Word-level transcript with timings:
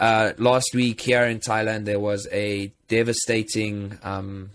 uh, 0.00 0.32
last 0.38 0.74
week 0.74 1.02
here 1.02 1.24
in 1.24 1.40
Thailand, 1.40 1.84
there 1.84 2.00
was 2.00 2.26
a 2.32 2.72
devastating 2.88 3.98
um, 4.02 4.50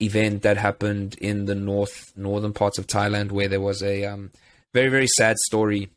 event 0.00 0.42
that 0.42 0.58
happened 0.58 1.14
in 1.14 1.46
the 1.46 1.54
north 1.54 2.12
northern 2.14 2.52
parts 2.52 2.78
of 2.78 2.86
Thailand, 2.86 3.32
where 3.32 3.48
there 3.48 3.60
was 3.60 3.82
a 3.82 4.04
um, 4.04 4.30
very 4.74 4.90
very 4.90 5.06
sad 5.06 5.38
story 5.38 5.88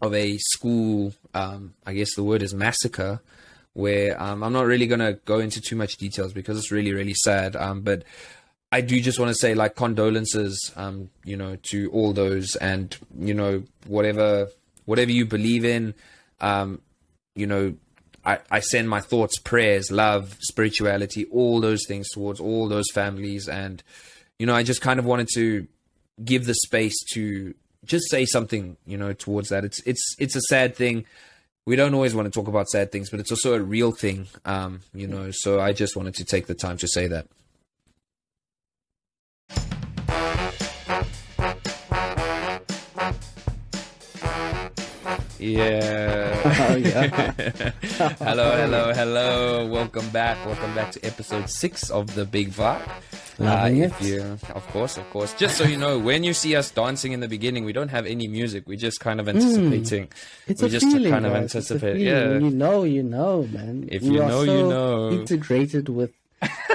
of 0.00 0.14
a 0.14 0.38
school. 0.38 1.12
Um, 1.34 1.74
I 1.84 1.92
guess 1.92 2.14
the 2.14 2.24
word 2.24 2.42
is 2.42 2.54
massacre. 2.54 3.20
Where 3.74 4.20
um, 4.22 4.42
I'm 4.42 4.52
not 4.52 4.66
really 4.66 4.86
gonna 4.86 5.12
go 5.12 5.40
into 5.40 5.60
too 5.60 5.76
much 5.76 5.98
details 5.98 6.32
because 6.32 6.56
it's 6.56 6.72
really 6.72 6.94
really 6.94 7.14
sad. 7.14 7.54
Um, 7.56 7.82
but 7.82 8.04
I 8.72 8.80
do 8.80 8.98
just 9.00 9.18
want 9.18 9.28
to 9.28 9.34
say 9.34 9.54
like 9.54 9.76
condolences, 9.76 10.72
um, 10.76 11.10
you 11.24 11.36
know, 11.36 11.56
to 11.70 11.90
all 11.90 12.14
those, 12.14 12.56
and 12.56 12.96
you 13.18 13.34
know 13.34 13.64
whatever 13.86 14.48
whatever 14.86 15.10
you 15.10 15.26
believe 15.26 15.66
in, 15.66 15.92
you 17.34 17.46
know, 17.46 17.74
I, 18.24 18.38
I 18.50 18.60
send 18.60 18.88
my 18.88 19.00
thoughts, 19.00 19.38
prayers, 19.38 19.90
love, 19.90 20.36
spirituality, 20.40 21.26
all 21.26 21.60
those 21.60 21.82
things 21.86 22.08
towards 22.10 22.40
all 22.40 22.68
those 22.68 22.90
families. 22.92 23.48
And, 23.48 23.82
you 24.38 24.46
know, 24.46 24.54
I 24.54 24.62
just 24.62 24.80
kind 24.80 24.98
of 24.98 25.04
wanted 25.04 25.28
to 25.34 25.66
give 26.24 26.46
the 26.46 26.54
space 26.54 26.96
to 27.12 27.54
just 27.84 28.08
say 28.10 28.24
something, 28.24 28.76
you 28.86 28.96
know, 28.96 29.12
towards 29.12 29.50
that. 29.50 29.64
It's, 29.64 29.80
it's, 29.86 30.16
it's 30.18 30.36
a 30.36 30.40
sad 30.42 30.74
thing. 30.74 31.04
We 31.66 31.76
don't 31.76 31.94
always 31.94 32.14
want 32.14 32.26
to 32.26 32.30
talk 32.30 32.48
about 32.48 32.68
sad 32.68 32.92
things, 32.92 33.10
but 33.10 33.20
it's 33.20 33.30
also 33.30 33.54
a 33.54 33.60
real 33.60 33.92
thing, 33.92 34.26
um, 34.44 34.80
you 34.92 35.06
know, 35.06 35.30
so 35.30 35.60
I 35.60 35.72
just 35.72 35.96
wanted 35.96 36.14
to 36.16 36.24
take 36.24 36.46
the 36.46 36.54
time 36.54 36.76
to 36.78 36.88
say 36.88 37.06
that. 37.08 37.26
Yeah. 45.44 46.40
Oh, 46.64 46.76
yeah. 46.76 47.72
hello, 48.18 48.56
hello, 48.56 48.92
hello. 48.92 49.66
Welcome 49.66 50.08
back. 50.10 50.44
Welcome 50.46 50.74
back 50.74 50.92
to 50.92 51.04
episode 51.04 51.50
six 51.50 51.90
of 51.90 52.14
the 52.14 52.24
Big 52.24 52.50
Vibe. 52.50 52.80
Loving 53.38 53.82
uh, 53.82 53.86
it. 53.86 54.00
You, 54.00 54.38
of 54.54 54.66
course, 54.68 54.96
of 54.96 55.08
course. 55.10 55.34
Just 55.34 55.58
so 55.58 55.64
you 55.64 55.76
know, 55.76 55.98
when 55.98 56.24
you 56.24 56.32
see 56.32 56.56
us 56.56 56.70
dancing 56.70 57.12
in 57.12 57.20
the 57.20 57.28
beginning, 57.28 57.64
we 57.64 57.72
don't 57.72 57.88
have 57.88 58.06
any 58.06 58.28
music. 58.28 58.66
We're 58.66 58.78
just 58.78 59.00
kind 59.00 59.20
of 59.20 59.28
anticipating. 59.28 60.06
Mm, 60.06 60.10
it's 60.46 60.62
we 60.62 60.68
a 60.68 60.70
just 60.70 60.86
feeling, 60.86 61.12
kind 61.12 61.26
of 61.26 61.34
anticipate. 61.34 61.98
Yeah. 61.98 62.38
You 62.38 62.50
know, 62.50 62.84
you 62.84 63.02
know, 63.02 63.42
man. 63.52 63.88
If 63.90 64.02
you, 64.02 64.14
you 64.14 64.18
know, 64.20 64.44
so 64.44 64.56
you 64.56 64.68
know. 64.68 65.10
Integrated 65.10 65.88
with 65.88 66.12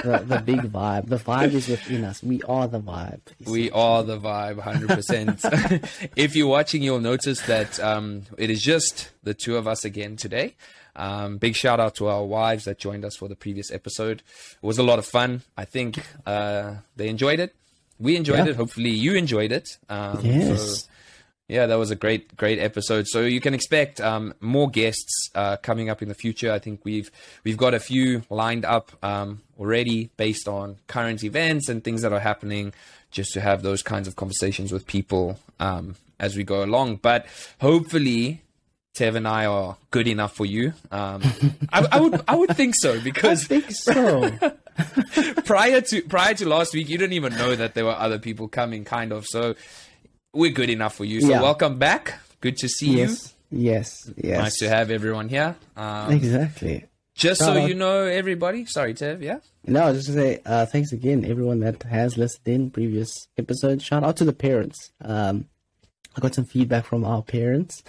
the, 0.02 0.24
the 0.26 0.42
big 0.44 0.60
vibe. 0.60 1.08
The 1.08 1.16
vibe 1.16 1.52
is 1.52 1.68
within 1.68 2.04
us. 2.04 2.22
We 2.22 2.42
are 2.42 2.66
the 2.68 2.80
vibe. 2.80 3.20
We 3.46 3.70
are 3.70 4.02
the 4.02 4.18
vibe, 4.18 4.56
100%. 4.56 6.10
if 6.16 6.36
you're 6.36 6.48
watching, 6.48 6.82
you'll 6.82 7.00
notice 7.00 7.40
that 7.42 7.78
um, 7.80 8.22
it 8.36 8.50
is 8.50 8.62
just 8.62 9.10
the 9.22 9.34
two 9.34 9.56
of 9.56 9.66
us 9.68 9.84
again 9.84 10.16
today. 10.16 10.56
Um, 10.96 11.38
big 11.38 11.54
shout 11.54 11.80
out 11.80 11.94
to 11.96 12.08
our 12.08 12.24
wives 12.24 12.64
that 12.64 12.78
joined 12.78 13.04
us 13.04 13.16
for 13.16 13.28
the 13.28 13.36
previous 13.36 13.70
episode. 13.70 14.22
It 14.54 14.66
was 14.66 14.78
a 14.78 14.82
lot 14.82 14.98
of 14.98 15.06
fun. 15.06 15.42
I 15.56 15.64
think 15.64 16.02
uh, 16.26 16.74
they 16.96 17.08
enjoyed 17.08 17.40
it. 17.40 17.54
We 17.98 18.16
enjoyed 18.16 18.38
yeah. 18.38 18.52
it. 18.52 18.56
Hopefully, 18.56 18.90
you 18.90 19.14
enjoyed 19.14 19.52
it. 19.52 19.78
Um, 19.88 20.20
yes. 20.22 20.84
So 20.84 20.88
yeah, 21.50 21.66
that 21.66 21.78
was 21.78 21.90
a 21.90 21.96
great, 21.96 22.36
great 22.36 22.60
episode. 22.60 23.08
So 23.08 23.22
you 23.22 23.40
can 23.40 23.54
expect 23.54 24.00
um, 24.00 24.34
more 24.40 24.70
guests 24.70 25.28
uh, 25.34 25.56
coming 25.56 25.90
up 25.90 26.00
in 26.00 26.08
the 26.08 26.14
future. 26.14 26.52
I 26.52 26.60
think 26.60 26.84
we've 26.84 27.10
we've 27.42 27.56
got 27.56 27.74
a 27.74 27.80
few 27.80 28.22
lined 28.30 28.64
up 28.64 28.92
um, 29.02 29.42
already 29.58 30.10
based 30.16 30.46
on 30.46 30.76
current 30.86 31.24
events 31.24 31.68
and 31.68 31.82
things 31.82 32.02
that 32.02 32.12
are 32.12 32.20
happening, 32.20 32.72
just 33.10 33.32
to 33.32 33.40
have 33.40 33.62
those 33.62 33.82
kinds 33.82 34.06
of 34.06 34.14
conversations 34.14 34.70
with 34.70 34.86
people 34.86 35.40
um, 35.58 35.96
as 36.20 36.36
we 36.36 36.44
go 36.44 36.62
along. 36.62 36.96
But 36.96 37.26
hopefully, 37.60 38.42
Tev 38.94 39.16
and 39.16 39.26
I 39.26 39.46
are 39.46 39.76
good 39.90 40.06
enough 40.06 40.36
for 40.36 40.46
you. 40.46 40.72
Um, 40.92 41.22
I, 41.72 41.88
I, 41.90 42.00
would 42.00 42.20
I 42.28 42.36
would 42.36 42.56
think 42.56 42.76
so 42.76 43.00
because 43.00 43.44
I 43.50 43.60
think 43.60 43.72
so. 43.72 44.30
prior 45.44 45.80
to 45.80 46.02
prior 46.02 46.34
to 46.34 46.48
last 46.48 46.74
week, 46.74 46.88
you 46.88 46.96
didn't 46.96 47.14
even 47.14 47.36
know 47.36 47.56
that 47.56 47.74
there 47.74 47.84
were 47.84 47.96
other 47.96 48.20
people 48.20 48.46
coming, 48.46 48.84
kind 48.84 49.10
of. 49.10 49.26
So 49.26 49.56
we're 50.32 50.52
good 50.52 50.70
enough 50.70 50.94
for 50.94 51.04
you. 51.04 51.20
So 51.20 51.28
yeah. 51.28 51.42
welcome 51.42 51.78
back. 51.78 52.18
Good 52.40 52.56
to 52.58 52.68
see 52.68 52.98
yes. 52.98 53.34
you. 53.50 53.62
Yes, 53.72 54.12
yes. 54.16 54.38
Nice 54.38 54.58
to 54.58 54.68
have 54.68 54.90
everyone 54.90 55.28
here. 55.28 55.56
Um, 55.76 56.12
exactly. 56.12 56.86
Just 57.14 57.40
so 57.40 57.66
you 57.66 57.74
know, 57.74 58.04
everybody. 58.04 58.64
Sorry, 58.64 58.94
Tev. 58.94 59.22
Yeah. 59.22 59.40
No, 59.66 59.92
just 59.92 60.06
to 60.06 60.12
say 60.12 60.40
uh, 60.46 60.66
thanks 60.66 60.92
again, 60.92 61.24
everyone 61.24 61.60
that 61.60 61.82
has 61.82 62.16
listened 62.16 62.46
in 62.46 62.70
previous 62.70 63.28
episodes. 63.36 63.84
Shout 63.84 64.04
out 64.04 64.16
to 64.18 64.24
the 64.24 64.32
parents. 64.32 64.92
Um, 65.04 65.46
I 66.16 66.20
got 66.20 66.34
some 66.34 66.44
feedback 66.44 66.86
from 66.86 67.04
our 67.04 67.22
parents, 67.22 67.82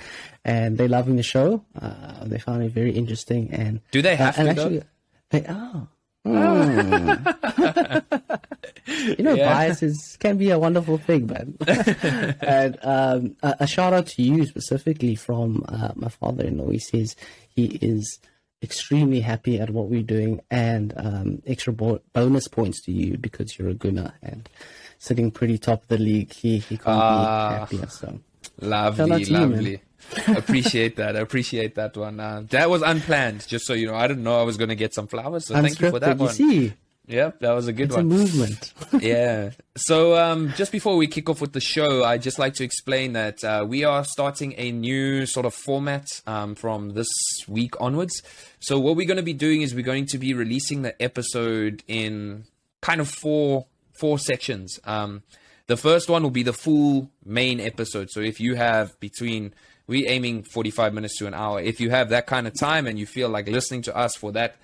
and 0.43 0.77
they're 0.77 0.87
loving 0.87 1.15
the 1.15 1.23
show. 1.23 1.63
Uh, 1.79 2.25
they 2.25 2.39
found 2.39 2.63
it 2.63 2.71
very 2.71 2.91
interesting. 2.91 3.51
And 3.51 3.81
do 3.91 4.01
they 4.01 4.15
have 4.15 4.37
uh, 4.37 4.43
to? 4.43 4.49
Actually, 4.49 4.83
they 5.29 5.45
are. 5.45 5.87
Mm. 6.25 8.03
you 9.17 9.23
know, 9.23 9.33
yeah. 9.33 9.53
biases 9.53 10.17
can 10.19 10.37
be 10.37 10.49
a 10.51 10.59
wonderful 10.59 10.97
thing, 10.97 11.27
man. 11.27 11.57
and 12.41 12.77
um, 12.83 13.35
a, 13.41 13.55
a, 13.61 13.67
shout 13.67 13.93
out 13.93 14.07
to 14.07 14.21
you 14.21 14.45
specifically 14.45 15.15
from 15.15 15.63
uh, 15.67 15.91
my 15.95 16.09
father-in-law. 16.09 16.69
He 16.69 16.79
says 16.79 17.15
he 17.49 17.65
is 17.81 18.19
extremely 18.61 19.21
happy 19.21 19.59
at 19.59 19.71
what 19.71 19.87
we're 19.89 20.03
doing, 20.03 20.41
and 20.51 20.93
um, 20.97 21.41
extra 21.47 21.73
bo- 21.73 22.01
bonus 22.13 22.47
points 22.47 22.81
to 22.83 22.91
you 22.91 23.17
because 23.17 23.57
you're 23.57 23.69
a 23.69 23.73
gunner 23.73 24.13
and 24.21 24.47
sitting 24.99 25.31
pretty 25.31 25.57
top 25.57 25.81
of 25.83 25.87
the 25.87 25.97
league. 25.97 26.33
He 26.33 26.59
he 26.59 26.77
can't 26.77 26.87
uh, 26.87 26.99
be 26.99 27.25
ah. 27.25 27.59
happier. 27.59 27.87
So 27.87 28.19
lovely, 28.59 29.25
lovely. 29.25 29.71
You, 29.71 29.79
appreciate 30.27 30.95
that. 30.97 31.15
I 31.15 31.19
appreciate 31.19 31.75
that 31.75 31.95
one. 31.95 32.19
Uh, 32.19 32.43
that 32.49 32.69
was 32.69 32.81
unplanned, 32.81 33.47
just 33.47 33.65
so 33.65 33.73
you 33.73 33.87
know. 33.87 33.95
I 33.95 34.07
didn't 34.07 34.23
know 34.23 34.39
I 34.39 34.43
was 34.43 34.57
going 34.57 34.69
to 34.69 34.75
get 34.75 34.93
some 34.93 35.07
flowers, 35.07 35.47
so 35.47 35.55
thank 35.55 35.79
you 35.79 35.89
for 35.89 35.99
that 35.99 36.17
you 36.17 36.25
one. 36.25 36.33
See? 36.33 36.73
Yep, 37.07 37.39
that 37.39 37.51
was 37.51 37.67
a 37.67 37.73
good 37.73 37.87
it's 37.87 37.95
one. 37.95 38.05
A 38.05 38.07
movement. 38.07 38.73
yeah. 39.01 39.51
So, 39.75 40.15
um, 40.15 40.53
just 40.55 40.71
before 40.71 40.95
we 40.95 41.07
kick 41.07 41.29
off 41.29 41.41
with 41.41 41.51
the 41.51 41.59
show, 41.59 42.03
I'd 42.05 42.21
just 42.21 42.39
like 42.39 42.53
to 42.55 42.63
explain 42.63 43.13
that 43.13 43.43
uh, 43.43 43.65
we 43.67 43.83
are 43.83 44.05
starting 44.05 44.53
a 44.57 44.71
new 44.71 45.25
sort 45.25 45.45
of 45.45 45.53
format 45.53 46.07
um, 46.25 46.55
from 46.55 46.93
this 46.93 47.09
week 47.47 47.79
onwards. 47.81 48.21
So, 48.59 48.79
what 48.79 48.95
we're 48.95 49.07
going 49.07 49.17
to 49.17 49.23
be 49.23 49.33
doing 49.33 49.61
is 49.61 49.75
we're 49.75 49.81
going 49.83 50.05
to 50.07 50.17
be 50.17 50.33
releasing 50.33 50.83
the 50.83 50.99
episode 51.01 51.83
in 51.87 52.45
kind 52.81 53.01
of 53.01 53.09
four 53.09 53.65
four 53.91 54.17
sections. 54.17 54.79
Um, 54.85 55.23
the 55.67 55.77
first 55.77 56.09
one 56.09 56.23
will 56.23 56.29
be 56.29 56.43
the 56.43 56.53
full 56.53 57.09
main 57.25 57.59
episode. 57.59 58.09
So, 58.11 58.21
if 58.21 58.39
you 58.39 58.55
have 58.55 58.97
between 58.99 59.53
we 59.87 60.07
aiming 60.07 60.43
45 60.43 60.93
minutes 60.93 61.17
to 61.17 61.27
an 61.27 61.33
hour. 61.33 61.59
If 61.59 61.79
you 61.79 61.89
have 61.89 62.09
that 62.09 62.27
kind 62.27 62.47
of 62.47 62.57
time 62.57 62.87
and 62.87 62.97
you 62.97 63.05
feel 63.05 63.29
like 63.29 63.47
listening 63.47 63.81
to 63.83 63.95
us 63.95 64.15
for 64.15 64.31
that 64.31 64.55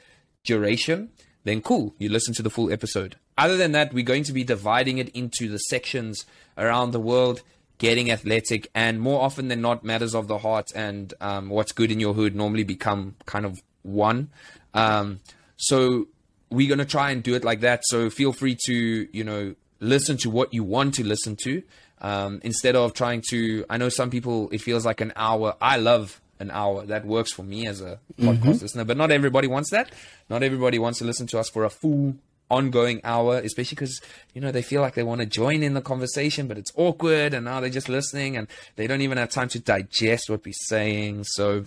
duration, 0.44 1.10
then 1.44 1.62
cool, 1.62 1.96
you 1.98 2.10
listen 2.10 2.34
to 2.36 2.44
the 2.44 2.50
full 2.50 2.72
episode. 2.72 3.16
Other 3.38 3.58
than 3.58 3.72
that, 3.74 3.94
we're 3.94 4.04
going 4.04 4.24
to 4.24 4.34
be 4.34 4.44
dividing 4.44 4.98
it 4.98 5.10
into 5.10 5.48
the 5.50 5.58
sections 5.58 6.26
around 6.58 6.92
the 6.92 7.00
world, 7.00 7.42
getting 7.78 8.12
athletic, 8.12 8.70
and 8.74 9.00
more 9.00 9.22
often 9.22 9.48
than 9.48 9.62
not, 9.62 9.84
matters 9.84 10.16
of 10.16 10.28
the 10.28 10.40
heart 10.40 10.68
and 10.76 11.14
um, 11.22 11.50
what's 11.50 11.72
good 11.72 11.92
in 11.92 12.00
your 12.00 12.14
hood 12.14 12.36
normally 12.36 12.64
become 12.64 13.16
kind 13.26 13.46
of 13.46 13.60
one. 13.84 14.30
Um, 14.74 15.20
so 15.56 16.08
we're 16.50 16.68
going 16.68 16.80
to 16.80 16.86
try 16.86 17.12
and 17.12 17.22
do 17.22 17.36
it 17.36 17.44
like 17.44 17.62
that. 17.62 17.82
So 17.86 18.10
feel 18.10 18.34
free 18.34 18.58
to, 18.66 19.08
you 19.12 19.24
know, 19.24 19.56
listen 19.80 20.18
to 20.18 20.30
what 20.30 20.54
you 20.54 20.64
want 20.64 20.96
to 20.96 21.04
listen 21.04 21.36
to 21.44 21.62
um, 22.02 22.40
instead 22.44 22.76
of 22.76 22.94
trying 22.94 23.22
to 23.30 23.66
i 23.70 23.78
know 23.78 23.90
some 23.90 24.10
people 24.10 24.50
it 24.52 24.62
feels 24.62 24.86
like 24.86 25.02
an 25.02 25.14
hour 25.16 25.56
i 25.62 25.78
love 25.78 26.22
an 26.40 26.52
hour 26.52 26.86
that 26.86 27.06
works 27.06 27.32
for 27.32 27.44
me 27.44 27.66
as 27.66 27.82
a 27.82 28.00
podcast 28.20 28.38
mm-hmm. 28.38 28.52
listener 28.52 28.84
but 28.84 28.98
not 28.98 29.12
everybody 29.12 29.48
wants 29.48 29.72
that 29.72 29.92
not 30.30 30.44
everybody 30.44 30.78
wants 30.78 31.00
to 31.00 31.06
listen 31.06 31.26
to 31.28 31.40
us 31.40 31.50
for 31.50 31.64
a 31.64 31.70
full 31.70 32.16
ongoing 32.50 33.02
hour 33.04 33.40
especially 33.40 33.76
because 33.76 34.00
you 34.34 34.40
know 34.40 34.52
they 34.52 34.62
feel 34.62 34.82
like 34.82 34.94
they 34.94 35.04
want 35.04 35.20
to 35.20 35.26
join 35.26 35.64
in 35.64 35.74
the 35.74 35.82
conversation 35.82 36.48
but 36.48 36.58
it's 36.58 36.72
awkward 36.76 37.34
and 37.34 37.46
now 37.46 37.60
they're 37.60 37.70
just 37.70 37.90
listening 37.90 38.38
and 38.38 38.48
they 38.76 38.88
don't 38.88 39.02
even 39.02 39.18
have 39.18 39.30
time 39.30 39.50
to 39.50 39.60
digest 39.60 40.30
what 40.30 40.46
we're 40.46 40.54
saying 40.54 41.24
so 41.24 41.66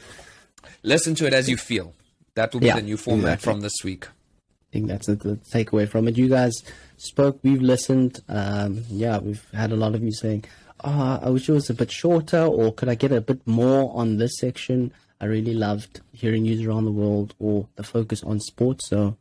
listen 0.82 1.14
to 1.14 1.26
it 1.26 1.34
as 1.34 1.50
you 1.50 1.56
feel 1.56 1.92
that 2.34 2.52
will 2.52 2.60
be 2.60 2.66
yeah, 2.66 2.76
the 2.76 2.82
new 2.82 2.96
format 2.96 3.24
exactly. 3.24 3.52
from 3.52 3.60
this 3.60 3.84
week 3.84 4.06
I 4.70 4.72
think 4.72 4.86
that's 4.86 5.08
a 5.08 5.16
good 5.16 5.42
takeaway 5.52 5.88
from 5.88 6.06
it. 6.06 6.16
You 6.16 6.28
guys 6.28 6.52
spoke, 7.00 7.40
we've 7.42 7.62
listened. 7.62 8.20
Um, 8.28 8.84
yeah, 8.88 9.18
we've 9.18 9.44
had 9.52 9.72
a 9.72 9.76
lot 9.76 9.94
of 9.94 10.02
you 10.02 10.12
saying, 10.12 10.44
oh, 10.84 11.20
I 11.22 11.30
wish 11.30 11.48
it 11.48 11.52
was 11.52 11.70
a 11.70 11.74
bit 11.74 11.90
shorter, 11.90 12.42
or 12.42 12.72
could 12.72 12.88
I 12.88 12.94
get 12.94 13.12
a 13.12 13.20
bit 13.20 13.46
more 13.46 13.90
on 13.94 14.18
this 14.18 14.38
section? 14.38 14.92
I 15.20 15.26
really 15.26 15.54
loved 15.54 16.00
hearing 16.12 16.42
news 16.42 16.64
around 16.64 16.84
the 16.84 16.92
world 16.92 17.34
or 17.38 17.68
the 17.76 17.82
focus 17.82 18.22
on 18.22 18.40
sports. 18.40 18.88
So 18.88 19.16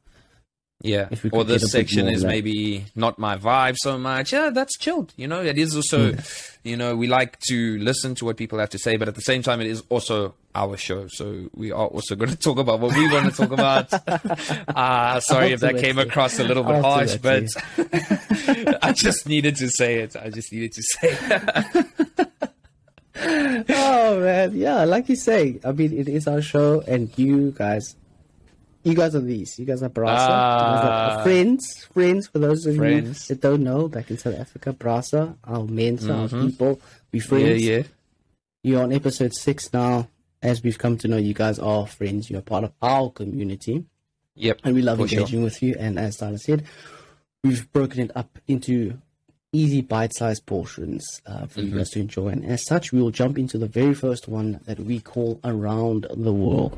yeah, 0.81 1.09
or 1.33 1.43
this 1.43 1.69
section 1.71 2.07
is 2.07 2.23
maybe 2.23 2.85
not 2.95 3.19
my 3.19 3.35
vibe 3.35 3.75
so 3.77 3.97
much. 3.97 4.31
Yeah, 4.31 4.49
that's 4.49 4.77
chilled. 4.77 5.13
You 5.17 5.27
know, 5.27 5.41
it 5.43 5.57
is 5.57 5.75
also, 5.75 6.15
you 6.63 6.77
know, 6.77 6.95
we 6.95 7.07
like 7.07 7.37
to 7.49 7.77
listen 7.79 8.15
to 8.15 8.25
what 8.25 8.37
people 8.37 8.59
have 8.59 8.69
to 8.69 8.79
say, 8.79 8.95
but 8.95 9.09
at 9.09 9.15
the 9.15 9.21
same 9.21 9.41
time, 9.41 9.59
it 9.59 9.67
is 9.67 9.83
also 9.89 10.35
our 10.55 10.77
show. 10.77 11.07
So 11.09 11.49
we 11.53 11.73
are 11.73 11.87
also 11.87 12.15
going 12.21 12.29
to 12.29 12.37
talk 12.37 12.59
about 12.59 12.79
what 12.79 12.95
we 12.95 13.11
want 13.11 13.35
to 13.35 13.35
talk 13.35 13.51
about. 13.51 13.93
uh, 14.69 15.19
sorry 15.19 15.51
if 15.51 15.59
that 15.59 15.79
came 15.79 15.99
across 15.99 16.39
a 16.39 16.45
little 16.45 16.63
bit 16.63 16.81
harsh, 16.81 17.17
but 17.17 17.43
I 18.81 18.93
just 18.93 19.27
needed 19.27 19.57
to 19.57 19.69
say 19.69 19.99
it. 19.99 20.15
I 20.15 20.29
just 20.29 20.53
needed 20.53 20.71
to 20.71 20.81
say 20.81 21.17
it. 21.19 22.29
oh 23.69 24.19
man, 24.21 24.55
yeah, 24.55 24.85
like 24.85 25.09
you 25.09 25.17
say, 25.17 25.59
I 25.65 25.73
mean, 25.73 25.91
it 25.97 26.07
is 26.07 26.25
our 26.25 26.41
show, 26.41 26.81
and 26.87 27.11
you 27.17 27.51
guys, 27.51 27.97
you 28.83 28.93
guys 28.95 29.15
are 29.15 29.21
these. 29.21 29.59
You 29.59 29.65
guys 29.65 29.83
are 29.83 29.89
Brasa. 29.89 30.29
Uh, 30.29 31.23
friends, 31.23 31.85
friends. 31.93 32.27
For 32.27 32.39
those 32.39 32.65
of 32.65 32.75
friends. 32.77 33.29
you 33.29 33.35
that 33.35 33.41
don't 33.41 33.63
know, 33.63 33.87
back 33.87 34.09
in 34.09 34.17
South 34.17 34.39
Africa, 34.39 34.73
Brasa, 34.73 35.35
our 35.43 35.65
mense, 35.65 36.05
mm-hmm. 36.05 36.35
our 36.35 36.45
people, 36.45 36.81
we 37.11 37.19
friends. 37.19 37.63
Yeah, 37.63 37.77
yeah. 37.77 37.83
You're 38.63 38.83
on 38.83 38.93
episode 38.93 39.33
six 39.33 39.71
now. 39.73 40.09
As 40.41 40.63
we've 40.63 40.77
come 40.77 40.97
to 40.99 41.07
know, 41.09 41.17
you 41.17 41.33
guys 41.33 41.59
are 41.59 41.85
friends. 41.85 42.29
You're 42.29 42.41
part 42.41 42.63
of 42.63 42.71
our 42.81 43.09
community. 43.09 43.85
Yep. 44.35 44.61
And 44.63 44.73
we 44.73 44.81
love 44.81 45.01
engaging 45.01 45.27
sure. 45.27 45.43
with 45.43 45.61
you. 45.61 45.75
And 45.77 45.99
as 45.99 46.15
Tyler 46.15 46.37
said, 46.37 46.63
we've 47.43 47.69
broken 47.73 47.99
it 47.99 48.11
up 48.15 48.39
into 48.47 48.97
easy 49.51 49.81
bite-sized 49.81 50.45
portions 50.45 51.21
uh, 51.25 51.47
for 51.47 51.59
mm-hmm. 51.59 51.71
you 51.71 51.77
guys 51.77 51.89
to 51.89 51.99
enjoy. 51.99 52.29
And 52.29 52.45
as 52.45 52.65
such, 52.65 52.93
we 52.93 53.01
will 53.01 53.11
jump 53.11 53.37
into 53.37 53.57
the 53.57 53.67
very 53.67 53.93
first 53.93 54.29
one 54.29 54.61
that 54.65 54.79
we 54.79 55.01
call 55.01 55.41
Around 55.43 56.07
the 56.15 56.31
World. 56.31 56.77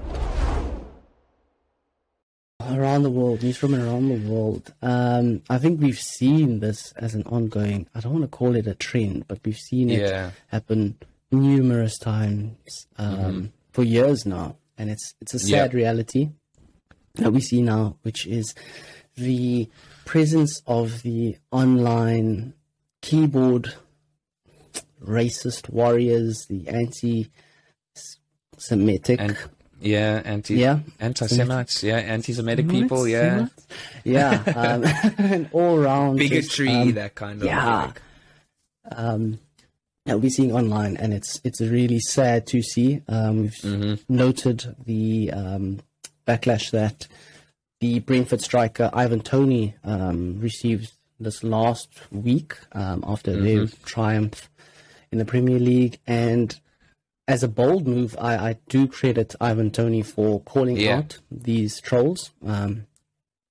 Around 2.69 3.03
the 3.03 3.09
world, 3.09 3.43
news 3.43 3.57
from 3.57 3.75
around 3.75 4.07
the 4.09 4.29
world. 4.29 4.73
Um, 4.81 5.41
I 5.49 5.57
think 5.57 5.81
we've 5.81 5.99
seen 5.99 6.59
this 6.59 6.93
as 6.97 7.15
an 7.15 7.23
ongoing, 7.23 7.87
I 7.95 7.99
don't 7.99 8.13
want 8.13 8.25
to 8.25 8.29
call 8.29 8.55
it 8.55 8.67
a 8.67 8.75
trend, 8.75 9.27
but 9.27 9.39
we've 9.45 9.57
seen 9.57 9.89
it 9.89 10.01
yeah. 10.01 10.31
happen 10.47 10.97
numerous 11.31 11.97
times 11.97 12.87
um, 12.97 13.17
mm-hmm. 13.17 13.45
for 13.71 13.83
years 13.83 14.25
now. 14.25 14.57
And 14.77 14.89
it's, 14.89 15.13
it's 15.21 15.33
a 15.33 15.39
sad 15.39 15.49
yep. 15.49 15.73
reality 15.73 16.29
that 17.15 17.31
we 17.31 17.41
see 17.41 17.61
now, 17.61 17.97
which 18.01 18.25
is 18.25 18.55
the 19.15 19.69
presence 20.05 20.61
of 20.65 21.03
the 21.03 21.37
online 21.51 22.53
keyboard 23.01 23.73
racist 25.03 25.69
warriors, 25.69 26.45
the 26.49 26.67
anti-Semitic, 26.67 29.19
and, 29.19 29.37
yeah, 29.81 30.21
anti, 30.23 30.55
yeah, 30.55 30.79
anti-Semites, 30.99 31.83
yeah, 31.83 31.97
anti-Semitic 31.97 32.69
people, 32.69 33.07
yeah, 33.07 33.47
yeah, 34.03 34.43
um, 34.55 34.83
and 35.17 35.49
all 35.51 35.77
around 35.77 36.17
bigotry, 36.17 36.67
just, 36.67 36.77
um, 36.79 36.93
that 36.93 37.15
kind 37.15 37.41
of, 37.41 37.47
yeah. 37.47 37.81
Like. 37.85 38.01
Um, 38.93 39.39
yeah, 40.05 40.15
we're 40.15 40.31
seeing 40.31 40.51
online, 40.51 40.97
and 40.97 41.13
it's 41.13 41.39
it's 41.43 41.61
really 41.61 41.99
sad 41.99 42.47
to 42.47 42.63
see. 42.63 43.03
Um, 43.07 43.43
we've 43.43 43.51
mm-hmm. 43.53 44.13
noted 44.13 44.75
the 44.85 45.31
um, 45.31 45.79
backlash 46.27 46.71
that 46.71 47.07
the 47.81 47.99
Brentford 47.99 48.41
striker 48.41 48.89
Ivan 48.93 49.21
Toney 49.21 49.75
um, 49.83 50.39
received 50.39 50.93
this 51.19 51.43
last 51.43 51.89
week 52.11 52.55
um, 52.71 53.03
after 53.05 53.31
mm-hmm. 53.31 53.43
their 53.43 53.67
triumph 53.85 54.49
in 55.11 55.17
the 55.17 55.25
Premier 55.25 55.59
League. 55.59 55.99
And 56.07 56.57
as 57.31 57.43
a 57.43 57.47
bold 57.47 57.87
move, 57.87 58.15
I, 58.19 58.35
I 58.35 58.55
do 58.67 58.87
credit 58.87 59.35
Ivan 59.39 59.71
Toney 59.71 60.01
for 60.01 60.41
calling 60.41 60.77
yeah. 60.77 60.97
out 60.97 61.19
these 61.31 61.79
trolls. 61.79 62.31
Um, 62.45 62.87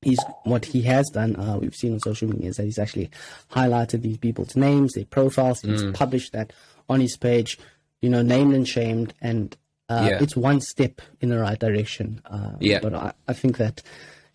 he's 0.03 0.19
what 0.45 0.67
he 0.67 0.83
has 0.83 1.09
done. 1.09 1.35
Uh, 1.37 1.57
we've 1.59 1.75
seen 1.75 1.95
on 1.95 2.01
social 2.01 2.29
media 2.29 2.51
is 2.51 2.57
that 2.59 2.65
he's 2.65 2.79
actually 2.79 3.11
highlighted 3.53 4.03
these 4.03 4.19
people's 4.19 4.55
names, 4.55 4.93
their 4.93 5.07
profiles. 5.07 5.63
He's 5.63 5.83
mm. 5.83 5.95
published 5.95 6.33
that 6.33 6.53
on 6.91 7.01
his 7.01 7.17
page. 7.17 7.59
You 8.03 8.11
know, 8.11 8.23
named 8.23 8.55
and 8.55 8.67
shamed, 8.67 9.13
and 9.21 9.57
uh, 9.89 10.09
yeah. 10.11 10.23
it's 10.23 10.35
one 10.35 10.61
step 10.61 11.03
in 11.21 11.29
the 11.29 11.39
right 11.39 11.59
direction. 11.59 12.23
Uh, 12.25 12.53
yeah. 12.59 12.81
But 12.81 12.95
I, 12.95 13.13
I 13.29 13.33
think 13.35 13.59
that 13.59 13.83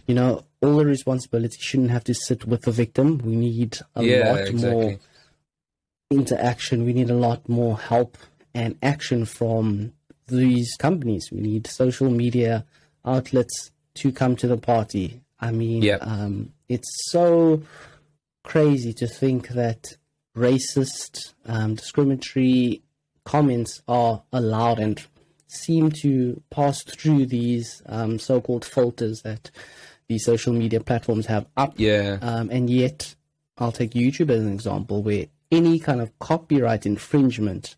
you 0.07 0.13
know, 0.13 0.43
all 0.61 0.77
the 0.77 0.85
responsibility 0.85 1.57
shouldn't 1.59 1.91
have 1.91 2.03
to 2.05 2.13
sit 2.13 2.45
with 2.45 2.63
the 2.63 2.71
victim. 2.71 3.19
We 3.19 3.35
need 3.35 3.79
a 3.95 4.03
yeah, 4.03 4.31
lot 4.31 4.41
exactly. 4.41 4.71
more 4.71 4.99
interaction. 6.11 6.85
We 6.85 6.93
need 6.93 7.09
a 7.09 7.15
lot 7.15 7.47
more 7.49 7.77
help 7.77 8.17
and 8.55 8.77
action 8.81 9.25
from 9.25 9.93
these 10.27 10.75
companies. 10.79 11.29
We 11.31 11.41
need 11.41 11.67
social 11.67 12.09
media 12.09 12.65
outlets 13.05 13.71
to 13.95 14.11
come 14.11 14.35
to 14.37 14.47
the 14.47 14.57
party. 14.57 15.21
I 15.39 15.51
mean, 15.51 15.83
yep. 15.83 15.99
um, 16.01 16.53
it's 16.67 16.89
so 17.11 17.61
crazy 18.43 18.93
to 18.93 19.07
think 19.07 19.49
that 19.49 19.97
racist, 20.35 21.33
um, 21.45 21.75
discriminatory 21.75 22.81
comments 23.25 23.81
are 23.87 24.23
allowed 24.31 24.79
and 24.79 25.05
seem 25.47 25.91
to 25.91 26.41
pass 26.49 26.83
through 26.83 27.25
these 27.25 27.81
um, 27.85 28.17
so-called 28.17 28.65
filters 28.65 29.21
that 29.23 29.51
the 30.07 30.17
social 30.17 30.53
media 30.53 30.79
platforms 30.79 31.25
have 31.25 31.45
up. 31.57 31.73
Yeah. 31.77 32.19
Um, 32.21 32.49
and 32.49 32.69
yet, 32.69 33.15
I'll 33.57 33.71
take 33.71 33.91
YouTube 33.91 34.29
as 34.29 34.41
an 34.41 34.53
example 34.53 35.03
where 35.03 35.27
any 35.51 35.79
kind 35.79 36.01
of 36.01 36.17
copyright 36.19 36.85
infringement 36.85 37.75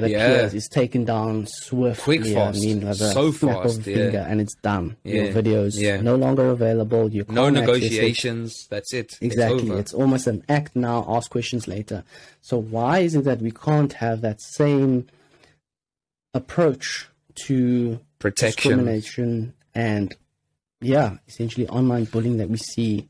that 0.00 0.10
yeah. 0.10 0.26
appears 0.26 0.54
is 0.54 0.68
taken 0.68 1.04
down 1.04 1.46
swiftly. 1.46 2.18
Quick, 2.18 2.34
fast. 2.34 2.58
I 2.58 2.60
mean, 2.60 2.86
like 2.86 2.96
so 2.96 3.32
fast, 3.32 3.76
of 3.76 3.80
a 3.80 3.82
finger, 3.82 4.26
and 4.28 4.40
it's 4.40 4.54
done. 4.56 4.96
Yeah. 5.04 5.24
Your 5.24 5.32
videos 5.32 5.74
yeah. 5.76 6.00
no 6.00 6.16
longer 6.16 6.48
available. 6.48 7.10
You 7.10 7.24
no 7.28 7.50
negotiations. 7.50 8.52
It. 8.52 8.70
That's 8.70 8.92
it. 8.92 9.18
Exactly. 9.20 9.70
It's, 9.70 9.78
it's, 9.78 9.94
almost 9.94 10.26
an 10.26 10.44
act 10.48 10.76
now. 10.76 11.04
Ask 11.08 11.30
questions 11.30 11.68
later. 11.68 12.04
So 12.40 12.58
why 12.58 13.00
is 13.00 13.14
it 13.14 13.24
that 13.24 13.40
we 13.40 13.50
can't 13.50 13.92
have 13.94 14.20
that 14.22 14.40
same 14.40 15.06
approach 16.34 17.08
to 17.46 18.00
protection, 18.18 18.70
discrimination, 18.70 19.54
and 19.74 20.14
yeah, 20.80 21.16
essentially 21.28 21.68
online 21.68 22.04
bullying 22.04 22.38
that 22.38 22.48
we 22.50 22.58
see 22.58 23.08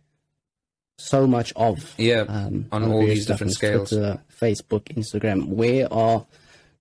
so 0.98 1.26
much 1.26 1.52
of. 1.56 1.94
Yeah, 1.98 2.25
um, 2.28 2.66
on 2.72 2.84
all 2.84 3.00
these 3.00 3.26
different 3.26 3.52
scales. 3.52 3.90
Twitter, 3.90 4.22
Facebook, 4.40 4.84
Instagram. 4.94 5.48
Where 5.48 5.92
are 5.92 6.26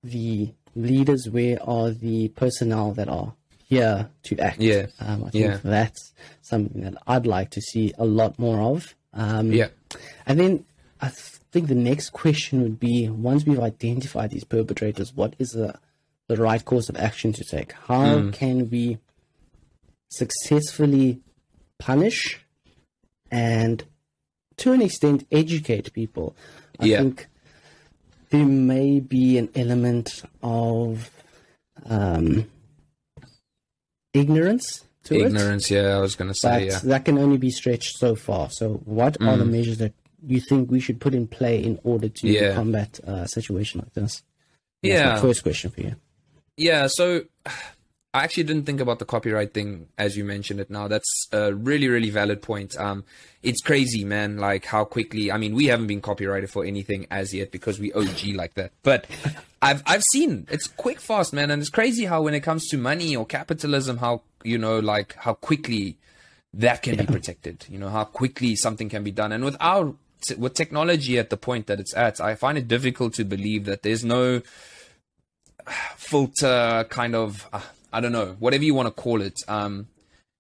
the 0.04 0.54
leaders? 0.76 1.30
Where 1.30 1.58
are 1.64 1.92
the 1.92 2.30
personnel 2.30 2.94
that 2.94 3.10
are 3.10 3.34
here 3.68 4.10
to 4.24 4.40
act? 4.40 4.60
Yeah, 4.60 4.88
um, 5.00 5.26
I 5.26 5.30
think 5.30 5.46
yeah. 5.46 5.60
that's 5.64 6.14
something 6.42 6.82
that 6.82 6.96
I'd 7.08 7.26
like 7.26 7.52
to 7.52 7.62
see 7.62 7.94
a 7.98 8.06
lot 8.06 8.38
more 8.40 8.62
of. 8.62 8.96
Um, 9.14 9.52
yeah, 9.52 9.70
and 10.26 10.40
then 10.40 10.66
I 11.02 11.10
think 11.52 11.68
the 11.68 11.76
next 11.76 12.12
question 12.12 12.62
would 12.64 12.80
be: 12.80 13.10
once 13.10 13.46
we've 13.46 13.60
identified 13.60 14.32
these 14.32 14.44
perpetrators, 14.44 15.14
what 15.14 15.36
is 15.40 15.50
the 15.50 15.80
the 16.28 16.38
right 16.38 16.64
course 16.64 16.90
of 16.90 16.98
action 16.98 17.34
to 17.34 17.44
take? 17.44 17.74
How 17.74 18.16
mm. 18.16 18.34
can 18.34 18.70
we 18.70 18.98
successfully 20.14 21.20
punish 21.80 22.40
and 23.32 23.84
to 24.58 24.72
an 24.72 24.82
extent 24.82 25.26
educate 25.32 25.92
people. 25.94 26.36
I 26.80 26.86
yeah. 26.86 27.00
think 27.00 27.28
there 28.34 28.46
may 28.46 29.00
be 29.00 29.38
an 29.38 29.48
element 29.56 30.24
of 30.42 31.12
um, 31.86 32.50
ignorance 34.12 34.84
to 35.04 35.22
ignorance, 35.22 35.70
it. 35.70 35.76
yeah, 35.76 35.96
I 35.96 36.00
was 36.00 36.16
going 36.16 36.30
to 36.30 36.34
say, 36.34 36.66
yeah. 36.66 36.80
That 36.84 37.06
can 37.06 37.20
only 37.20 37.38
be 37.38 37.52
stretched 37.52 38.00
so 38.00 38.16
far. 38.16 38.50
So, 38.50 38.82
what 38.86 39.20
mm. 39.20 39.28
are 39.28 39.38
the 39.38 39.44
mm. 39.44 39.52
measures 39.52 39.78
that 39.78 39.94
you 40.26 40.40
think 40.40 40.72
we 40.72 40.80
should 40.80 41.00
put 41.00 41.14
in 41.14 41.28
play 41.28 41.64
in 41.64 41.80
order 41.84 42.10
to 42.10 42.28
yeah. 42.28 42.56
combat 42.56 43.00
a 43.04 43.28
situation 43.28 43.82
like 43.82 43.94
this? 43.94 44.24
That's 44.82 44.94
yeah. 44.94 45.22
first 45.22 45.44
question 45.44 45.70
for 45.70 45.82
you. 45.82 45.96
Yeah, 46.58 46.88
so 46.90 47.26
I 48.16 48.24
actually 48.24 48.44
didn't 48.44 48.66
think 48.66 48.80
about 48.80 49.00
the 49.00 49.06
copyright 49.06 49.56
thing 49.56 49.88
as 49.98 50.16
you 50.16 50.24
mentioned 50.24 50.60
it 50.60 50.70
now. 50.70 50.88
That's 50.88 51.28
a 51.32 51.52
really, 51.52 51.88
really 51.88 52.12
valid 52.12 52.44
point. 52.44 52.78
Um, 52.78 53.06
it's 53.42 53.60
crazy, 53.60 54.06
man, 54.06 54.38
like 54.38 54.66
how 54.66 54.86
quickly, 54.86 55.32
I 55.32 55.38
mean, 55.38 55.56
we 55.56 55.66
haven't 55.66 55.88
been 55.88 56.02
copyrighted 56.02 56.52
for 56.52 56.64
anything 56.64 57.08
as 57.10 57.34
yet 57.34 57.52
because 57.52 57.80
we 57.80 57.92
OG 57.92 58.36
like 58.36 58.54
that. 58.54 58.72
But 58.84 59.08
I've, 59.64 59.82
I've 59.88 60.04
seen 60.12 60.48
it's 60.52 60.68
quick, 60.68 61.00
fast, 61.00 61.34
man. 61.34 61.50
And 61.50 61.60
it's 61.60 61.72
crazy 61.72 62.06
how 62.06 62.22
when 62.22 62.36
it 62.36 62.42
comes 62.42 62.68
to 62.68 62.78
money 62.78 63.16
or 63.16 63.26
capitalism, 63.26 63.98
how, 63.98 64.22
you 64.44 64.60
know, 64.60 64.78
like 64.78 65.16
how 65.16 65.34
quickly 65.34 65.98
that 66.54 66.84
can 66.84 66.94
yeah. 66.94 67.02
be 67.02 67.08
protected, 67.08 67.66
you 67.68 67.80
know, 67.80 67.90
how 67.90 68.04
quickly 68.04 68.56
something 68.56 68.90
can 68.90 69.04
be 69.04 69.12
done. 69.12 69.32
And 69.32 69.44
with 69.44 69.58
our, 69.60 69.96
with 70.38 70.54
technology 70.54 71.18
at 71.18 71.32
the 71.32 71.38
point 71.38 71.66
that 71.66 71.80
it's 71.80 71.96
at, 71.96 72.22
I 72.22 72.36
find 72.36 72.60
it 72.60 72.68
difficult 72.68 73.16
to 73.16 73.26
believe 73.26 73.66
that 73.66 73.82
there's 73.82 74.06
no 74.06 74.44
filter 75.98 76.86
kind 76.90 77.16
of, 77.16 77.48
uh, 77.52 77.62
I 77.94 78.02
don't 78.02 78.12
know, 78.12 78.36
whatever 78.40 78.64
you 78.64 78.74
want 78.74 78.88
to 78.88 79.02
call 79.02 79.22
it, 79.22 79.40
um, 79.48 79.88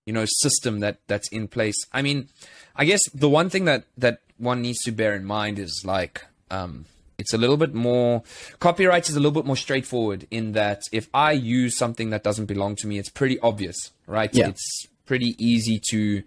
you 0.05 0.13
know, 0.13 0.25
system 0.25 0.79
that 0.81 1.00
that's 1.07 1.29
in 1.29 1.48
place. 1.48 1.75
I 1.93 2.01
mean, 2.01 2.29
I 2.75 2.86
guess 2.86 3.01
the 3.13 3.29
one 3.29 3.50
thing 3.50 3.65
that 3.65 3.86
that 3.98 4.19
one 4.38 4.62
needs 4.62 4.79
to 4.83 4.91
bear 4.91 5.13
in 5.13 5.24
mind 5.24 5.60
is 5.60 5.83
like, 5.86 6.25
um, 6.51 6.86
it's 7.17 7.33
a 7.33 7.38
little 7.38 7.57
bit 7.57 7.74
more 7.74 8.24
copyright 8.60 9.07
is 9.07 9.15
a 9.15 9.19
little 9.19 9.31
bit 9.31 9.45
more 9.45 9.55
straightforward 9.55 10.27
in 10.31 10.53
that 10.53 10.81
if 10.91 11.07
I 11.13 11.31
use 11.31 11.77
something 11.77 12.10
that 12.10 12.24
doesn't 12.24 12.48
belong 12.48 12.75
to 12.77 12.88
me, 12.88 12.98
it's 12.98 13.10
pretty 13.10 13.39
obvious, 13.39 13.91
right? 14.07 14.33
Yeah. 14.33 14.50
It's 14.50 14.88
pretty 15.05 15.36
easy 15.38 15.79
to 15.91 16.24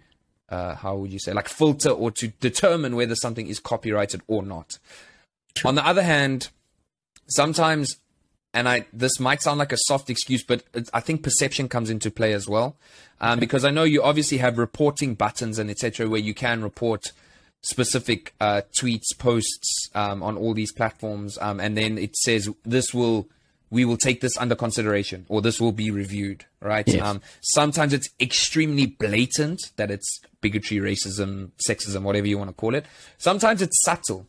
uh, 0.49 0.75
how 0.75 0.95
would 0.95 1.11
you 1.11 1.19
say 1.19 1.33
like 1.33 1.49
filter 1.49 1.89
or 1.89 2.11
to 2.11 2.29
determine 2.39 2.95
whether 2.95 3.15
something 3.15 3.47
is 3.47 3.59
copyrighted 3.59 4.21
or 4.27 4.43
not. 4.43 4.79
True. 5.55 5.69
On 5.69 5.75
the 5.75 5.85
other 5.85 6.03
hand, 6.03 6.49
sometimes 7.27 7.97
and 8.57 8.67
I 8.67 8.85
this 8.91 9.19
might 9.19 9.43
sound 9.43 9.59
like 9.59 9.71
a 9.71 9.77
soft 9.77 10.09
excuse, 10.09 10.43
but 10.43 10.63
I 10.91 10.99
think 10.99 11.21
perception 11.21 11.69
comes 11.69 11.91
into 11.91 12.09
play 12.09 12.33
as 12.33 12.47
well, 12.49 12.75
um, 13.21 13.39
because 13.39 13.63
I 13.63 13.69
know 13.69 13.83
you 13.83 14.01
obviously 14.01 14.39
have 14.39 14.57
reporting 14.57 15.13
buttons 15.13 15.59
and 15.59 15.69
etc. 15.69 16.09
where 16.09 16.19
you 16.19 16.33
can 16.33 16.63
report 16.63 17.11
specific 17.61 18.33
uh, 18.41 18.61
tweets, 18.79 19.15
posts 19.17 19.89
um, 19.93 20.23
on 20.23 20.37
all 20.37 20.55
these 20.55 20.71
platforms, 20.71 21.37
um, 21.39 21.59
and 21.59 21.77
then 21.77 21.99
it 21.99 22.15
says 22.17 22.49
this 22.65 22.95
will 22.95 23.29
we 23.69 23.85
will 23.85 23.97
take 23.97 24.21
this 24.21 24.35
under 24.37 24.55
consideration 24.55 25.25
or 25.29 25.41
this 25.41 25.59
will 25.59 25.73
be 25.73 25.91
reviewed, 25.91 26.45
right? 26.61 26.87
Yes. 26.87 27.01
Um, 27.01 27.21
sometimes 27.41 27.93
it's 27.93 28.09
extremely 28.19 28.85
blatant 28.85 29.71
that 29.75 29.91
it's 29.91 30.21
bigotry, 30.41 30.77
racism, 30.77 31.51
sexism, 31.67 32.03
whatever 32.03 32.27
you 32.27 32.37
want 32.37 32.49
to 32.49 32.53
call 32.55 32.75
it. 32.75 32.85
Sometimes 33.17 33.61
it's 33.61 33.83
subtle. 33.83 34.25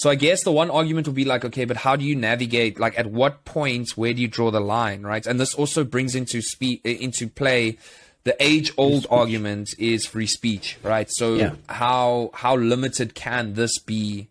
So 0.00 0.08
I 0.08 0.14
guess 0.14 0.44
the 0.44 0.50
one 0.50 0.70
argument 0.70 1.06
would 1.08 1.14
be 1.14 1.26
like, 1.26 1.44
okay, 1.44 1.66
but 1.66 1.76
how 1.76 1.94
do 1.94 2.06
you 2.06 2.16
navigate? 2.16 2.80
Like, 2.80 2.98
at 2.98 3.08
what 3.08 3.44
point, 3.44 3.98
where 3.98 4.14
do 4.14 4.22
you 4.22 4.28
draw 4.28 4.50
the 4.50 4.58
line, 4.58 5.02
right? 5.02 5.26
And 5.26 5.38
this 5.38 5.54
also 5.54 5.84
brings 5.84 6.14
into 6.14 6.40
spe- 6.40 6.80
into 6.86 7.28
play 7.28 7.76
the 8.24 8.34
age-old 8.42 9.06
argument 9.10 9.74
is 9.78 10.06
free 10.06 10.26
speech, 10.26 10.78
right? 10.82 11.06
So 11.10 11.34
Yeah. 11.34 11.52
how 11.68 12.30
how 12.32 12.56
limited 12.56 13.14
can 13.14 13.52
this 13.52 13.78
be, 13.78 14.28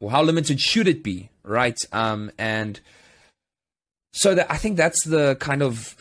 or 0.00 0.10
how 0.12 0.22
limited 0.22 0.58
should 0.60 0.88
it 0.88 1.02
be, 1.02 1.28
right? 1.42 1.78
Um, 1.92 2.30
and 2.38 2.80
so 4.14 4.34
that 4.34 4.50
I 4.50 4.56
think 4.56 4.78
that's 4.78 5.04
the 5.04 5.36
kind 5.38 5.62
of 5.62 5.94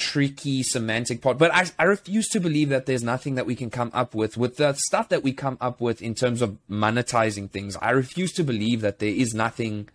tricky 0.00 0.62
semantic 0.62 1.20
part. 1.20 1.38
But 1.38 1.54
I, 1.54 1.66
I 1.78 1.84
refuse 1.84 2.26
to 2.28 2.40
believe 2.40 2.70
that 2.70 2.86
there's 2.86 3.04
nothing 3.04 3.34
that 3.36 3.46
we 3.46 3.54
can 3.54 3.70
come 3.70 3.90
up 3.94 4.14
with 4.14 4.36
with 4.36 4.56
the 4.56 4.72
stuff 4.72 5.08
that 5.10 5.22
we 5.22 5.32
come 5.32 5.58
up 5.60 5.80
with 5.80 6.00
in 6.02 6.14
terms 6.14 6.40
of 6.42 6.56
monetizing 6.68 7.50
things. 7.50 7.76
I 7.80 7.90
refuse 7.90 8.32
to 8.32 8.42
believe 8.42 8.80
that 8.80 8.98
there 8.98 9.10
is 9.24 9.34
nothing 9.34 9.88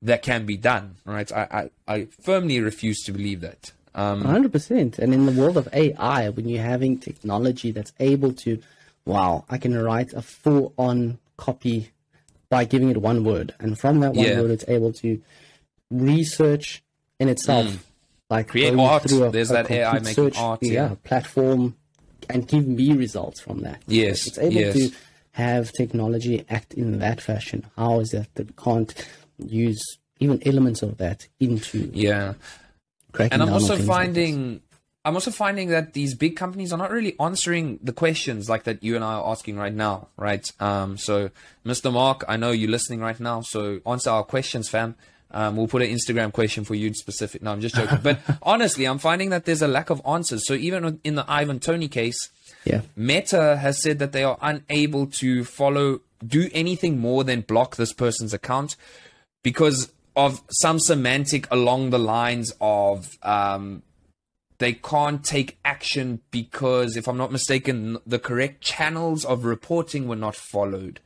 that 0.00 0.22
can 0.22 0.46
be 0.46 0.56
done. 0.56 0.96
Right? 1.04 1.30
I 1.32 1.70
I, 1.86 1.94
I 1.94 2.08
firmly 2.22 2.60
refuse 2.60 3.00
to 3.02 3.12
believe 3.12 3.40
that. 3.40 3.72
Um, 3.94 4.22
100%. 4.22 4.98
And 4.98 5.12
in 5.12 5.26
the 5.26 5.32
world 5.32 5.58
of 5.58 5.68
AI, 5.74 6.30
when 6.30 6.48
you're 6.48 6.62
having 6.62 6.98
technology 6.98 7.72
that's 7.72 7.92
able 8.00 8.32
to, 8.44 8.58
wow, 9.04 9.44
I 9.50 9.58
can 9.58 9.76
write 9.76 10.14
a 10.14 10.22
full 10.22 10.72
on 10.78 11.18
copy 11.36 11.90
by 12.48 12.64
giving 12.64 12.88
it 12.88 12.96
one 12.96 13.22
word. 13.22 13.54
And 13.60 13.78
from 13.78 14.00
that 14.00 14.14
one 14.14 14.24
Yeah. 14.24 14.40
word, 14.40 14.50
it's 14.50 14.64
able 14.66 14.94
to 14.94 15.20
research 15.90 16.82
in 17.20 17.28
itself. 17.28 17.86
Like. 18.32 18.48
Create 18.48 18.74
art. 18.78 19.02
through 19.02 19.30
There's 19.30 19.50
that 19.50 19.70
AI 19.70 19.98
making 19.98 20.36
art, 20.36 20.62
yeah. 20.62 20.94
platform 21.04 21.76
and 22.30 22.48
give 22.48 22.66
me 22.66 22.94
results 22.94 23.40
from 23.40 23.60
that. 23.60 23.82
Yes, 23.86 24.26
It's 24.26 24.38
able 24.38 24.54
yes. 24.54 24.74
to 24.74 24.90
have 25.32 25.72
technology 25.72 26.44
act 26.48 26.72
in 26.74 26.98
that 26.98 27.20
fashion. 27.20 27.66
How 27.76 28.00
is 28.00 28.10
that 28.10 28.34
that 28.36 28.56
can't 28.56 28.92
use 29.38 29.82
even 30.18 30.40
elements 30.46 30.82
of 30.82 30.98
that 30.98 31.26
into 31.40 31.90
yeah. 31.92 32.34
cracking 33.12 33.34
and 33.34 33.42
I'm 33.42 33.52
also 33.52 33.76
things 33.76 33.88
like 33.88 33.96
finding 33.96 34.62
I'm 35.04 35.14
also 35.14 35.32
finding 35.32 35.68
that 35.70 35.94
these 35.94 36.14
big 36.14 36.36
companies 36.36 36.72
are 36.72 36.78
not 36.78 36.92
really 36.92 37.16
answering 37.18 37.80
the 37.82 37.92
questions 37.92 38.48
like 38.48 38.64
that 38.64 38.84
you 38.84 38.94
and 38.94 39.04
I 39.04 39.14
are 39.14 39.30
asking 39.32 39.56
right 39.56 39.74
now, 39.74 40.08
right? 40.16 40.48
Um, 40.60 40.96
so, 40.96 41.30
Mr. 41.66 41.92
Mark, 41.92 42.24
I 42.28 42.36
know 42.36 42.52
you're 42.52 42.70
listening 42.70 43.00
right 43.00 43.18
now, 43.18 43.40
so 43.40 43.80
answer 43.84 44.10
our 44.10 44.22
questions, 44.22 44.68
fam. 44.68 44.94
Um, 45.32 45.56
we'll 45.56 45.66
put 45.68 45.82
an 45.82 45.88
Instagram 45.88 46.32
question 46.32 46.62
for 46.64 46.74
you 46.74 46.86
in 46.88 46.94
specific. 46.94 47.42
No, 47.42 47.52
I'm 47.52 47.60
just 47.60 47.74
joking. 47.74 47.98
but 48.02 48.20
honestly, 48.42 48.84
I'm 48.84 48.98
finding 48.98 49.30
that 49.30 49.44
there's 49.46 49.62
a 49.62 49.68
lack 49.68 49.90
of 49.90 50.00
answers. 50.06 50.46
So 50.46 50.54
even 50.54 51.00
in 51.04 51.14
the 51.14 51.24
Ivan 51.26 51.58
Toney 51.58 51.88
case, 51.88 52.18
Yeah. 52.64 52.82
Meta 52.94 53.56
has 53.56 53.82
said 53.82 53.98
that 53.98 54.12
they 54.12 54.24
are 54.24 54.38
unable 54.42 55.06
to 55.20 55.44
follow, 55.44 56.00
do 56.24 56.48
anything 56.52 56.98
more 56.98 57.24
than 57.24 57.40
block 57.40 57.76
this 57.76 57.92
person's 57.92 58.34
account 58.34 58.76
because 59.42 59.90
of 60.14 60.42
some 60.50 60.78
semantic 60.78 61.48
along 61.50 61.90
the 61.90 61.98
lines 61.98 62.52
of 62.60 63.08
um, 63.22 63.82
they 64.58 64.74
can't 64.74 65.24
take 65.24 65.58
action 65.64 66.20
because, 66.30 66.96
if 66.96 67.08
I'm 67.08 67.16
not 67.16 67.32
mistaken, 67.32 67.96
the 68.06 68.18
correct 68.18 68.60
channels 68.60 69.24
of 69.24 69.44
reporting 69.44 70.06
were 70.06 70.14
not 70.14 70.36
followed. 70.36 71.00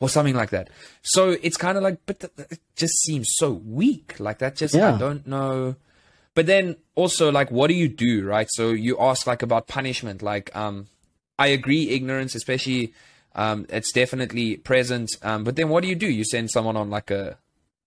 Or 0.00 0.08
something 0.08 0.36
like 0.36 0.50
that. 0.50 0.70
So 1.02 1.30
it's 1.42 1.56
kind 1.56 1.76
of 1.76 1.82
like, 1.82 1.98
but 2.06 2.22
it 2.38 2.60
just 2.76 2.94
seems 3.02 3.26
so 3.32 3.50
weak. 3.50 4.20
Like 4.20 4.38
that 4.38 4.54
just, 4.54 4.76
I 4.76 4.96
don't 4.96 5.26
know. 5.26 5.74
But 6.34 6.46
then 6.46 6.76
also, 6.94 7.32
like, 7.32 7.50
what 7.50 7.66
do 7.66 7.74
you 7.74 7.88
do, 7.88 8.24
right? 8.24 8.46
So 8.50 8.70
you 8.70 8.96
ask, 9.00 9.26
like, 9.26 9.42
about 9.42 9.66
punishment. 9.66 10.22
Like, 10.22 10.54
um, 10.54 10.86
I 11.36 11.48
agree, 11.48 11.90
ignorance, 11.90 12.36
especially, 12.36 12.92
um, 13.34 13.66
it's 13.68 13.92
definitely 13.92 14.56
present. 14.56 15.10
Um, 15.22 15.44
but 15.44 15.56
then 15.56 15.68
what 15.68 15.82
do 15.82 15.88
you 15.88 15.94
do? 15.94 16.08
You 16.08 16.24
send 16.24 16.50
someone 16.50 16.76
on 16.76 16.90
like 16.90 17.10
a 17.10 17.38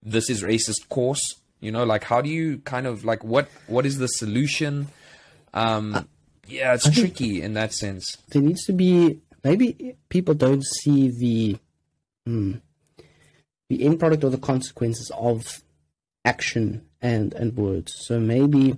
this 0.01 0.29
is 0.29 0.43
racist 0.43 0.87
course. 0.89 1.35
You 1.59 1.71
know, 1.71 1.83
like 1.83 2.05
how 2.05 2.21
do 2.21 2.29
you 2.29 2.59
kind 2.59 2.87
of 2.87 3.05
like 3.05 3.23
what 3.23 3.49
what 3.67 3.85
is 3.85 3.97
the 3.97 4.07
solution? 4.07 4.87
Um, 5.53 6.07
yeah, 6.47 6.73
it's 6.73 6.89
tricky 6.89 7.41
in 7.41 7.53
that 7.55 7.73
sense. 7.73 8.17
there 8.29 8.41
needs 8.41 8.63
to 8.65 8.73
be 8.73 9.19
maybe 9.43 9.95
people 10.09 10.33
don't 10.33 10.63
see 10.65 11.09
the 11.09 11.57
hmm, 12.25 12.53
the 13.69 13.83
end 13.83 13.99
product 13.99 14.23
or 14.23 14.29
the 14.29 14.37
consequences 14.37 15.11
of 15.17 15.63
action 16.25 16.85
and 17.01 17.33
and 17.33 17.55
words. 17.55 17.93
So 18.05 18.19
maybe 18.19 18.77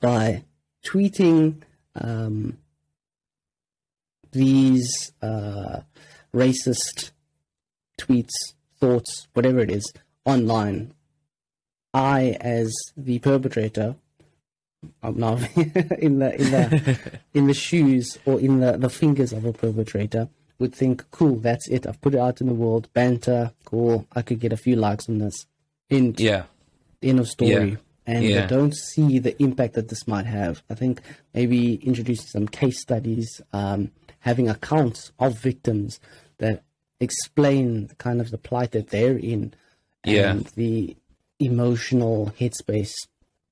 by 0.00 0.44
tweeting 0.84 1.62
um, 1.94 2.58
these 4.32 5.12
uh, 5.22 5.80
racist 6.34 7.12
tweets, 7.98 8.34
thoughts, 8.80 9.28
whatever 9.32 9.60
it 9.60 9.70
is, 9.70 9.92
online, 10.24 10.92
I, 11.92 12.36
as 12.40 12.74
the 12.96 13.20
perpetrator, 13.20 13.96
I'm 15.02 15.18
now 15.18 15.36
in 15.98 16.18
the 16.18 16.34
in 16.38 16.50
the 16.50 16.98
in 17.34 17.46
the 17.46 17.54
shoes 17.54 18.18
or 18.26 18.40
in 18.40 18.60
the, 18.60 18.76
the 18.76 18.90
fingers 18.90 19.32
of 19.32 19.44
a 19.44 19.52
perpetrator 19.52 20.28
would 20.58 20.74
think, 20.74 21.04
cool, 21.10 21.36
that's 21.36 21.68
it. 21.68 21.86
I've 21.86 22.00
put 22.00 22.14
it 22.14 22.20
out 22.20 22.40
in 22.40 22.46
the 22.46 22.54
world. 22.54 22.88
Banter, 22.92 23.52
cool. 23.64 24.06
I 24.14 24.22
could 24.22 24.40
get 24.40 24.52
a 24.52 24.56
few 24.56 24.76
likes 24.76 25.08
on 25.08 25.18
this. 25.18 25.46
End, 25.90 26.18
Yeah, 26.20 26.44
end 27.02 27.20
of 27.20 27.28
story. 27.28 27.70
Yeah. 27.72 27.76
And 28.06 28.24
Yeah. 28.24 28.42
they 28.42 28.46
don't 28.54 28.74
see 28.74 29.18
the 29.18 29.40
impact 29.42 29.74
that 29.74 29.88
this 29.88 30.06
might 30.06 30.26
have. 30.26 30.62
I 30.70 30.74
think 30.74 31.00
maybe 31.32 31.76
introducing 31.76 32.26
some 32.26 32.48
case 32.48 32.80
studies, 32.80 33.40
um, 33.52 33.90
having 34.20 34.48
accounts 34.48 35.10
of 35.18 35.38
victims 35.38 35.98
that 36.38 36.62
explain 37.00 37.90
kind 37.98 38.20
of 38.20 38.30
the 38.30 38.38
plight 38.38 38.72
that 38.72 38.88
they're 38.90 39.16
in 39.18 39.54
Yeah. 40.04 40.30
and 40.30 40.46
the 40.54 40.96
emotional 41.40 42.32
headspace 42.38 42.92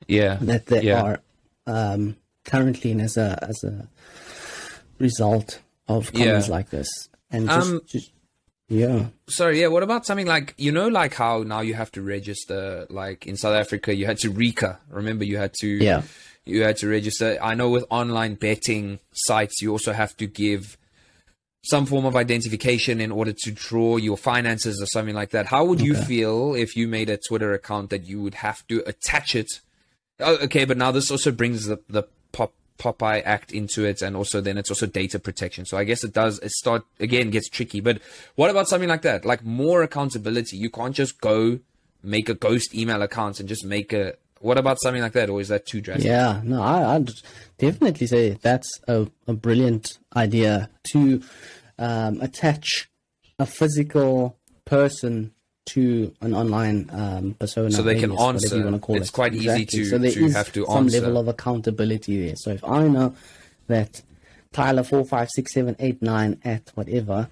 yeah, 0.06 0.36
that 0.42 0.66
they 0.66 0.82
Yeah. 0.82 1.02
are 1.02 1.20
um, 1.66 2.16
currently 2.44 2.90
in 2.92 3.00
as 3.00 3.16
a 3.16 3.38
as 3.48 3.62
a 3.64 3.88
result 4.98 5.60
of 5.88 6.10
Yeah. 6.14 6.24
comments 6.26 6.48
like 6.48 6.70
this, 6.70 6.88
and 7.30 7.48
just, 7.48 7.70
Um, 7.70 7.80
just 7.86 8.10
yeah, 8.68 9.06
Sorry, 9.28 9.60
yeah. 9.60 9.66
What 9.68 9.82
about 9.82 10.06
something 10.06 10.26
like 10.26 10.54
you 10.56 10.72
know, 10.72 10.88
like 10.88 11.14
how 11.14 11.42
now 11.42 11.60
you 11.60 11.74
have 11.74 11.90
to 11.92 12.02
register? 12.02 12.86
Like 12.90 13.26
in 13.26 13.36
South 13.36 13.54
Africa, 13.54 13.94
you 13.94 14.06
had 14.06 14.18
to 14.18 14.30
RICA. 14.30 14.78
Remember, 14.90 15.24
you 15.24 15.36
had 15.38 15.52
to 15.60 15.68
Yeah. 15.68 16.02
you 16.46 16.62
had 16.62 16.76
to 16.78 16.88
register. 16.88 17.38
I 17.42 17.54
know 17.54 17.70
with 17.70 17.84
online 17.90 18.34
betting 18.34 18.98
sites, 19.12 19.60
you 19.62 19.70
also 19.72 19.92
have 19.92 20.16
to 20.16 20.26
give 20.26 20.76
some 21.64 21.86
form 21.86 22.04
of 22.04 22.16
identification 22.16 23.00
in 23.00 23.12
order 23.12 23.32
to 23.32 23.52
draw 23.52 23.96
your 23.96 24.16
finances 24.16 24.82
or 24.82 24.86
something 24.86 25.14
like 25.14 25.30
that. 25.30 25.46
How 25.46 25.64
would 25.64 25.80
you 25.80 25.94
feel 25.94 26.54
if 26.54 26.74
you 26.76 26.88
made 26.88 27.08
a 27.08 27.16
Twitter 27.28 27.52
account 27.54 27.90
that 27.90 28.04
you 28.04 28.20
would 28.20 28.34
have 28.34 28.66
to 28.66 28.82
attach 28.88 29.36
it? 29.36 29.46
Oh, 30.18 30.36
okay, 30.42 30.64
but 30.64 30.76
now 30.76 30.90
this 30.90 31.10
also 31.10 31.30
brings 31.30 31.66
the 31.66 31.78
the 31.88 32.04
pop 32.32 32.52
POPIA 32.82 33.22
Act 33.24 33.52
into 33.52 33.84
it, 33.84 34.02
and 34.02 34.16
also 34.16 34.40
then 34.40 34.58
it's 34.58 34.70
also 34.70 34.86
data 34.86 35.18
protection. 35.20 35.64
So 35.64 35.76
I 35.78 35.84
guess 35.84 36.02
it 36.02 36.12
does 36.12 36.40
it 36.40 36.50
start 36.50 36.84
again 36.98 37.30
gets 37.30 37.48
tricky. 37.48 37.80
But 37.80 38.00
what 38.34 38.50
about 38.50 38.68
something 38.68 38.88
like 38.88 39.02
that? 39.02 39.24
Like 39.24 39.44
more 39.44 39.82
accountability. 39.82 40.56
You 40.56 40.68
can't 40.68 40.94
just 40.94 41.20
go 41.20 41.60
make 42.02 42.28
a 42.28 42.34
ghost 42.34 42.74
email 42.74 43.00
account 43.02 43.38
and 43.38 43.48
just 43.48 43.64
make 43.64 43.92
a. 43.92 44.14
What 44.40 44.58
about 44.58 44.80
something 44.82 45.00
like 45.00 45.12
that, 45.12 45.30
or 45.30 45.40
is 45.40 45.48
that 45.48 45.66
too 45.66 45.80
drastic? 45.80 46.06
yeah. 46.06 46.40
No, 46.42 46.60
I, 46.60 46.96
I'd 46.96 47.10
definitely 47.58 48.08
say 48.08 48.30
that's 48.42 48.68
a, 48.88 49.06
a 49.28 49.32
brilliant 49.32 49.98
idea 50.16 50.68
to 50.92 51.22
um, 51.78 52.20
attach 52.20 52.90
a 53.38 53.46
physical 53.46 54.36
person 54.64 55.32
to 55.66 56.12
an 56.20 56.34
online 56.34 56.90
um, 56.92 57.34
persona. 57.38 57.70
So 57.70 57.82
they 57.82 57.98
can 58.00 58.10
alias, 58.12 58.44
answer. 58.44 58.56
you 58.58 58.64
wanna 58.64 58.78
call 58.78 58.96
It's 58.96 59.08
it. 59.08 59.12
quite 59.12 59.34
easy 59.34 59.64
to- 59.66 59.84
so 59.84 59.98
there 59.98 60.10
to 60.10 60.24
is 60.24 60.34
have 60.34 60.52
to 60.52 60.64
some 60.66 60.84
answer. 60.84 61.00
level 61.00 61.18
of 61.18 61.28
accountability 61.28 62.26
there. 62.26 62.36
So 62.36 62.50
if 62.50 62.64
I 62.64 62.88
know 62.88 63.14
that 63.68 64.02
Tyler 64.52 64.82
four 64.82 65.04
five 65.04 65.28
six 65.34 65.54
seven 65.54 65.76
eight 65.78 66.02
nine 66.02 66.38
at 66.44 66.70
whatever 66.74 67.28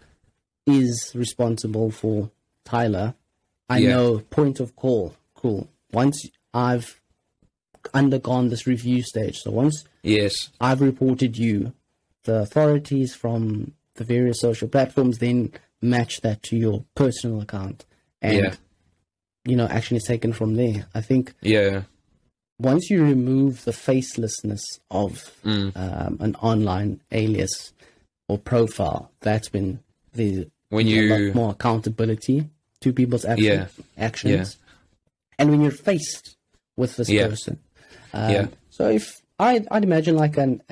is 0.67 1.11
responsible 1.15 1.91
for 1.91 2.31
Tyler, 2.65 3.15
I 3.69 3.79
Yeah. 3.79 3.89
know 3.91 4.19
point 4.31 4.61
of 4.61 4.77
call. 4.77 5.15
Cool. 5.35 5.69
Once 5.93 6.25
I've 6.55 7.01
undergone 7.95 8.49
this 8.51 8.67
review 8.67 9.03
stage, 9.03 9.39
so 9.39 9.51
once 9.51 9.85
Yes. 10.03 10.51
I've 10.61 10.81
reported 10.81 11.37
you, 11.37 11.73
the 12.25 12.41
authorities 12.41 13.15
from 13.15 13.73
the 13.97 14.05
various 14.05 14.41
social 14.41 14.69
platforms 14.69 15.19
then 15.19 15.53
match 15.83 16.21
that 16.21 16.43
to 16.45 16.57
your 16.57 16.85
personal 16.95 17.41
account, 17.41 17.85
and 18.23 18.37
Yeah. 18.37 18.55
you 19.45 19.57
know 19.57 19.67
action 19.67 19.97
is 19.97 20.05
taken 20.05 20.33
from 20.33 20.55
there. 20.57 20.87
I 20.95 21.01
think 21.01 21.35
Yeah. 21.43 21.83
once 22.59 22.91
you 22.91 23.03
remove 23.03 23.65
the 23.65 23.73
facelessness 23.73 24.61
of 24.91 25.35
Mm. 25.45 25.73
um, 25.77 26.17
an 26.21 26.35
online 26.37 27.01
alias 27.11 27.73
or 28.29 28.39
profile, 28.39 29.11
that's 29.21 29.53
when 29.53 29.81
the 30.13 30.49
When 30.69 30.87
a 30.87 30.91
you- 30.91 31.09
lot 31.29 31.35
more 31.35 31.51
accountability 31.53 32.49
to 32.81 32.93
people's 32.93 33.25
action, 33.25 33.45
Yeah. 33.45 33.67
actions, 33.99 34.57
Yeah. 34.57 34.73
and 35.39 35.51
when 35.51 35.61
you're 35.63 35.71
faced 35.71 36.37
with 36.77 36.97
this 36.97 37.09
Yeah. 37.09 37.29
person. 37.29 37.59
Um, 38.13 38.31
Yeah. 38.33 38.47
So 38.71 38.89
if 38.89 39.21
I, 39.39 39.65
I'd 39.71 39.85
imagine 39.85 40.17
like 40.17 40.37
an, 40.37 40.63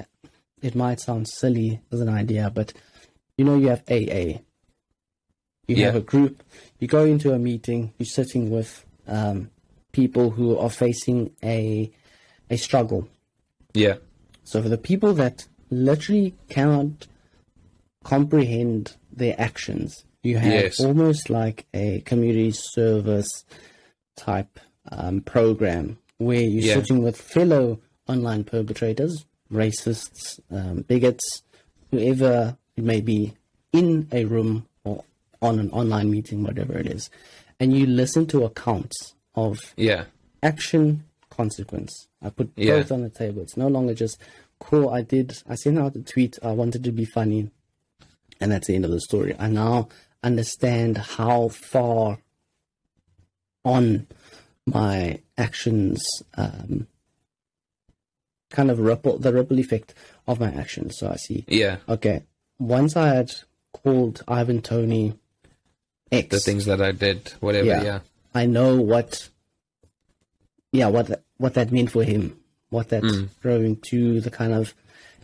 it 0.62 0.75
might 0.75 1.00
sound 1.00 1.26
silly 1.28 1.81
as 1.93 2.00
an 2.00 2.09
idea, 2.09 2.50
but 2.50 2.73
you 3.37 3.45
know, 3.45 3.57
you 3.57 3.69
have 3.69 3.83
AA. 3.88 4.40
You 5.69 5.77
Yeah. 5.77 5.87
have 5.87 5.97
a 5.97 6.01
group. 6.01 6.43
You 6.81 6.89
go 6.89 7.05
into 7.05 7.33
a 7.33 7.39
meeting. 7.39 7.93
You're 7.99 8.07
sitting 8.07 8.51
with 8.51 8.85
um, 9.07 9.51
people 9.93 10.31
who 10.31 10.57
are 10.59 10.71
facing 10.71 11.31
a 11.43 11.91
a 12.51 12.57
struggle. 12.57 13.07
Yeah. 13.75 13.97
So 14.45 14.63
for 14.63 14.71
the 14.71 14.79
people 14.79 15.13
that 15.15 15.47
literally 15.71 16.35
cannot 16.49 17.07
comprehend 18.05 18.97
their 19.13 19.35
actions, 19.39 20.05
you 20.23 20.39
have 20.39 20.53
Yes. 20.53 20.81
almost 20.81 21.29
like 21.31 21.67
a 21.75 22.01
community 22.03 22.53
service 22.53 23.29
type 24.17 24.59
um, 24.91 25.21
program 25.21 25.99
where 26.17 26.41
you're 26.41 26.63
Yeah. 26.65 26.75
sitting 26.75 27.03
with 27.03 27.17
fellow 27.17 27.79
online 28.09 28.45
perpetrators, 28.45 29.27
racists, 29.53 30.41
um, 30.51 30.83
bigots, 30.89 31.43
whoever 31.91 32.57
it 32.77 32.85
may 32.85 33.03
be, 33.03 33.35
in 33.73 34.09
a 34.13 34.25
room 34.25 34.65
on 35.40 35.59
an 35.59 35.71
online 35.71 36.11
meeting, 36.11 36.42
whatever 36.42 36.76
it 36.78 36.87
is, 36.87 37.11
and 37.61 37.76
you 37.76 37.87
listen 37.87 38.26
to 38.26 38.45
accounts 38.45 39.14
of 39.35 39.59
Yeah. 39.76 40.04
action 40.42 41.04
consequence. 41.30 42.09
I 42.23 42.30
put 42.30 42.50
Yeah. 42.57 42.76
both 42.78 42.92
on 42.92 43.02
the 43.02 43.11
table. 43.11 43.42
It's 43.42 43.57
no 43.57 43.68
longer 43.68 43.95
just 43.95 44.18
cool. 44.59 44.88
I 44.88 45.02
did. 45.02 45.38
I 45.49 45.54
sent 45.54 45.78
out 45.78 45.95
a 45.97 46.00
tweet. 46.02 46.38
I 46.42 46.52
wanted 46.52 46.83
to 46.85 46.92
be 46.92 47.04
funny, 47.04 47.50
and 48.40 48.50
that's 48.50 48.66
the 48.66 48.75
end 48.75 48.85
of 48.85 48.90
the 48.90 49.00
story. 49.00 49.35
I 49.38 49.49
now 49.49 49.88
understand 50.25 50.99
how 50.99 51.49
far 51.49 52.18
on 53.64 54.07
my 54.66 55.21
actions 55.37 56.04
um, 56.35 56.87
kind 58.50 58.71
of 58.71 58.78
ripple 58.80 59.18
the 59.18 59.33
ripple 59.33 59.59
effect 59.59 59.95
of 60.26 60.40
my 60.40 60.50
actions. 60.52 60.97
So 60.99 61.09
I 61.09 61.16
see. 61.16 61.45
Yeah. 61.49 61.76
Okay, 61.88 62.25
once 62.59 62.97
I 62.97 63.09
had 63.14 63.30
called 63.73 64.23
Ivan 64.26 64.61
Toney 64.62 65.14
X, 66.11 66.29
The 66.31 66.41
things 66.41 66.65
that 66.67 66.81
I 66.81 66.93
did, 66.93 67.29
whatever. 67.41 67.67
Yeah. 67.67 67.83
Yeah. 67.83 67.99
I 68.35 68.47
know 68.47 68.77
what, 68.81 69.29
yeah, 70.73 70.87
what 70.88 71.07
that, 71.09 71.23
what 71.38 71.55
that 71.55 71.71
meant 71.73 71.91
for 71.91 72.05
him, 72.05 72.38
what 72.71 72.88
that 72.91 73.03
Mm. 73.03 73.29
drove 73.41 73.62
him 73.65 73.77
to 73.91 74.21
the 74.21 74.31
kind 74.31 74.53
of 74.53 74.75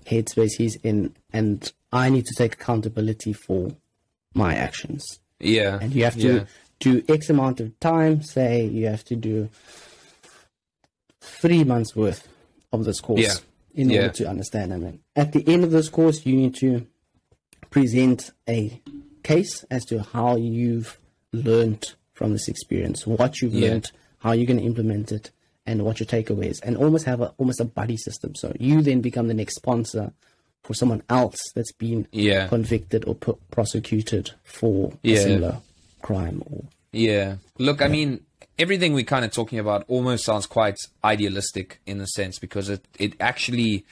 headspace 0.06 0.52
he's 0.58 0.76
in, 0.76 1.14
and 1.32 1.72
I 1.92 2.10
need 2.10 2.26
to 2.26 2.34
take 2.36 2.54
accountability 2.54 3.32
for 3.32 3.70
my 4.34 4.54
actions. 4.54 5.20
Yeah. 5.40 5.78
And 5.80 5.92
you 5.94 6.04
have 6.04 6.16
to 6.16 6.34
Yeah. 6.34 6.44
do 6.80 7.02
X 7.08 7.30
amount 7.30 7.60
of 7.60 7.78
time. 7.80 8.22
Say 8.22 8.66
you 8.66 8.86
have 8.86 9.04
to 9.04 9.16
do 9.16 9.48
three 11.20 11.64
months 11.64 11.94
worth 11.96 12.28
of 12.72 12.84
this 12.84 13.00
course 13.00 13.20
Yeah. 13.20 13.34
in 13.74 13.90
Yeah. 13.90 14.00
order 14.02 14.12
to 14.14 14.28
understand. 14.28 14.72
And 14.72 14.82
then 14.84 14.98
at 15.16 15.32
the 15.32 15.46
end 15.48 15.64
of 15.64 15.70
this 15.70 15.88
course, 15.88 16.26
you 16.26 16.36
need 16.36 16.54
to 16.56 16.86
present 17.70 18.30
a 18.48 18.80
case 19.24 19.64
as 19.70 19.84
to 19.86 20.02
how 20.02 20.36
you've 20.36 20.98
learned 21.32 21.92
from 22.12 22.32
this 22.32 22.46
experience, 22.46 23.04
what 23.06 23.40
you've 23.42 23.52
Yeah. 23.54 23.70
learned, 23.70 23.90
how 24.18 24.30
you're 24.32 24.46
going 24.46 24.60
to 24.60 24.64
implement 24.66 25.10
it, 25.10 25.32
and 25.66 25.82
what 25.84 25.98
your 25.98 26.06
takeaways, 26.06 26.60
and 26.62 26.76
almost 26.76 27.04
have 27.06 27.20
a 27.20 27.32
almost 27.38 27.58
a 27.60 27.64
buddy 27.64 27.96
system. 27.96 28.34
So 28.36 28.52
you 28.60 28.82
then 28.82 29.00
become 29.00 29.26
the 29.28 29.34
next 29.34 29.56
sponsor 29.56 30.12
for 30.62 30.74
someone 30.74 31.02
else 31.10 31.38
that's 31.54 31.72
been 31.72 32.06
Yeah. 32.12 32.46
convicted 32.48 33.04
or 33.06 33.14
pr- 33.16 33.32
prosecuted 33.50 34.30
for 34.44 34.92
Yeah. 35.02 35.16
a 35.16 35.22
similar 35.22 35.56
crime 36.02 36.42
or 36.50 36.64
Yeah. 36.92 37.36
Look, 37.58 37.82
I 37.82 37.88
mean, 37.88 38.20
everything 38.58 38.92
we're 38.94 39.04
kind 39.04 39.24
of 39.24 39.32
talking 39.32 39.58
about 39.58 39.84
almost 39.88 40.24
sounds 40.24 40.46
quite 40.46 40.76
idealistic 41.02 41.80
in 41.86 42.00
a 42.00 42.06
sense 42.06 42.38
because 42.38 42.68
it, 42.68 42.86
it 42.98 43.14
actually, 43.20 43.84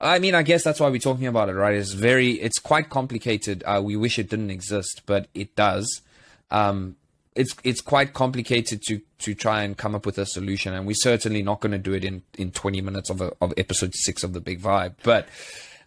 I 0.00 0.18
mean, 0.18 0.34
I 0.34 0.42
guess 0.42 0.64
that's 0.64 0.80
why 0.80 0.88
we're 0.88 0.98
talking 0.98 1.26
about 1.26 1.48
it, 1.48 1.52
right? 1.52 1.74
It's 1.74 1.92
very, 1.92 2.32
it's 2.32 2.58
quite 2.58 2.90
complicated. 2.90 3.62
Uh, 3.64 3.80
we 3.82 3.96
wish 3.96 4.18
it 4.18 4.28
didn't 4.28 4.50
exist, 4.50 5.02
but 5.06 5.28
it 5.34 5.54
does. 5.56 6.02
Um, 6.50 6.96
it's 7.34 7.54
it's 7.64 7.80
quite 7.80 8.12
complicated 8.12 8.80
to 8.82 9.00
to 9.18 9.34
try 9.34 9.62
and 9.62 9.76
come 9.76 9.94
up 9.94 10.06
with 10.06 10.18
a 10.18 10.26
solution, 10.26 10.72
and 10.72 10.86
we're 10.86 10.94
certainly 10.94 11.42
not 11.42 11.60
going 11.60 11.72
to 11.72 11.78
do 11.78 11.92
it 11.92 12.04
in 12.04 12.22
in 12.38 12.52
20 12.52 12.80
minutes 12.80 13.10
of 13.10 13.20
a, 13.20 13.32
of 13.40 13.52
episode 13.56 13.92
six 13.94 14.22
of 14.22 14.32
the 14.32 14.40
Big 14.40 14.60
Vibe. 14.60 14.94
But 15.02 15.28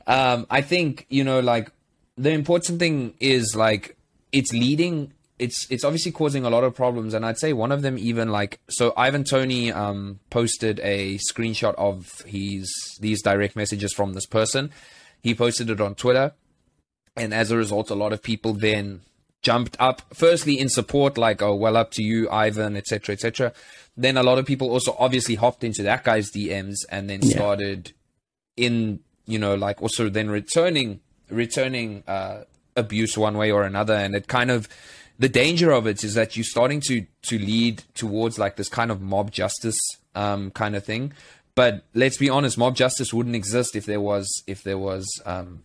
um, 0.08 0.46
I 0.50 0.62
think 0.62 1.06
you 1.10 1.24
know, 1.24 1.40
like 1.40 1.72
the 2.18 2.32
important 2.32 2.80
thing 2.80 3.14
is 3.20 3.56
like 3.56 3.96
it's 4.32 4.52
leading. 4.52 5.14
It's 5.40 5.70
it's 5.70 5.84
obviously 5.84 6.12
causing 6.12 6.46
a 6.46 6.50
lot 6.50 6.64
of 6.64 6.74
problems, 6.76 7.14
and 7.14 7.24
I'd 7.26 7.38
say 7.38 7.54
one 7.54 7.72
of 7.72 7.84
them 7.84 7.98
even 8.00 8.30
like 8.30 8.60
so. 8.70 8.92
Ivan 8.98 9.24
Toney 9.24 9.72
um, 9.72 10.20
posted 10.32 10.80
a 10.82 11.20
screenshot 11.32 11.76
of 11.76 12.22
his 12.26 12.72
these 13.00 13.22
direct 13.22 13.56
messages 13.56 13.94
from 13.94 14.14
this 14.14 14.26
person. 14.26 14.72
He 15.22 15.36
posted 15.36 15.70
it 15.70 15.80
on 15.80 15.94
Twitter, 15.94 16.34
and 17.16 17.34
as 17.36 17.52
a 17.52 17.58
result, 17.58 17.92
a 17.92 17.96
lot 17.96 18.14
of 18.14 18.24
people 18.24 18.54
then 18.54 19.02
jumped 19.44 19.78
up. 19.80 20.02
Firstly, 20.12 20.60
in 20.60 20.70
support, 20.70 21.20
like 21.20 21.44
"Oh, 21.44 21.54
well, 21.56 21.78
up 21.78 21.92
to 21.92 22.04
you, 22.04 22.28
Ivan," 22.32 22.76
etc., 22.76 23.14
etc. 23.14 23.54
Then 23.96 24.18
a 24.18 24.24
lot 24.24 24.40
of 24.40 24.46
people 24.48 24.72
also 24.72 24.96
obviously 24.98 25.36
hopped 25.36 25.64
into 25.64 25.84
that 25.84 26.04
guy's 26.04 26.32
DMs 26.32 26.78
and 26.90 27.08
then 27.10 27.22
Yeah. 27.22 27.36
started 27.36 27.92
in 28.56 29.02
you 29.28 29.38
know 29.38 29.54
like 29.54 29.82
also 29.84 30.10
then 30.10 30.30
returning 30.32 31.00
returning 31.30 32.04
uh 32.08 32.44
abuse 32.76 33.18
one 33.18 33.38
way 33.38 33.52
or 33.52 33.64
another 33.64 33.94
and 33.94 34.16
it 34.16 34.28
kind 34.28 34.50
of 34.50 34.68
the 35.20 35.30
danger 35.30 35.72
of 35.72 35.88
it 35.88 36.04
is 36.04 36.14
that 36.14 36.36
you're 36.36 36.44
starting 36.44 36.80
to 36.82 37.06
to 37.24 37.38
lead 37.40 37.84
towards 37.94 38.38
like 38.38 38.56
this 38.56 38.70
kind 38.70 38.92
of 38.92 39.02
mob 39.02 39.32
justice 39.32 39.80
um 40.16 40.52
kind 40.52 40.76
of 40.76 40.84
thing 40.84 41.14
but 41.56 41.84
let's 41.94 42.18
be 42.18 42.30
honest 42.30 42.58
mob 42.58 42.76
justice 42.76 43.14
wouldn't 43.14 43.36
exist 43.36 43.76
if 43.76 43.86
there 43.86 44.02
was 44.02 44.44
if 44.48 44.64
there 44.64 44.78
was 44.78 45.06
um 45.26 45.64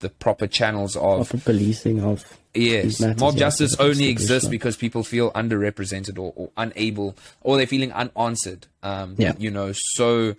the 0.00 0.08
proper 0.08 0.46
channels 0.46 0.96
of 0.96 1.32
of 1.34 1.44
policing 1.44 2.02
of 2.02 2.24
Yes, 2.56 3.00
matters, 3.00 3.20
mob 3.20 3.34
yeah, 3.34 3.40
justice 3.40 3.74
only 3.80 4.06
exists 4.06 4.48
because 4.48 4.76
people 4.76 5.02
feel 5.02 5.32
underrepresented 5.32 6.18
or, 6.20 6.32
or 6.36 6.50
unable, 6.56 7.16
or 7.40 7.56
they're 7.56 7.66
feeling 7.66 7.90
unanswered. 7.92 8.68
Um, 8.80 9.16
Yeah. 9.18 9.32
you 9.38 9.50
know. 9.50 9.72
So 9.74 10.36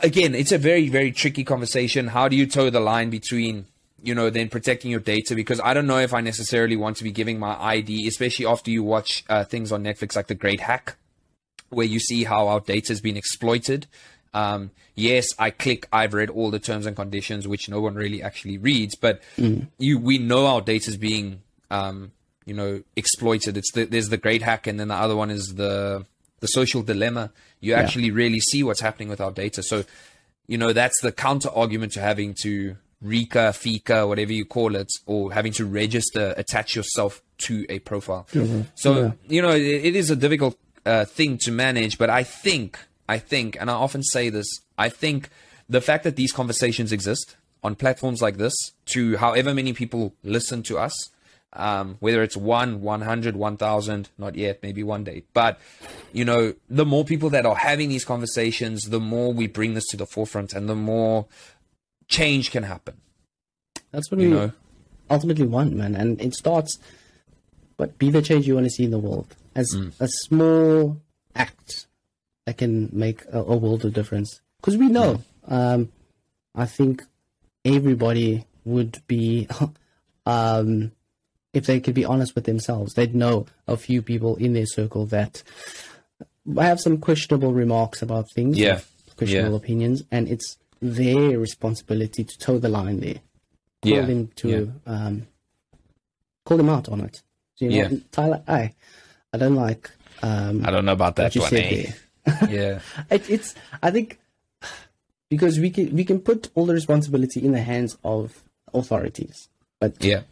again, 0.00 0.34
it's 0.36 0.52
a 0.52 0.58
very 0.58 0.88
very 0.88 1.10
tricky 1.10 1.42
conversation. 1.44 2.06
How 2.08 2.28
do 2.28 2.36
you 2.36 2.46
toe 2.46 2.70
the 2.70 2.78
line 2.78 3.10
between 3.10 3.66
you 4.02 4.14
know 4.14 4.30
then 4.30 4.48
protecting 4.48 4.90
your 4.90 5.00
data? 5.00 5.34
Because 5.34 5.60
I 5.60 5.74
don't 5.74 5.86
know 5.86 5.98
if 5.98 6.12
I 6.12 6.20
necessarily 6.20 6.76
want 6.76 6.96
to 6.98 7.04
be 7.04 7.12
giving 7.12 7.38
my 7.38 7.60
ID, 7.60 8.06
especially 8.06 8.46
after 8.46 8.70
you 8.70 8.82
watch 8.82 9.24
uh, 9.28 9.44
things 9.44 9.72
on 9.72 9.84
Netflix 9.84 10.16
like 10.16 10.26
The 10.26 10.34
Great 10.34 10.60
Hack, 10.60 10.96
where 11.70 11.86
you 11.86 11.98
see 12.00 12.24
how 12.24 12.48
our 12.48 12.60
data 12.60 12.88
has 12.88 13.00
been 13.00 13.16
exploited. 13.16 13.86
Um, 14.34 14.70
yes, 14.94 15.26
I 15.38 15.50
click. 15.50 15.86
I've 15.92 16.14
read 16.14 16.30
all 16.30 16.50
the 16.50 16.58
terms 16.58 16.86
and 16.86 16.96
conditions, 16.96 17.46
which 17.46 17.68
no 17.68 17.80
one 17.80 17.94
really 17.94 18.22
actually 18.22 18.58
reads. 18.58 18.94
But 18.94 19.20
you, 19.78 19.98
we 19.98 20.18
know 20.18 20.46
our 20.46 20.60
data 20.60 20.90
is 20.90 20.96
being, 20.96 21.42
um, 21.70 22.12
you 22.44 22.54
know, 22.54 22.82
exploited. 22.96 23.56
It's 23.56 23.72
the, 23.72 23.84
there's 23.84 24.08
the 24.08 24.16
great 24.16 24.42
hack, 24.42 24.66
and 24.66 24.80
then 24.80 24.88
the 24.88 24.94
other 24.94 25.16
one 25.16 25.30
is 25.30 25.54
the 25.56 26.06
the 26.40 26.48
social 26.48 26.82
dilemma. 26.82 27.30
You 27.60 27.74
actually 27.74 28.10
really 28.10 28.40
see 28.40 28.64
what's 28.64 28.80
happening 28.80 29.08
with 29.08 29.20
our 29.20 29.30
data. 29.30 29.62
So, 29.62 29.84
you 30.48 30.58
know, 30.58 30.72
that's 30.72 31.00
the 31.00 31.12
counter 31.12 31.48
argument 31.54 31.92
to 31.92 32.00
having 32.00 32.34
to 32.42 32.76
RICA, 33.02 33.52
Fika, 33.52 34.06
whatever 34.06 34.32
you 34.32 34.44
call 34.44 34.76
it, 34.76 34.88
or 35.06 35.32
having 35.32 35.52
to 35.54 35.66
register, 35.66 36.34
attach 36.36 36.76
yourself 36.76 37.22
to 37.38 37.66
a 37.68 37.78
profile. 37.80 38.26
So, 38.74 39.12
you 39.28 39.42
know, 39.42 39.50
it, 39.50 39.62
it 39.62 39.96
is 39.96 40.10
a 40.10 40.16
difficult 40.16 40.56
uh, 40.86 41.04
thing 41.04 41.38
to 41.38 41.50
manage, 41.50 41.98
but 41.98 42.10
I 42.10 42.22
think, 42.22 42.78
I 43.08 43.18
think, 43.18 43.56
and 43.60 43.70
I 43.70 43.74
often 43.74 44.02
say 44.02 44.30
this, 44.30 44.46
I 44.78 44.88
think 44.88 45.28
the 45.68 45.80
fact 45.80 46.04
that 46.04 46.16
these 46.16 46.32
conversations 46.32 46.92
exist 46.92 47.36
on 47.64 47.74
platforms 47.74 48.20
like 48.20 48.36
this 48.36 48.54
to 48.86 49.16
however 49.16 49.54
many 49.54 49.72
people 49.72 50.14
listen 50.22 50.62
to 50.64 50.78
us, 50.78 50.92
um, 51.54 51.96
whether 52.00 52.22
it's 52.22 52.36
one, 52.36 52.80
100, 52.80 53.36
1,000, 53.36 54.08
not 54.18 54.34
yet, 54.36 54.62
maybe 54.62 54.82
one 54.82 55.04
day. 55.04 55.24
But, 55.34 55.60
you 56.12 56.24
know, 56.24 56.54
the 56.70 56.86
more 56.86 57.04
people 57.04 57.30
that 57.30 57.44
are 57.44 57.54
having 57.54 57.88
these 57.88 58.04
conversations, 58.04 58.84
the 58.84 59.00
more 59.00 59.32
we 59.32 59.46
bring 59.46 59.74
this 59.74 59.86
to 59.88 59.96
the 59.96 60.06
forefront 60.06 60.54
and 60.54 60.68
the 60.68 60.74
more 60.74 61.26
change 62.18 62.50
can 62.50 62.62
happen. 62.62 62.94
That's 63.90 64.10
what 64.10 64.20
You 64.20 64.28
we 64.30 64.34
know? 64.36 64.52
ultimately 65.10 65.46
want, 65.46 65.72
man. 65.74 65.94
And 65.94 66.20
it 66.20 66.34
starts, 66.34 66.78
but 67.76 67.98
be 67.98 68.10
the 68.10 68.22
change 68.22 68.46
you 68.46 68.54
want 68.54 68.66
to 68.66 68.70
see 68.70 68.84
in 68.84 68.90
the 68.90 68.98
world 69.08 69.34
as 69.54 69.66
Mm. 69.76 69.92
a 70.00 70.08
small 70.26 71.00
act 71.34 71.86
that 72.46 72.58
can 72.58 72.88
make 72.92 73.24
a, 73.32 73.40
a 73.40 73.56
world 73.56 73.84
of 73.84 73.92
difference. 73.92 74.40
Because 74.58 74.76
we 74.76 74.88
know, 74.88 75.22
Mm. 75.48 75.52
um, 75.58 75.92
I 76.54 76.66
think 76.66 77.02
everybody 77.64 78.44
would 78.64 78.94
be, 79.06 79.48
um, 80.26 80.92
if 81.52 81.66
they 81.66 81.80
could 81.80 81.94
be 81.94 82.04
honest 82.04 82.34
with 82.34 82.44
themselves, 82.44 82.94
they'd 82.94 83.14
know 83.14 83.46
a 83.66 83.76
few 83.76 84.00
people 84.02 84.36
in 84.36 84.52
their 84.52 84.66
circle 84.66 85.04
that 85.06 85.42
have 86.56 86.80
some 86.80 86.98
questionable 86.98 87.52
remarks 87.52 88.02
about 88.02 88.26
things, 88.34 88.58
Yeah. 88.58 88.80
questionable 89.16 89.52
Yeah. 89.58 89.64
opinions, 89.64 90.02
and 90.10 90.28
it's 90.28 90.56
their 90.82 91.38
responsibility 91.38 92.24
to 92.24 92.38
toe 92.38 92.58
the 92.58 92.68
line 92.68 92.98
there 93.00 93.20
call 93.82 93.92
Yeah. 93.92 94.04
them 94.06 94.28
to 94.36 94.48
Yeah. 94.48 94.92
um, 94.92 95.26
call 96.44 96.56
them 96.56 96.68
out 96.68 96.88
on 96.88 97.00
it. 97.02 97.22
So, 97.54 97.64
you 97.66 97.70
know, 97.70 97.88
Yeah. 97.88 97.98
Tyler, 98.10 98.42
I, 98.48 98.74
I 99.32 99.38
don't 99.38 99.54
like. 99.54 99.90
Um, 100.22 100.66
I 100.66 100.70
don't 100.70 100.84
know 100.84 100.92
about 100.92 101.16
that 101.16 101.34
you 101.34 101.40
one. 101.40 101.50
said 101.50 101.60
Eh? 101.72 101.92
there. 102.26 102.48
yeah, 102.50 102.80
It, 103.10 103.30
it's 103.30 103.54
I 103.82 103.90
think 103.90 104.18
because 105.30 105.58
we 105.58 105.70
can 105.70 105.94
we 105.94 106.04
can 106.04 106.20
put 106.20 106.50
all 106.54 106.66
the 106.66 106.74
responsibility 106.74 107.40
in 107.44 107.52
the 107.52 107.62
hands 107.62 107.96
of 108.04 108.42
authorities, 108.74 109.48
but 109.80 110.02
yeah, 110.04 110.22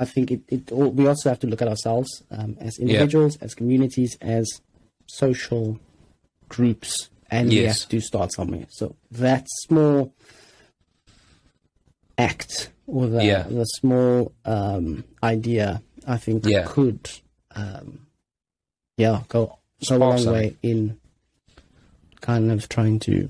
I 0.00 0.04
think 0.06 0.30
it, 0.30 0.40
it 0.48 0.72
all, 0.72 0.90
we 0.90 1.06
also 1.06 1.28
have 1.28 1.40
to 1.40 1.46
look 1.46 1.60
at 1.62 1.68
ourselves 1.68 2.22
um, 2.30 2.56
as 2.60 2.78
individuals, 2.78 3.36
as 3.42 3.54
communities, 3.54 4.16
as 4.20 4.46
social 5.06 5.78
groups, 6.48 7.10
and 7.34 7.48
we 7.48 7.62
Yes. 7.62 7.80
have 7.82 7.88
to 7.90 8.00
start 8.00 8.32
somewhere. 8.32 8.66
So 8.70 8.94
that 9.10 9.44
small 9.66 10.12
act 12.18 12.70
or 12.86 13.06
the, 13.08 13.24
Yeah. 13.24 13.42
the 13.44 13.64
small 13.64 14.32
um, 14.44 15.04
idea, 15.22 15.82
I 16.06 16.16
think, 16.18 16.44
Yeah. 16.46 16.64
could 16.66 17.00
um, 17.56 18.06
yeah 18.96 19.22
go 19.28 19.58
go 19.88 19.96
a 19.96 19.98
long 19.98 20.18
something. 20.18 20.32
way 20.32 20.56
in 20.62 20.98
kind 22.20 22.50
of 22.50 22.68
trying 22.68 22.98
to 23.00 23.28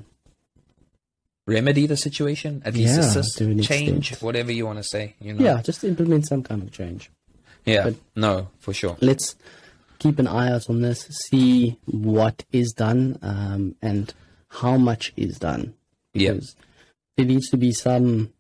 remedy 1.47 1.87
the 1.87 1.97
situation 1.97 2.63
at 2.65 2.75
least 2.75 2.95
Yeah, 2.95 3.01
assist, 3.01 3.39
change, 3.39 4.11
extent. 4.13 4.23
whatever 4.23 4.51
you 4.53 4.65
want 4.67 4.79
to 4.79 4.85
say. 4.85 5.15
You 5.21 5.35
know. 5.35 5.45
yeah 5.45 5.63
just 5.63 5.85
implement 5.85 6.27
some 6.27 6.43
kind 6.43 6.63
of 6.63 6.71
change. 6.73 7.11
Yeah. 7.65 7.85
But- 7.85 7.97
no, 8.17 8.49
for 8.61 8.73
sure. 8.75 8.97
let's 9.01 9.35
keep 10.05 10.19
an 10.19 10.27
eye 10.29 10.51
out 10.53 10.69
on 10.69 10.83
this, 10.83 11.01
see 11.29 11.79
what 11.87 12.45
is 12.53 12.73
done 12.73 13.19
um, 13.23 13.75
and 13.81 14.13
how 14.61 14.77
much 14.77 15.13
is 15.17 15.39
done. 15.39 15.75
Yeah. 16.13 16.33
Because 16.35 16.55
there 17.17 17.27
needs 17.27 17.49
to 17.51 17.57
be 17.57 17.73
some 17.73 18.33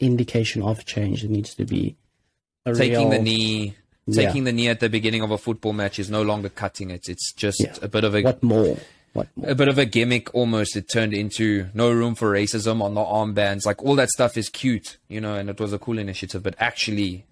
indication 0.00 0.62
of 0.62 0.84
change. 0.84 1.22
There 1.22 1.30
needs 1.30 1.54
to 1.56 1.64
be 1.64 1.96
a 2.66 2.74
Taking 2.74 3.10
the 3.10 3.16
real- 3.16 3.22
knee, 3.22 3.74
Yeah. 4.06 4.24
taking 4.26 4.44
the 4.44 4.52
knee 4.52 4.68
at 4.68 4.80
the 4.80 4.88
beginning 4.88 5.22
of 5.22 5.30
a 5.30 5.38
football 5.38 5.72
match 5.72 5.98
is 5.98 6.10
no 6.10 6.22
longer 6.22 6.48
cutting 6.48 6.90
it. 6.90 7.08
It's 7.08 7.32
just 7.32 7.60
Yeah. 7.60 7.74
a 7.82 7.88
bit 7.88 8.04
of 8.04 8.14
a 8.14 8.22
What 8.22 8.42
more? 8.42 8.76
What 9.14 9.28
more? 9.36 9.50
a 9.50 9.54
bit 9.54 9.68
of 9.68 9.78
a 9.78 9.86
gimmick 9.86 10.32
almost 10.34 10.76
it 10.76 10.88
turned 10.92 11.14
into 11.14 11.68
no 11.74 11.90
room 11.90 12.14
for 12.14 12.32
racism 12.32 12.82
on 12.82 12.92
the 12.94 13.00
armbands 13.00 13.64
like 13.64 13.82
all 13.82 13.96
that 13.96 14.10
stuff 14.10 14.36
is 14.36 14.48
cute 14.50 14.98
you 15.08 15.20
know 15.20 15.34
and 15.34 15.48
it 15.48 15.58
was 15.58 15.72
a 15.72 15.78
cool 15.78 15.98
initiative 15.98 16.42
but 16.42 16.54
actually 16.58 17.24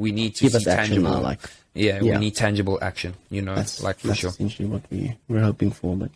we 0.00 0.10
need 0.12 0.32
to 0.36 0.44
Give 0.44 0.54
us 0.54 0.66
action 0.66 0.94
tangible 0.94 1.16
now, 1.16 1.20
like 1.30 1.40
yeah, 1.74 2.00
yeah. 2.02 2.12
we 2.14 2.18
need 2.24 2.34
tangible 2.34 2.78
action 2.90 3.14
you 3.30 3.42
know 3.42 3.54
that's 3.54 3.82
like 3.82 3.98
for 4.00 4.08
that's 4.08 4.20
sure 4.20 4.30
essentially 4.30 4.68
what 4.68 4.82
we 4.90 5.16
we're 5.28 5.42
hoping 5.50 5.70
for. 5.70 5.96
But 5.96 6.10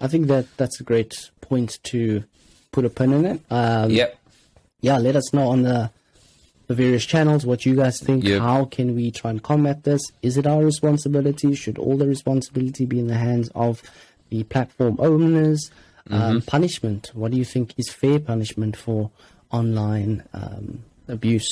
I 0.00 0.06
think 0.08 0.26
that 0.28 0.46
that's 0.56 0.80
a 0.80 0.84
great 0.84 1.12
point 1.40 1.78
to 1.90 2.24
put 2.72 2.84
a 2.84 2.90
pin 2.90 3.12
in 3.12 3.24
it. 3.32 3.40
Um, 3.50 3.90
yep 3.90 4.18
yeah, 4.80 4.98
let 4.98 5.16
us 5.16 5.32
know 5.32 5.48
on 5.48 5.62
the 5.62 5.90
the 6.66 6.74
various 6.74 7.04
channels 7.06 7.44
what 7.46 7.64
you 7.66 7.74
guys 7.74 7.98
think. 8.00 8.24
Yep. 8.24 8.40
How 8.40 8.64
can 8.66 8.94
we 8.94 9.10
try 9.10 9.30
and 9.30 9.42
combat 9.42 9.84
this? 9.84 10.00
Is 10.22 10.36
it 10.36 10.46
our 10.46 10.62
responsibility? 10.62 11.54
Should 11.54 11.78
all 11.78 11.96
the 11.96 12.06
responsibility 12.06 12.84
be 12.86 12.98
in 13.00 13.06
the 13.06 13.16
hands 13.16 13.50
of 13.54 13.82
the 14.30 14.44
platform 14.44 14.96
owners? 14.98 15.70
Um, 16.10 16.20
Mm-hmm. 16.20 16.38
punishment. 16.46 17.10
What 17.14 17.30
do 17.32 17.38
you 17.38 17.46
think 17.46 17.72
is 17.78 17.88
fair 17.88 18.18
punishment 18.18 18.76
for 18.76 19.10
online 19.50 20.22
um, 20.34 20.84
abuse? 21.08 21.48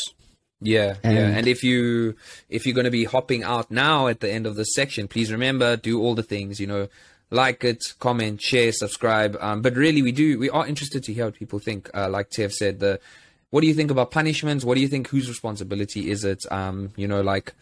Yeah 0.63 0.97
yeah. 1.05 1.11
And- 1.11 1.37
and 1.39 1.47
if 1.47 1.63
you 1.65 2.15
if 2.49 2.65
you're 2.67 2.75
going 2.75 2.85
to 2.85 2.91
be 2.91 3.05
hopping 3.05 3.43
out 3.43 3.71
now 3.71 4.07
at 4.07 4.21
the 4.21 4.31
end 4.31 4.47
of 4.47 4.55
this 4.57 4.75
section 4.75 5.09
please 5.09 5.31
remember 5.33 5.77
do 5.77 6.01
all 6.01 6.15
the 6.15 6.23
things 6.23 6.61
you 6.61 6.67
know. 6.67 6.89
Like 7.35 7.65
it 7.65 7.83
comment 7.99 8.43
share 8.43 8.73
subscribe. 8.73 9.39
Um, 9.41 9.63
but 9.63 9.75
really 9.75 10.03
we 10.03 10.13
do 10.13 10.39
we 10.39 10.51
are 10.51 10.67
interested 10.67 11.03
to 11.05 11.15
hear 11.15 11.25
what 11.25 11.35
people 11.35 11.59
think. 11.59 11.89
Uh, 11.95 12.11
like 12.11 12.29
Tev 12.29 12.53
said 12.53 12.79
the 12.79 13.01
what 13.49 13.63
do 13.63 13.67
you 13.69 13.73
think 13.73 13.91
about 13.91 14.11
punishments? 14.11 14.67
What 14.67 14.75
do 14.75 14.83
you 14.83 14.89
think 14.89 15.09
whose 15.09 15.29
responsibility 15.31 16.11
is 16.11 16.25
it? 16.25 16.45
Um 16.53 16.93
you 16.95 17.09
know 17.09 17.23
like 17.23 17.55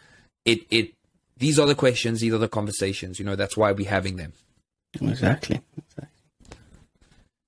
it 0.45 0.61
it 0.73 0.93
these 1.37 1.57
are 1.61 1.69
the 1.69 1.77
questions 1.77 2.19
these 2.19 2.33
are 2.35 2.39
the 2.39 2.49
conversations 2.49 3.21
you 3.21 3.25
know 3.25 3.37
that's 3.37 3.57
why 3.57 3.71
we're 3.71 3.89
having 3.89 4.17
them. 4.17 4.33
Exactly. 5.01 5.61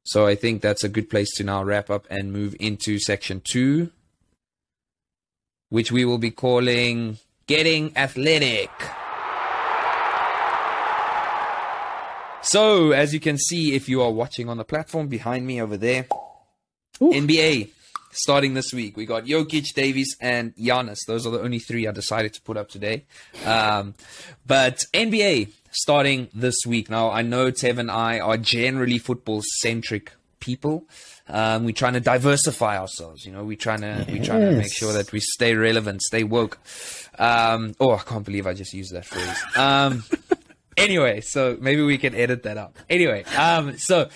so 0.04 0.26
i 0.26 0.34
think 0.36 0.62
that's 0.62 0.84
a 0.84 0.88
good 0.88 1.08
place 1.10 1.30
to 1.36 1.44
now 1.44 1.62
wrap 1.62 1.90
up 1.90 2.06
and 2.10 2.32
move 2.32 2.54
into 2.60 2.98
section 2.98 3.40
two 3.44 3.90
which 5.72 5.90
we 5.90 6.04
will 6.04 6.18
be 6.18 6.30
calling 6.30 7.18
getting 7.46 7.96
athletic 7.96 8.70
so 12.42 12.92
as 12.92 13.14
you 13.14 13.20
can 13.20 13.38
see 13.38 13.74
if 13.74 13.88
you 13.88 14.02
are 14.02 14.10
watching 14.10 14.48
on 14.48 14.58
the 14.58 14.64
platform 14.64 15.08
behind 15.08 15.46
me 15.46 15.60
over 15.60 15.76
there 15.76 16.06
Ooh. 17.00 17.10
NBA 17.10 17.70
starting 18.12 18.52
this 18.54 18.72
week. 18.72 18.96
We 18.96 19.06
got 19.06 19.24
Jokic, 19.24 19.72
Davis, 19.74 20.14
and 20.20 20.54
Giannis. 20.56 20.98
Those 21.06 21.26
are 21.26 21.30
the 21.30 21.40
only 21.40 21.58
three 21.58 21.88
I 21.88 21.92
decided 21.92 22.34
to 22.34 22.42
put 22.42 22.56
up 22.56 22.68
today. 22.68 23.06
Um, 23.46 23.94
but 24.46 24.84
NBA 24.92 25.50
starting 25.70 26.28
this 26.34 26.56
week. 26.66 26.90
Now, 26.90 27.10
I 27.10 27.22
know 27.22 27.50
Tev 27.50 27.78
and 27.78 27.90
I 27.90 28.20
are 28.20 28.36
generally 28.36 28.98
football 28.98 29.42
centric 29.60 30.12
people. 30.40 30.84
Um, 31.28 31.64
we're 31.64 31.72
trying 31.72 31.94
to 31.94 32.00
diversify 32.00 32.78
ourselves. 32.78 33.24
You 33.24 33.32
know, 33.32 33.44
we're 33.44 33.56
trying 33.56 33.80
to 33.80 34.04
we're 34.08 34.24
trying 34.24 34.40
to 34.40 34.52
make 34.52 34.72
sure 34.72 34.92
that 34.92 35.12
we 35.12 35.20
stay 35.20 35.54
relevant, 35.54 36.02
stay 36.02 36.24
woke. 36.24 36.58
Um, 37.18 37.74
oh, 37.80 37.94
I 37.94 37.98
can't 38.00 38.24
believe 38.24 38.46
I 38.46 38.54
just 38.54 38.72
used 38.72 38.92
that 38.92 39.04
phrase. 39.04 39.42
Um, 39.56 40.04
anyway, 40.76 41.20
so 41.20 41.56
maybe 41.60 41.82
we 41.82 41.98
can 41.98 42.14
edit 42.14 42.42
that 42.44 42.58
out. 42.58 42.74
Anyway, 42.88 43.24
um, 43.36 43.76
so 43.78 44.08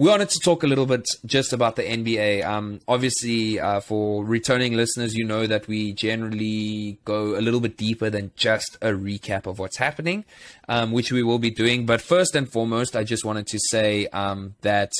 we 0.00 0.08
wanted 0.08 0.30
to 0.30 0.38
talk 0.38 0.62
a 0.62 0.66
little 0.66 0.86
bit 0.86 1.06
just 1.26 1.52
about 1.52 1.76
the 1.76 1.82
NBA. 1.82 2.42
Um, 2.42 2.80
obviously, 2.88 3.60
uh, 3.60 3.80
for 3.80 4.24
returning 4.24 4.72
listeners, 4.72 5.14
you 5.14 5.26
know 5.26 5.46
that 5.46 5.68
we 5.68 5.92
generally 5.92 6.98
go 7.04 7.38
a 7.38 7.42
little 7.42 7.60
bit 7.60 7.76
deeper 7.76 8.08
than 8.08 8.30
just 8.34 8.78
a 8.80 8.92
recap 8.92 9.46
of 9.46 9.58
what's 9.58 9.76
happening, 9.76 10.24
um, 10.70 10.92
which 10.92 11.12
we 11.12 11.22
will 11.22 11.38
be 11.38 11.50
doing. 11.50 11.84
But 11.84 12.00
first 12.00 12.34
and 12.34 12.50
foremost, 12.50 12.96
I 12.96 13.04
just 13.04 13.26
wanted 13.26 13.46
to 13.48 13.58
say 13.58 14.06
um, 14.06 14.54
that 14.62 14.90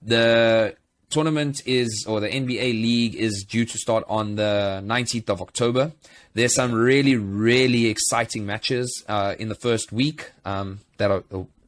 the 0.00 0.76
tournament 1.14 1.62
is, 1.66 2.04
or 2.08 2.20
the 2.20 2.28
NBA 2.28 2.72
league 2.88 3.14
is 3.14 3.44
due 3.48 3.64
to 3.64 3.78
start 3.78 4.04
on 4.08 4.34
the 4.36 4.82
19th 4.84 5.28
of 5.30 5.40
October. 5.40 5.92
There's 6.34 6.54
some 6.54 6.72
really, 6.72 7.16
really 7.16 7.86
exciting 7.86 8.44
matches 8.44 9.04
uh, 9.08 9.34
in 9.38 9.48
the 9.48 9.54
first 9.54 9.92
week 9.92 10.32
um, 10.44 10.80
that 10.98 11.10
are, 11.10 11.22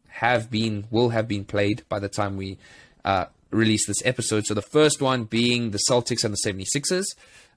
have 0.09 0.51
been, 0.51 0.87
will 0.91 1.11
have 1.11 1.27
been 1.29 1.45
played 1.45 1.85
by 1.89 1.99
the 2.01 2.09
time 2.09 2.37
we 2.37 2.59
uh, 3.05 3.27
release 3.51 3.87
this 3.87 4.03
episode. 4.05 4.45
So 4.47 4.55
the 4.55 4.63
first 4.79 5.01
one 5.01 5.25
being 5.25 5.71
the 5.71 5.81
Celtics 5.89 6.25
and 6.25 6.35
the 6.35 6.43
76ers. 6.45 7.05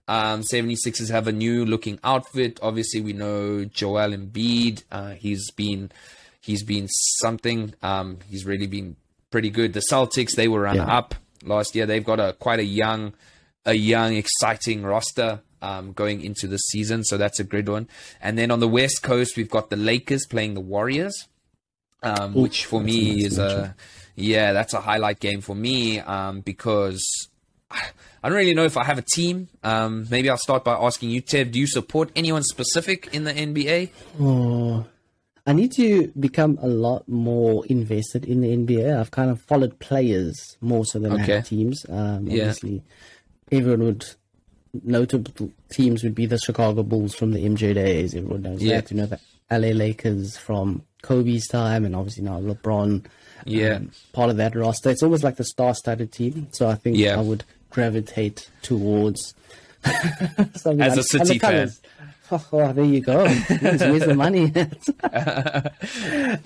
Um, 0.08 0.42
76ers 0.42 1.10
have 1.12 1.28
a 1.28 1.32
new 1.32 1.66
looking 1.66 2.00
outfit. 2.04 2.60
Obviously, 2.64 3.02
we 3.02 3.14
know 3.14 3.66
Joel 3.66 4.10
Embiid. 4.12 4.84
Uh, 4.92 5.12
he's 5.12 5.52
been 5.52 5.92
he's 6.42 6.64
been 6.64 6.88
something. 7.22 7.74
Um, 7.84 8.18
he's 8.28 8.44
really 8.46 8.66
been 8.68 8.96
pretty 9.30 9.52
good. 9.52 9.74
The 9.74 9.82
Celtics 9.92 10.32
they 10.36 10.48
were 10.48 10.62
runner 10.62 10.86
Yeah. 10.88 10.98
up 10.98 11.14
last 11.44 11.76
year. 11.76 11.86
They've 11.86 12.04
got 12.04 12.20
a 12.20 12.34
quite 12.34 12.60
a 12.60 12.66
young 12.66 13.14
a 13.66 13.74
young 13.74 14.16
exciting 14.16 14.84
roster 14.84 15.42
um, 15.62 15.92
going 15.94 16.22
into 16.22 16.48
this 16.48 16.62
season, 16.70 17.04
so 17.04 17.18
that's 17.18 17.40
a 17.40 17.44
good 17.44 17.68
one. 17.68 17.88
And 18.22 18.38
then 18.38 18.52
on 18.52 18.60
the 18.60 18.68
West 18.68 19.04
Coast, 19.04 19.38
we've 19.38 19.50
got 19.50 19.70
the 19.70 19.76
Lakers 19.76 20.26
playing 20.26 20.54
the 20.54 20.62
Warriors, 20.62 21.28
um, 22.04 22.36
Ooh, 22.36 22.42
which 22.42 22.66
for 22.66 22.82
me 22.82 23.16
nice 23.16 23.26
is 23.26 23.40
a 23.40 23.76
yeah, 24.16 24.54
that's 24.54 24.74
a 24.74 24.82
highlight 24.82 25.20
game 25.20 25.42
for 25.42 25.56
me 25.56 26.00
um, 26.00 26.42
because 26.42 27.30
I 27.72 28.28
don't 28.28 28.38
really 28.38 28.54
know 28.54 28.66
if 28.66 28.78
I 28.78 28.84
have 28.84 28.98
a 28.98 29.04
team. 29.04 29.48
Um, 29.64 30.08
maybe 30.10 30.30
I'll 30.30 30.38
start 30.38 30.64
by 30.64 30.74
asking 30.74 31.12
you, 31.12 31.22
Tev, 31.22 31.52
do 31.52 31.60
you 31.60 31.68
support 31.68 32.12
anyone 32.16 32.44
specific 32.44 33.10
in 33.14 33.24
the 33.24 33.34
NBA? 33.34 33.92
Oh, 34.20 34.86
I 35.50 35.54
need 35.54 35.72
to 35.74 36.12
become 36.20 36.60
a 36.62 36.68
lot 36.68 37.08
more 37.10 37.66
invested 37.66 38.24
in 38.26 38.42
the 38.42 38.50
NBA. 38.56 39.00
I've 39.00 39.10
kind 39.12 39.32
of 39.32 39.42
followed 39.42 39.80
players 39.80 40.58
more 40.62 40.86
so 40.86 41.00
than 41.00 41.14
Okay. 41.22 41.42
teams. 41.42 41.86
Um, 41.90 42.28
Yeah. 42.28 42.44
Obviously, 42.44 42.84
everyone 43.52 43.84
would 43.84 44.06
notable 44.84 45.50
teams 45.72 46.04
would 46.04 46.14
be 46.14 46.28
the 46.28 46.38
Chicago 46.38 46.84
Bulls 46.84 47.16
from 47.16 47.32
the 47.32 47.40
MJ 47.44 47.74
days. 47.74 48.14
Everyone 48.14 48.44
knows 48.44 48.62
Yeah. 48.62 48.82
that. 48.82 48.92
You 48.92 48.98
know 48.98 49.08
the 49.08 49.20
LA 49.50 49.72
Lakers 49.74 50.38
from 50.38 50.84
Kobe's 51.02 51.48
time, 51.48 51.84
and 51.86 51.96
obviously 51.96 52.24
now 52.24 52.40
LeBron. 52.40 53.06
Yeah. 53.46 53.76
um, 53.78 53.92
part 54.14 54.30
of 54.30 54.38
that 54.38 54.54
roster. 54.56 54.90
It's 54.92 55.02
almost 55.02 55.24
like 55.24 55.38
the 55.38 55.46
star-studded 55.46 56.12
team. 56.12 56.50
So 56.52 56.68
I 56.68 56.76
think 56.76 56.98
Yeah. 56.98 57.18
I 57.18 57.22
would 57.22 57.46
gravitate 57.72 58.50
towards 58.62 59.34
something 59.84 60.52
As 60.58 60.66
a 60.66 60.74
like- 60.74 60.98
and 60.98 61.06
City 61.06 61.40
fan. 61.40 61.52
colours. 61.52 61.82
Oh, 62.32 62.72
there 62.74 62.84
you 62.86 63.02
go. 63.02 63.28
Where's, 63.28 63.82
where's 63.82 64.06
the 64.06 64.14
money? 64.16 64.54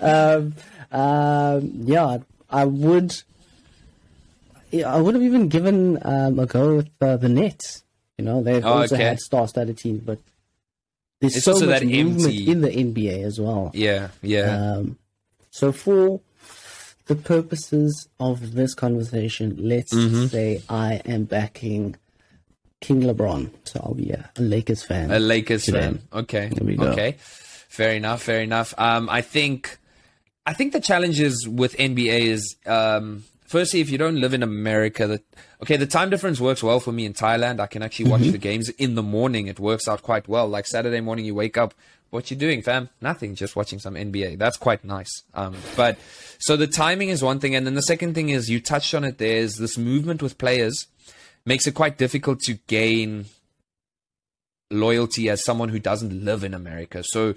um, 0.00 0.54
um, 0.92 1.70
yeah, 1.86 2.18
I 2.50 2.64
would. 2.64 3.14
I 4.84 5.00
would 5.00 5.14
have 5.14 5.22
even 5.22 5.48
given 5.48 5.98
um, 6.02 6.38
a 6.38 6.46
go 6.46 6.76
with 6.76 6.90
uh, 7.00 7.16
the 7.16 7.28
Nets. 7.28 7.84
You 8.18 8.24
know, 8.24 8.42
they've 8.42 8.64
Oh, 8.64 8.78
also 8.80 8.94
okay. 8.96 9.04
had 9.04 9.20
star-studded 9.20 9.78
teams, 9.78 10.00
but 10.00 10.18
there's 11.20 11.36
It's 11.36 11.44
so 11.44 11.52
much 11.54 11.80
that 11.80 11.84
movement 11.84 12.26
empty- 12.26 12.50
in 12.50 12.60
the 12.60 12.70
NBA 12.70 13.22
as 13.24 13.40
well. 13.40 13.70
Yeah, 13.74 14.08
yeah, 14.22 14.72
Um, 14.76 14.98
so 15.50 15.70
for 15.70 16.20
the 17.06 17.14
purposes 17.14 18.08
of 18.18 18.52
this 18.54 18.74
conversation, 18.74 19.56
let's 19.60 19.94
Mm-hmm. 19.94 20.26
say 20.26 20.62
I 20.68 21.02
am 21.04 21.24
backing 21.24 21.96
King 22.84 23.00
LeBron, 23.00 23.50
so 23.64 23.80
I'll 23.82 23.94
be 23.94 24.10
a, 24.10 24.30
a 24.36 24.42
Lakers 24.42 24.82
fan. 24.82 25.10
A 25.10 25.18
Lakers 25.18 25.64
today. 25.64 25.80
fan. 25.80 26.02
Okay. 26.12 26.52
Okay. 26.60 27.16
Fair 27.18 27.94
enough. 27.94 28.22
Fair 28.22 28.42
enough. 28.42 28.74
Um, 28.76 29.08
I 29.08 29.22
think, 29.22 29.78
I 30.44 30.52
think 30.52 30.74
the 30.74 30.80
challenges 30.80 31.48
with 31.48 31.74
NBA 31.78 32.20
is, 32.26 32.56
um, 32.66 33.24
firstly, 33.46 33.80
if 33.80 33.88
you 33.88 33.96
don't 33.96 34.20
live 34.20 34.34
in 34.34 34.42
America, 34.42 35.06
that 35.06 35.22
okay, 35.62 35.78
the 35.78 35.86
time 35.86 36.10
difference 36.10 36.38
works 36.40 36.62
well 36.62 36.78
for 36.78 36.92
me 36.92 37.06
in 37.06 37.14
Thailand. 37.14 37.58
I 37.58 37.68
can 37.68 37.82
actually 37.82 38.10
watch 38.10 38.20
mm-hmm. 38.20 38.32
the 38.32 38.38
games 38.38 38.68
in 38.68 38.96
the 38.96 39.02
morning. 39.02 39.46
It 39.46 39.58
works 39.58 39.88
out 39.88 40.02
quite 40.02 40.28
well. 40.28 40.46
Like 40.46 40.66
Saturday 40.66 41.00
morning, 41.00 41.24
you 41.24 41.34
wake 41.34 41.56
up, 41.56 41.72
what 42.10 42.30
you 42.30 42.36
doing, 42.36 42.60
fam? 42.60 42.90
Nothing, 43.00 43.34
just 43.34 43.56
watching 43.56 43.78
some 43.78 43.94
NBA. 43.94 44.36
That's 44.36 44.58
quite 44.58 44.84
nice. 44.84 45.22
Um, 45.32 45.56
but 45.74 45.96
so 46.38 46.54
the 46.58 46.66
timing 46.66 47.08
is 47.08 47.22
one 47.22 47.40
thing, 47.40 47.54
and 47.54 47.66
then 47.66 47.76
the 47.76 47.82
second 47.82 48.14
thing 48.14 48.28
is 48.28 48.50
you 48.50 48.60
touched 48.60 48.94
on 48.94 49.04
it. 49.04 49.16
There's 49.16 49.56
this 49.56 49.78
movement 49.78 50.22
with 50.22 50.36
players 50.36 50.86
makes 51.46 51.66
it 51.66 51.72
quite 51.74 51.98
difficult 51.98 52.40
to 52.40 52.54
gain 52.66 53.26
loyalty 54.70 55.28
as 55.28 55.44
someone 55.44 55.68
who 55.68 55.78
doesn't 55.78 56.24
live 56.24 56.44
in 56.44 56.54
America. 56.54 57.02
So 57.04 57.34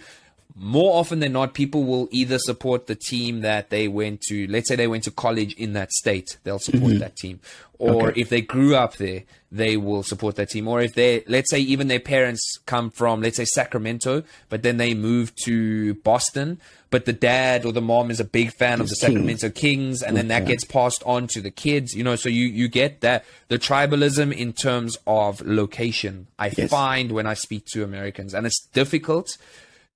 more 0.56 1.00
often 1.00 1.20
than 1.20 1.34
not, 1.34 1.54
people 1.54 1.84
will 1.84 2.08
either 2.12 2.40
support 2.40 2.88
the 2.88 2.96
team 2.96 3.42
that 3.42 3.70
they 3.70 3.88
went 3.88 4.22
to. 4.22 4.48
Let's 4.48 4.68
say 4.68 4.76
they 4.76 4.88
went 4.88 5.04
to 5.04 5.12
college 5.12 5.54
in 5.54 5.74
that 5.74 5.92
state, 5.92 6.38
they'll 6.44 6.60
support 6.60 6.94
mm-hmm. 6.94 7.00
that 7.00 7.16
team. 7.16 7.40
Or 7.80 8.10
okay. 8.10 8.22
if 8.22 8.30
they 8.30 8.42
grew 8.42 8.76
up 8.76 8.96
there, 8.96 9.24
they 9.52 9.78
will 9.78 10.02
support 10.02 10.36
that 10.38 10.50
team. 10.50 10.68
Or 10.68 10.82
if 10.82 10.96
they, 10.96 11.24
let's 11.28 11.52
say, 11.52 11.60
even 11.60 11.88
their 11.88 12.00
parents 12.00 12.58
come 12.66 12.90
from, 12.90 13.22
let's 13.22 13.38
say, 13.38 13.46
Sacramento, 13.46 14.24
but 14.50 14.64
then 14.64 14.78
they 14.78 14.96
move 14.96 15.36
to 15.44 15.94
Boston, 15.96 16.60
but 16.90 17.06
the 17.06 17.14
dad 17.14 17.64
or 17.64 17.72
the 17.72 17.82
mom 17.82 18.10
is 18.10 18.20
a 18.20 18.26
big 18.26 18.52
fan 18.52 18.82
of 18.82 18.90
the 18.90 18.96
Sacramento 18.96 19.50
Kings, 19.52 20.02
and 20.02 20.18
then 20.18 20.30
that 20.30 20.48
gets 20.48 20.64
passed 20.64 21.04
on 21.06 21.28
to 21.28 21.42
the 21.42 21.52
kids. 21.52 21.94
You 21.94 22.04
know, 22.04 22.16
so 22.16 22.30
you 22.30 22.46
you 22.46 22.68
get 22.68 23.02
that 23.02 23.26
the 23.48 23.60
tribalism 23.60 24.34
in 24.34 24.54
terms 24.54 24.98
of 25.06 25.42
location. 25.42 26.28
I 26.40 26.52
yes. 26.58 26.72
find 26.72 27.12
when 27.12 27.28
I 27.28 27.36
speak 27.36 27.66
to 27.74 27.84
Americans, 27.84 28.34
and 28.34 28.48
it's 28.48 28.66
difficult 28.74 29.38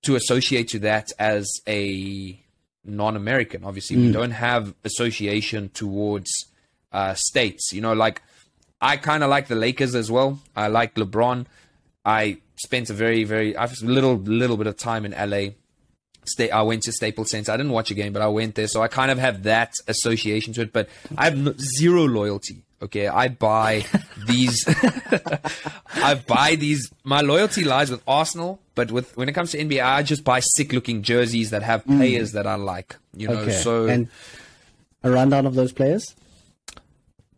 to 0.04 0.16
associate 0.16 0.70
to 0.70 0.80
that 0.80 1.12
as 1.20 1.48
a 1.68 2.40
non-American. 2.84 3.64
Obviously, 3.64 3.98
mm. 3.98 4.08
we 4.08 4.12
don't 4.12 4.32
have 4.32 4.74
association 4.84 5.70
towards 5.70 6.32
uh, 6.92 7.14
states. 7.14 7.72
You 7.74 7.82
know, 7.82 7.94
like 7.94 8.22
I 8.82 8.98
kind 8.98 9.24
of 9.24 9.30
like 9.30 9.48
the 9.48 9.56
Lakers 9.56 9.96
as 9.96 10.12
well. 10.12 10.40
I 10.56 10.68
like 10.68 10.96
LeBron. 10.96 11.46
I 12.04 12.38
spent 12.56 12.90
a 12.90 12.94
very, 12.94 13.24
very, 13.24 13.56
I've 13.56 13.80
little, 13.82 14.16
little 14.16 14.58
bit 14.58 14.68
of 14.68 14.78
time 14.78 15.06
in 15.06 15.12
LA. 15.12 15.54
Stay, 16.26 16.50
I 16.52 16.62
went 16.64 16.84
to 16.84 16.92
Staples 16.92 17.32
Center. 17.32 17.52
I 17.52 17.58
didn't 17.58 17.72
watch 17.72 17.92
a 17.92 17.96
game, 17.96 18.14
but 18.14 18.22
I 18.22 18.28
went 18.28 18.56
there, 18.56 18.68
so 18.68 18.82
I 18.82 18.88
kind 18.88 19.10
of 19.12 19.18
have 19.18 19.44
that 19.44 19.74
association 19.88 20.54
to 20.54 20.62
it. 20.62 20.74
But 20.74 20.90
I 21.18 21.26
have 21.26 21.60
zero 21.60 22.06
loyalty 22.06 22.64
Okay, 22.82 23.08
I 23.08 23.28
buy 23.28 23.86
these. 24.28 24.66
I 25.94 26.16
buy 26.16 26.56
these. 26.56 26.92
My 27.04 27.22
loyalty 27.22 27.64
lies 27.64 27.92
with 27.92 28.02
Arsenal, 28.08 28.60
but 28.74 28.92
with 28.92 29.16
when 29.16 29.30
it 29.30 29.34
comes 29.34 29.52
to 29.52 29.60
NBA, 29.60 29.84
I 29.84 30.02
just 30.02 30.24
buy 30.24 30.40
sick-looking 30.40 31.04
jerseys 31.04 31.52
that 31.52 31.62
have 31.62 31.86
mm. 31.86 31.98
players 31.98 32.32
mm. 32.32 32.34
that 32.34 32.48
I 32.48 32.56
like. 32.56 32.96
You 33.16 33.28
know, 33.28 33.36
okay. 33.36 33.52
so 33.52 33.88
and 33.88 34.08
a 35.04 35.12
rundown 35.12 35.46
of 35.46 35.54
those 35.54 35.72
players. 35.72 36.16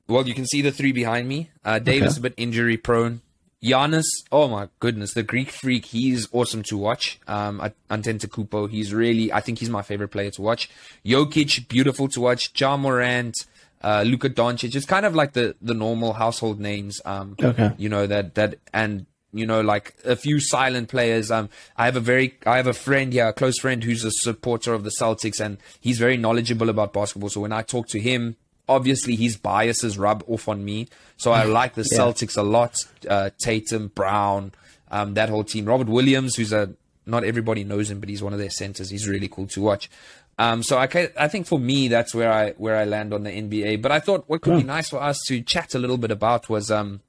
Well, 0.07 0.27
you 0.27 0.33
can 0.33 0.45
see 0.45 0.61
the 0.61 0.71
three 0.71 0.91
behind 0.91 1.27
me. 1.27 1.49
Uh, 1.63 1.79
Davis 1.79 2.13
okay. 2.13 2.19
a 2.19 2.21
bit 2.23 2.33
injury 2.37 2.77
prone. 2.77 3.21
Giannis, 3.61 4.05
oh 4.31 4.49
my 4.49 4.67
goodness, 4.79 5.13
the 5.13 5.23
Greek 5.23 5.49
freak. 5.49 5.85
He's 5.85 6.27
awesome 6.33 6.63
to 6.63 6.77
watch. 6.77 7.19
Um, 7.27 7.61
Antetokounmpo, 7.89 8.69
he's 8.69 8.93
really. 8.93 9.31
I 9.31 9.39
think 9.39 9.59
he's 9.59 9.69
my 9.69 9.81
favorite 9.81 10.09
player 10.09 10.31
to 10.31 10.41
watch. 10.41 10.69
Jokic, 11.05 11.67
beautiful 11.67 12.07
to 12.09 12.21
watch. 12.21 12.51
Ja 12.59 12.75
Morant 12.75 13.35
uh, 13.83 14.03
Luka 14.05 14.29
Doncic. 14.29 14.75
It's 14.75 14.85
kind 14.85 15.05
of 15.05 15.15
like 15.15 15.33
the 15.33 15.55
the 15.61 15.73
normal 15.73 16.13
household 16.13 16.59
names. 16.59 17.01
Um, 17.05 17.35
okay. 17.41 17.73
You 17.77 17.89
know 17.89 18.07
that 18.07 18.35
that 18.35 18.55
and 18.73 19.05
you 19.31 19.45
know 19.45 19.61
like 19.61 19.95
a 20.05 20.15
few 20.15 20.39
silent 20.39 20.89
players. 20.89 21.31
Um, 21.31 21.49
I 21.77 21.85
have 21.85 21.95
a 21.95 21.99
very 21.99 22.37
I 22.45 22.57
have 22.57 22.67
a 22.67 22.73
friend, 22.73 23.13
yeah, 23.13 23.29
a 23.29 23.33
close 23.33 23.59
friend 23.59 23.83
who's 23.83 24.03
a 24.03 24.11
supporter 24.11 24.73
of 24.73 24.83
the 24.83 24.91
Celtics, 24.91 25.43
and 25.43 25.57
he's 25.79 25.99
very 25.99 26.17
knowledgeable 26.17 26.69
about 26.69 26.93
basketball. 26.93 27.29
So 27.29 27.41
when 27.41 27.51
I 27.51 27.61
talk 27.61 27.87
to 27.89 27.99
him, 27.99 28.37
obviously 28.67 29.15
his 29.15 29.37
biases 29.37 29.97
rub 29.97 30.23
off 30.27 30.47
on 30.47 30.63
me. 30.63 30.87
So 31.17 31.31
I 31.31 31.43
like 31.59 31.75
the 31.75 31.87
yeah. 31.91 31.97
Celtics 31.97 32.37
a 32.37 32.43
lot. 32.43 32.75
Uh, 33.09 33.31
Tatum, 33.43 33.89
Brown, 33.89 34.53
um, 34.91 35.15
that 35.15 35.29
whole 35.29 35.43
team. 35.43 35.65
Robert 35.65 35.87
Williams, 35.87 36.35
who's 36.35 36.53
a 36.53 36.73
not 37.05 37.23
everybody 37.23 37.63
knows 37.63 37.89
him, 37.91 37.99
but 37.99 38.09
he's 38.09 38.23
one 38.23 38.33
of 38.33 38.39
their 38.39 38.49
centers. 38.49 38.89
He's 38.89 39.07
really 39.07 39.27
cool 39.27 39.47
to 39.47 39.61
watch. 39.61 39.89
Um, 40.39 40.63
so 40.63 40.77
I, 40.77 40.87
I 41.17 41.27
think 41.27 41.45
for 41.45 41.59
me 41.59 41.87
that's 41.87 42.15
where 42.15 42.31
I 42.31 42.51
where 42.51 42.75
I 42.75 42.85
land 42.85 43.13
on 43.13 43.23
the 43.23 43.31
NBA. 43.31 43.81
But 43.81 43.91
I 43.91 43.99
thought 43.99 44.25
what 44.27 44.41
could 44.41 44.53
yeah. 44.53 44.59
be 44.59 44.65
nice 44.65 44.89
for 44.89 45.01
us 45.01 45.19
to 45.27 45.41
chat 45.41 45.75
a 45.75 45.79
little 45.79 45.97
bit 45.97 46.11
about 46.11 46.49
was 46.49 46.71
um, 46.71 47.01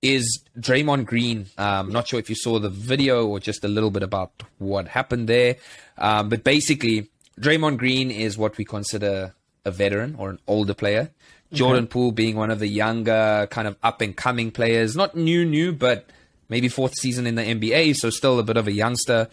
is 0.00 0.42
Draymond 0.58 1.06
Green. 1.06 1.46
Um, 1.58 1.90
not 1.90 2.08
sure 2.08 2.18
if 2.18 2.28
you 2.28 2.36
saw 2.36 2.58
the 2.58 2.68
video 2.68 3.26
or 3.26 3.40
just 3.40 3.64
a 3.64 3.68
little 3.68 3.90
bit 3.90 4.02
about 4.02 4.42
what 4.58 4.88
happened 4.88 5.28
there. 5.28 5.56
Um, 5.98 6.28
but 6.28 6.44
basically, 6.44 7.10
Draymond 7.40 7.78
Green 7.78 8.10
is 8.10 8.38
what 8.38 8.58
we 8.58 8.64
consider 8.64 9.34
a 9.64 9.70
veteran 9.70 10.16
or 10.18 10.30
an 10.30 10.38
older 10.46 10.74
player. 10.74 11.10
Jordan 11.52 11.84
okay. 11.84 11.90
Poole 11.90 12.12
being 12.12 12.36
one 12.36 12.50
of 12.50 12.58
the 12.58 12.66
younger, 12.66 13.46
kind 13.50 13.68
of 13.68 13.76
up 13.82 14.00
and 14.00 14.16
coming 14.16 14.50
players, 14.50 14.96
not 14.96 15.14
new, 15.14 15.44
new, 15.44 15.72
but 15.72 16.08
maybe 16.48 16.68
fourth 16.68 16.94
season 16.94 17.26
in 17.26 17.34
the 17.34 17.42
NBA, 17.42 17.94
so 17.96 18.10
still 18.10 18.38
a 18.38 18.42
bit 18.42 18.56
of 18.56 18.66
a 18.66 18.72
youngster. 18.72 19.28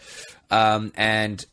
Um, 0.50 0.92
and 0.96 1.44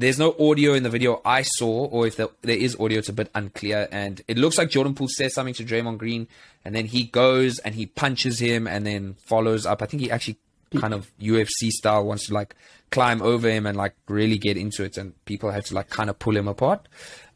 there's 0.00 0.18
no 0.18 0.34
audio 0.40 0.72
in 0.72 0.82
the 0.82 0.88
video 0.88 1.20
I 1.26 1.42
saw, 1.42 1.84
or 1.84 2.06
if 2.06 2.16
there, 2.16 2.28
there 2.40 2.56
is 2.56 2.74
audio, 2.80 2.98
it's 2.98 3.10
a 3.10 3.12
bit 3.12 3.30
unclear. 3.34 3.86
And 3.92 4.22
it 4.26 4.38
looks 4.38 4.56
like 4.56 4.70
Jordan 4.70 4.94
Poole 4.94 5.08
says 5.08 5.34
something 5.34 5.52
to 5.54 5.64
Draymond 5.64 5.98
Green, 5.98 6.26
and 6.64 6.74
then 6.74 6.86
he 6.86 7.04
goes 7.04 7.58
and 7.58 7.74
he 7.74 7.84
punches 7.84 8.38
him, 8.38 8.66
and 8.66 8.86
then 8.86 9.14
follows 9.26 9.66
up. 9.66 9.82
I 9.82 9.86
think 9.86 10.02
he 10.02 10.10
actually 10.10 10.38
kind 10.74 10.94
of 10.94 11.10
UFC 11.20 11.68
style 11.68 12.04
wants 12.04 12.28
to 12.28 12.34
like 12.34 12.56
climb 12.90 13.20
over 13.20 13.50
him 13.50 13.66
and 13.66 13.76
like 13.76 13.94
really 14.08 14.38
get 14.38 14.56
into 14.56 14.84
it, 14.84 14.96
and 14.96 15.22
people 15.26 15.50
had 15.50 15.66
to 15.66 15.74
like 15.74 15.90
kind 15.90 16.08
of 16.08 16.18
pull 16.18 16.34
him 16.34 16.48
apart. 16.48 16.88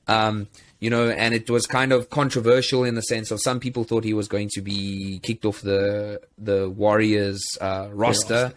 Um, 0.09 0.49
you 0.81 0.89
know, 0.89 1.11
and 1.11 1.35
it 1.35 1.51
was 1.51 1.67
kind 1.67 1.93
of 1.93 2.09
controversial 2.09 2.85
in 2.85 2.95
the 2.95 3.03
sense 3.03 3.31
of 3.31 3.43
some 3.43 3.61
people 3.61 3.85
thought 3.85 4.05
he 4.05 4.15
was 4.15 4.27
going 4.27 4.49
to 4.55 4.63
be 4.63 5.21
kicked 5.23 5.45
off 5.45 5.61
the 5.61 6.23
the 6.39 6.71
Warriors 6.71 7.43
uh, 7.61 7.89
roster. 7.93 8.35
roster 8.35 8.55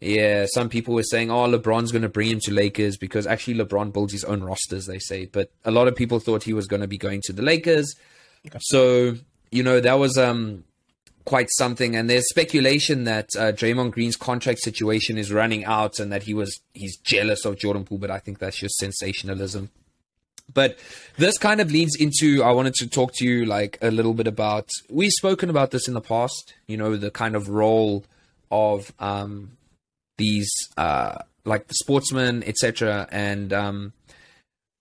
yeah, 0.00 0.46
some 0.52 0.68
people 0.68 0.94
were 0.94 1.02
saying, 1.02 1.30
"Oh, 1.30 1.48
LeBron's 1.48 1.90
going 1.90 2.02
to 2.02 2.08
bring 2.08 2.30
him 2.30 2.40
to 2.40 2.52
Lakers 2.52 2.96
because 2.96 3.26
actually 3.26 3.54
LeBron 3.54 3.92
builds 3.92 4.12
his 4.12 4.24
own 4.24 4.42
rosters." 4.42 4.86
They 4.86 4.98
say, 4.98 5.26
but 5.26 5.50
a 5.64 5.70
lot 5.70 5.88
of 5.88 5.96
people 5.96 6.20
thought 6.20 6.42
he 6.42 6.52
was 6.52 6.66
going 6.66 6.82
to 6.82 6.88
be 6.88 6.98
going 6.98 7.22
to 7.24 7.32
the 7.32 7.42
Lakers. 7.42 7.94
Okay. 8.46 8.58
So 8.60 9.16
you 9.50 9.62
know 9.62 9.80
that 9.80 9.94
was 9.94 10.18
um 10.18 10.64
quite 11.24 11.48
something. 11.50 11.96
And 11.96 12.08
there's 12.08 12.28
speculation 12.28 13.04
that 13.04 13.28
uh, 13.36 13.52
Draymond 13.52 13.90
Green's 13.90 14.16
contract 14.16 14.60
situation 14.60 15.18
is 15.18 15.32
running 15.32 15.64
out 15.64 15.98
and 15.98 16.10
that 16.12 16.22
he 16.22 16.32
was 16.32 16.60
he's 16.72 16.96
jealous 16.98 17.44
of 17.44 17.58
Jordan 17.58 17.84
Poole. 17.84 17.98
But 17.98 18.10
I 18.10 18.18
think 18.18 18.38
that's 18.38 18.56
just 18.56 18.76
sensationalism. 18.76 19.70
But 20.52 20.78
this 21.18 21.36
kind 21.36 21.60
of 21.60 21.70
leads 21.70 21.96
into 21.96 22.42
I 22.42 22.52
wanted 22.52 22.74
to 22.74 22.86
talk 22.86 23.12
to 23.14 23.24
you 23.24 23.44
like 23.44 23.76
a 23.82 23.90
little 23.90 24.14
bit 24.14 24.26
about. 24.26 24.68
We've 24.88 25.12
spoken 25.12 25.50
about 25.50 25.72
this 25.72 25.88
in 25.88 25.94
the 25.94 26.00
past. 26.00 26.54
You 26.66 26.76
know 26.76 26.96
the 26.96 27.10
kind 27.10 27.34
of 27.34 27.48
role 27.48 28.04
of 28.50 28.92
um 28.98 29.55
these 30.18 30.50
uh, 30.76 31.18
like 31.44 31.68
the 31.68 31.74
sportsmen, 31.74 32.42
etc. 32.44 33.08
And 33.10 33.52
um, 33.52 33.92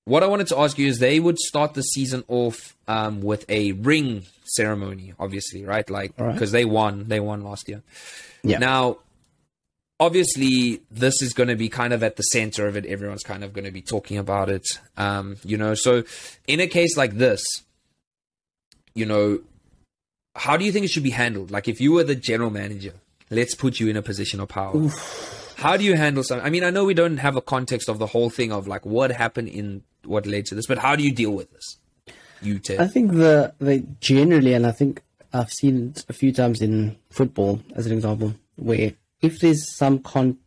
what 0.05 0.23
I 0.23 0.27
wanted 0.27 0.47
to 0.47 0.59
ask 0.59 0.77
you 0.77 0.87
is 0.87 0.99
they 0.99 1.19
would 1.19 1.39
start 1.39 1.73
the 1.73 1.81
season 1.81 2.23
off 2.27 2.75
um, 2.87 3.21
with 3.21 3.45
a 3.49 3.73
ring 3.73 4.25
ceremony, 4.45 5.13
obviously, 5.19 5.65
right? 5.65 5.89
Like 5.89 6.15
because 6.15 6.53
right. 6.53 6.59
they 6.59 6.65
won, 6.65 7.07
they 7.07 7.19
won 7.19 7.43
last 7.43 7.67
year. 7.67 7.81
Yeah. 8.43 8.59
Now, 8.59 8.97
obviously, 9.99 10.81
this 10.91 11.21
is 11.21 11.33
going 11.33 11.49
to 11.49 11.55
be 11.55 11.69
kind 11.69 11.93
of 11.93 12.03
at 12.03 12.15
the 12.15 12.23
center 12.23 12.67
of 12.67 12.77
it. 12.77 12.85
Everyone's 12.85 13.23
kind 13.23 13.43
of 13.43 13.53
going 13.53 13.65
to 13.65 13.71
be 13.71 13.81
talking 13.81 14.17
about 14.17 14.49
it, 14.49 14.65
um, 14.97 15.37
you 15.43 15.57
know. 15.57 15.73
So, 15.73 16.03
in 16.47 16.59
a 16.59 16.67
case 16.67 16.95
like 16.97 17.13
this, 17.13 17.43
you 18.93 19.05
know, 19.05 19.39
how 20.35 20.57
do 20.57 20.65
you 20.65 20.71
think 20.71 20.85
it 20.85 20.89
should 20.89 21.03
be 21.03 21.11
handled? 21.11 21.49
Like, 21.49 21.67
if 21.67 21.81
you 21.81 21.93
were 21.93 22.03
the 22.03 22.15
general 22.15 22.51
manager, 22.51 22.93
let's 23.29 23.55
put 23.55 23.79
you 23.79 23.87
in 23.87 23.97
a 23.97 24.01
position 24.01 24.39
of 24.39 24.49
power. 24.49 24.75
Oof. 24.75 25.53
How 25.57 25.77
do 25.77 25.83
you 25.83 25.95
handle 25.95 26.23
something? 26.23 26.45
I 26.45 26.49
mean, 26.49 26.63
I 26.63 26.69
know 26.69 26.83
we 26.83 26.93
don't 26.93 27.17
have 27.17 27.35
a 27.35 27.41
context 27.41 27.87
of 27.89 27.97
the 27.97 28.07
whole 28.07 28.29
thing 28.29 28.51
of 28.51 28.67
like 28.67 28.85
what 28.85 29.11
happened 29.11 29.47
in 29.47 29.83
what 30.03 30.25
led 30.25 30.45
to 30.47 30.55
this, 30.55 30.67
but 30.67 30.77
how 30.77 30.95
do 30.95 31.03
you 31.03 31.13
deal 31.13 31.31
with 31.31 31.51
this? 31.51 31.77
You 32.41 32.59
Ted. 32.59 32.79
I 32.79 32.87
think 32.87 33.13
the 33.13 33.53
the 33.59 33.85
generally, 34.01 34.53
and 34.53 34.67
I 34.67 34.71
think 34.71 35.01
I've 35.33 35.51
seen 35.51 35.89
it 35.89 36.05
a 36.09 36.13
few 36.13 36.31
times 36.31 36.61
in 36.61 36.97
football 37.09 37.61
as 37.75 37.85
an 37.85 37.93
example, 37.93 38.35
where 38.57 38.93
if 39.21 39.39
there's 39.39 39.75
some 39.75 39.99
con- 39.99 40.37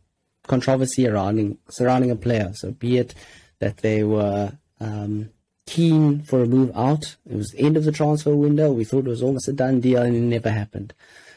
controversy 0.47 1.05
surrounding 1.05 1.57
surrounding 1.69 2.11
a 2.11 2.15
player, 2.15 2.51
so 2.53 2.71
be 2.71 2.97
it 2.97 3.15
that 3.59 3.77
they 3.77 4.03
were 4.03 4.53
um, 4.79 5.29
keen 5.65 6.21
for 6.21 6.43
a 6.43 6.45
move 6.45 6.71
out, 6.75 7.17
it 7.29 7.35
was 7.35 7.49
the 7.49 7.59
end 7.59 7.77
of 7.77 7.83
the 7.83 7.91
transfer 7.91 8.35
window, 8.35 8.71
we 8.71 8.85
thought 8.85 9.05
it 9.05 9.09
was 9.09 9.23
almost 9.23 9.47
a 9.47 9.53
done 9.53 9.81
deal, 9.81 10.01
and 10.01 10.15
it 10.15 10.21
never 10.21 10.49
happened. 10.49 10.93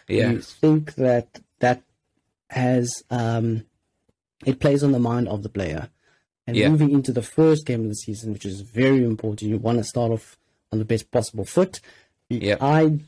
Yeah. 0.08 0.30
You 0.32 0.40
think 0.40 0.94
that 0.96 1.40
that 1.60 1.82
has 2.50 3.02
um, 3.10 3.64
it 4.44 4.60
plays 4.60 4.82
on 4.82 4.92
the 4.92 4.98
mind 4.98 5.28
of 5.28 5.42
the 5.42 5.48
player. 5.48 5.88
And 6.46 6.56
yeah. 6.56 6.68
moving 6.68 6.90
into 6.90 7.12
the 7.12 7.22
first 7.22 7.66
game 7.66 7.82
of 7.82 7.88
the 7.88 7.94
season, 7.94 8.32
which 8.32 8.44
is 8.44 8.62
very 8.62 9.04
important, 9.04 9.48
you 9.48 9.58
want 9.58 9.78
to 9.78 9.84
start 9.84 10.10
off 10.10 10.36
on 10.72 10.80
the 10.80 10.84
best 10.84 11.10
possible 11.12 11.44
foot. 11.44 11.80
Yeah. 12.28 12.56
I 12.60 12.98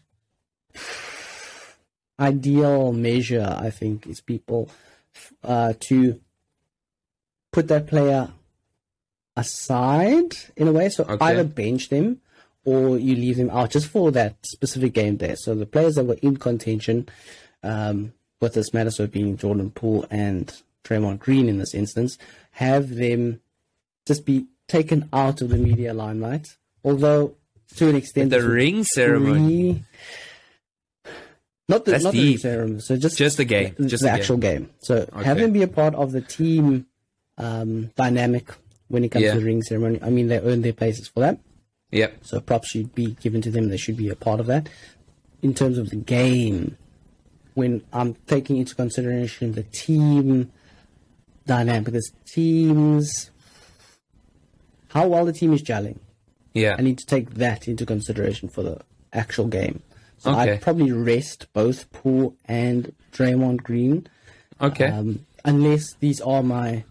ideal 2.18 2.92
measure, 2.92 3.56
I 3.58 3.70
think, 3.70 4.06
is 4.06 4.20
people 4.20 4.70
uh, 5.42 5.72
to 5.80 6.20
put 7.52 7.68
that 7.68 7.88
player 7.88 8.30
aside 9.36 10.36
in 10.56 10.68
a 10.68 10.72
way. 10.72 10.88
So 10.88 11.04
Okay. 11.04 11.24
either 11.24 11.44
bench 11.44 11.88
them 11.88 12.20
or 12.64 12.98
you 12.98 13.14
leave 13.14 13.36
them 13.36 13.50
out 13.50 13.70
just 13.70 13.88
for 13.88 14.10
that 14.12 14.36
specific 14.44 14.92
game 14.94 15.18
there. 15.18 15.36
So 15.36 15.54
the 15.54 15.66
players 15.66 15.94
that 15.96 16.04
were 16.04 16.18
in 16.22 16.36
contention, 16.36 17.08
um, 17.62 18.12
with 18.40 18.54
this 18.54 18.72
matter, 18.74 18.90
so 18.90 19.06
being 19.06 19.36
Jordan 19.36 19.70
Poole 19.70 20.06
and 20.10 20.54
Draymond 20.84 21.18
Green 21.18 21.48
in 21.48 21.58
this 21.58 21.74
instance, 21.74 22.18
have 22.52 22.88
them 22.94 23.40
just 24.06 24.24
be 24.26 24.46
taken 24.68 25.08
out 25.12 25.40
of 25.42 25.48
the 25.50 25.56
media 25.56 25.94
limelight. 25.94 26.56
Although 26.84 27.34
to 27.76 27.88
an 27.88 27.96
extent, 27.96 28.30
The 28.30 28.42
ring 28.46 28.84
ceremony. 28.84 29.82
Not 31.68 31.86
the 31.86 31.92
That's 31.92 32.04
not 32.04 32.12
the 32.12 32.28
ring 32.30 32.38
ceremony. 32.38 32.80
So 32.80 32.96
just 32.96 33.16
Just 33.16 33.36
the 33.38 33.44
game. 33.44 33.74
Just 33.86 34.02
the 34.02 34.08
the 34.08 34.12
actual 34.12 34.36
game. 34.36 34.70
So 34.80 35.08
have 35.22 35.38
them 35.38 35.52
be 35.52 35.62
a 35.62 35.68
part 35.68 35.94
of 35.94 36.12
the 36.12 36.20
team 36.20 36.86
um, 37.38 37.90
dynamic 37.96 38.50
when 38.88 39.02
it 39.04 39.10
comes 39.10 39.24
Yeah. 39.24 39.32
to 39.34 39.40
the 39.40 39.44
ring 39.46 39.62
ceremony. 39.62 39.98
I 40.02 40.10
mean, 40.10 40.28
they 40.28 40.38
earn 40.38 40.60
their 40.62 40.74
places 40.74 41.08
for 41.08 41.20
that. 41.20 41.38
Yeah. 41.90 42.08
So 42.22 42.40
props 42.40 42.70
should 42.70 42.94
be 42.94 43.12
given 43.20 43.40
to 43.42 43.50
them. 43.50 43.68
They 43.68 43.76
should 43.76 43.96
be 43.96 44.08
a 44.08 44.16
part 44.16 44.40
of 44.40 44.46
that. 44.46 44.68
In 45.42 45.54
terms 45.54 45.78
of 45.78 45.90
the 45.90 45.96
game, 45.96 46.76
when 47.54 47.82
I'm 47.92 48.14
taking 48.26 48.56
into 48.56 48.74
consideration 48.74 49.52
the 49.52 49.62
team 49.64 50.50
dynamic, 51.46 51.84
because 51.84 52.10
teams, 52.26 53.30
how 54.88 55.06
well 55.06 55.24
the 55.24 55.32
team 55.32 55.52
is 55.52 55.62
gelling, 55.62 55.98
Yeah. 56.54 56.76
I 56.78 56.82
need 56.82 56.98
to 56.98 57.06
take 57.06 57.34
that 57.34 57.68
into 57.68 57.84
consideration 57.86 58.48
for 58.48 58.62
the 58.62 58.80
actual 59.12 59.46
game. 59.46 59.82
So 60.18 60.30
Okay. 60.30 60.52
I'd 60.52 60.62
probably 60.62 60.90
rest 60.92 61.46
both 61.52 61.90
Poole 61.92 62.34
and 62.46 62.92
Draymond 63.12 63.62
Green, 63.62 64.06
okay. 64.60 64.86
um, 64.86 65.26
unless 65.44 65.94
these 66.00 66.20
are 66.22 66.42
my 66.42 66.84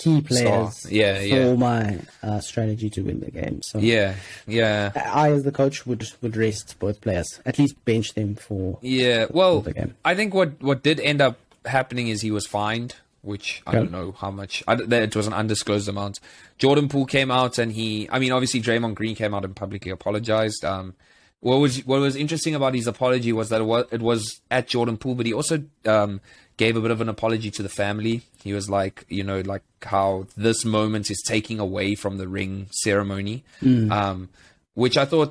key 0.00 0.20
players 0.22 0.90
Yeah, 0.90 1.18
for 1.18 1.24
yeah. 1.24 1.54
my 1.54 1.98
uh, 2.22 2.40
strategy 2.40 2.90
to 2.90 3.02
win 3.02 3.20
the 3.20 3.30
game. 3.30 3.60
So 3.62 3.78
yeah. 3.78 4.14
Yeah. 4.46 4.92
I, 4.94 5.30
as 5.30 5.44
the 5.44 5.52
coach, 5.52 5.86
would 5.86 6.04
would 6.22 6.36
rest 6.36 6.76
both 6.78 7.00
players. 7.00 7.40
At 7.46 7.58
least 7.58 7.82
bench 7.84 8.14
them 8.14 8.34
for. 8.34 8.78
Yeah. 8.82 9.26
Well, 9.30 9.60
the 9.60 9.72
game. 9.74 9.94
I 10.04 10.14
think 10.14 10.34
what 10.34 10.60
what 10.62 10.82
did 10.82 11.00
end 11.00 11.20
up 11.20 11.38
happening 11.64 12.08
is 12.08 12.22
he 12.22 12.30
was 12.30 12.46
fined, 12.46 12.96
which 13.22 13.62
I 13.66 13.72
don't 13.72 13.92
know 13.92 14.12
how 14.12 14.30
much. 14.30 14.64
I, 14.66 14.74
it 14.74 15.14
was 15.14 15.26
an 15.26 15.32
undisclosed 15.34 15.88
amount. 15.88 16.20
Jordan 16.58 16.88
Poole 16.88 17.06
came 17.06 17.30
out 17.30 17.58
and 17.58 17.72
he. 17.72 18.08
I 18.10 18.18
mean, 18.18 18.32
obviously 18.32 18.60
Draymond 18.62 18.94
Green 18.94 19.14
came 19.14 19.34
out 19.34 19.44
and 19.44 19.54
publicly 19.54 19.90
apologized. 19.90 20.64
Um, 20.64 20.94
what 21.40 21.56
was 21.56 21.84
what 21.86 22.00
was 22.00 22.16
interesting 22.16 22.54
about 22.54 22.74
his 22.74 22.86
apology 22.86 23.32
was 23.32 23.48
that 23.48 23.60
it 23.62 23.64
was, 23.64 23.86
it 23.90 24.02
was 24.02 24.40
at 24.50 24.68
Jordan 24.68 24.96
Poole, 24.96 25.14
but 25.14 25.26
he 25.26 25.32
also 25.32 25.62
um, 25.86 26.20
gave 26.62 26.76
a 26.76 26.80
bit 26.84 26.90
of 26.90 27.00
an 27.00 27.08
apology 27.08 27.50
to 27.50 27.62
the 27.62 27.68
family. 27.82 28.20
He 28.44 28.52
was 28.52 28.68
like, 28.68 29.04
you 29.08 29.24
know, 29.24 29.40
like 29.40 29.62
how 29.82 30.26
this 30.36 30.64
moment 30.64 31.10
is 31.10 31.22
taking 31.34 31.58
away 31.58 31.94
from 31.94 32.18
the 32.18 32.28
ring 32.28 32.68
ceremony, 32.84 33.42
um, 33.62 34.28
which 34.74 34.96
I 34.98 35.06
thought 35.06 35.30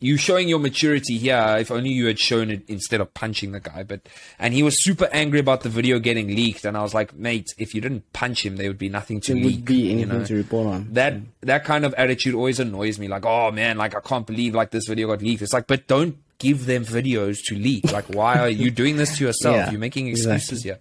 you 0.00 0.16
showing 0.18 0.48
your 0.48 0.58
maturity 0.58 1.16
here. 1.18 1.56
If 1.58 1.70
only 1.70 1.90
you 1.90 2.06
had 2.06 2.18
shown 2.18 2.50
it 2.50 2.62
instead 2.68 3.00
of 3.00 3.12
punching 3.14 3.52
the 3.52 3.60
guy. 3.60 3.82
But 3.84 4.00
and 4.38 4.52
he 4.54 4.62
was 4.62 4.82
super 4.82 5.08
angry 5.12 5.38
about 5.40 5.60
the 5.62 5.68
video 5.68 5.98
getting 5.98 6.28
leaked, 6.28 6.64
and 6.64 6.76
I 6.76 6.82
was 6.82 6.94
like, 6.94 7.14
mate, 7.14 7.48
if 7.58 7.74
you 7.74 7.80
didn't 7.80 8.10
punch 8.12 8.44
him, 8.44 8.56
there 8.56 8.68
would 8.68 8.78
be 8.78 8.88
nothing 8.88 9.20
to 9.22 9.34
There 9.34 9.44
leak. 9.44 9.56
would 9.56 9.64
be 9.66 9.92
you 10.00 10.06
know? 10.06 10.24
to 10.24 10.34
report 10.34 10.66
on. 10.74 10.88
that 10.92 11.14
that 11.42 11.64
kind 11.64 11.84
of 11.84 11.92
attitude 11.94 12.34
always 12.34 12.58
annoys 12.58 12.98
me. 12.98 13.06
Like, 13.08 13.24
oh 13.26 13.50
man, 13.50 13.76
like 13.76 13.94
I 13.94 14.00
can't 14.00 14.26
believe 14.26 14.54
like 14.54 14.70
this 14.70 14.86
video 14.88 15.08
got 15.08 15.20
leaked. 15.22 15.42
It's 15.42 15.52
like, 15.52 15.66
but 15.66 15.86
don't 15.86 16.16
give 16.38 16.66
them 16.66 16.84
videos 16.84 17.38
to 17.46 17.54
leak. 17.54 17.90
Like, 17.92 18.06
why 18.06 18.38
are 18.38 18.48
you 18.48 18.70
doing 18.70 18.96
this 18.96 19.18
to 19.18 19.24
yourself? 19.26 19.56
Yeah, 19.56 19.70
You're 19.70 19.80
making 19.80 20.08
exactly. 20.08 20.36
excuses 20.36 20.64
here. 20.64 20.78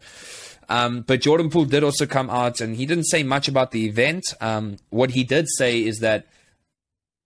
Um, 0.69 1.01
but 1.01 1.21
Jordan 1.21 1.49
Poole 1.49 1.65
did 1.65 1.83
also 1.83 2.05
come 2.05 2.29
out 2.29 2.61
and 2.61 2.75
he 2.75 2.85
didn't 2.85 3.05
say 3.05 3.23
much 3.23 3.47
about 3.47 3.71
the 3.71 3.85
event. 3.85 4.23
Um, 4.39 4.77
what 4.89 5.11
he 5.11 5.23
did 5.23 5.47
say 5.57 5.83
is 5.83 5.99
that 5.99 6.25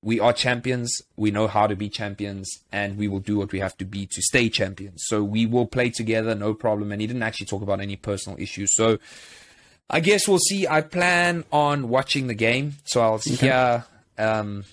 we 0.01 0.19
are 0.19 0.33
champions. 0.33 1.01
We 1.15 1.31
know 1.31 1.47
how 1.47 1.67
to 1.67 1.75
be 1.75 1.89
champions, 1.89 2.49
and 2.71 2.97
we 2.97 3.07
will 3.07 3.19
do 3.19 3.37
what 3.37 3.51
we 3.51 3.59
have 3.59 3.75
to 3.77 3.85
be 3.85 4.05
to 4.07 4.21
stay 4.21 4.47
champions. 4.49 5.03
So 5.07 5.23
we 5.23 5.45
will 5.45 5.65
play 5.65 5.89
together, 5.89 6.35
no 6.35 6.53
problem. 6.53 6.91
And 6.91 7.01
he 7.01 7.07
didn't 7.07 7.23
actually 7.23 7.47
talk 7.47 7.61
about 7.61 7.81
any 7.81 7.95
personal 7.95 8.39
issues. 8.39 8.75
So 8.75 8.99
I 9.89 9.99
guess 9.99 10.27
we'll 10.27 10.39
see. 10.39 10.67
I 10.67 10.81
plan 10.81 11.45
on 11.51 11.89
watching 11.89 12.27
the 12.27 12.35
game, 12.35 12.75
so 12.85 13.01
I'll 13.01 13.17
hear 13.17 13.85
um, 14.17 14.65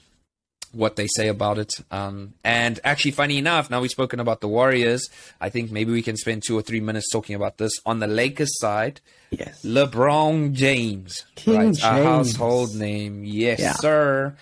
what 0.75 0.97
they 0.97 1.07
say 1.07 1.29
about 1.29 1.59
it. 1.59 1.73
Um, 1.91 2.35
and 2.45 2.81
actually, 2.85 3.13
funny 3.13 3.39
enough, 3.39 3.71
now 3.71 3.81
we've 3.81 3.91
spoken 3.91 4.21
about 4.21 4.41
the 4.41 4.49
Warriors. 4.49 5.09
I 5.41 5.49
think 5.51 5.71
maybe 5.71 5.93
we 5.93 6.03
can 6.03 6.17
spend 6.17 6.43
two 6.47 6.57
or 6.59 6.63
three 6.63 6.81
minutes 6.81 7.11
talking 7.11 7.35
about 7.35 7.59
this. 7.59 7.73
On 7.87 8.01
the 8.01 8.07
Lakers 8.07 8.59
side, 8.61 9.01
Yes. 9.31 9.65
LeBron 9.65 10.53
James, 10.53 11.25
King 11.35 11.57
right? 11.57 11.83
A 11.83 12.05
household 12.05 12.75
name, 12.77 13.25
yes, 13.25 13.59
Yeah. 13.59 13.73
sir. 13.75 14.37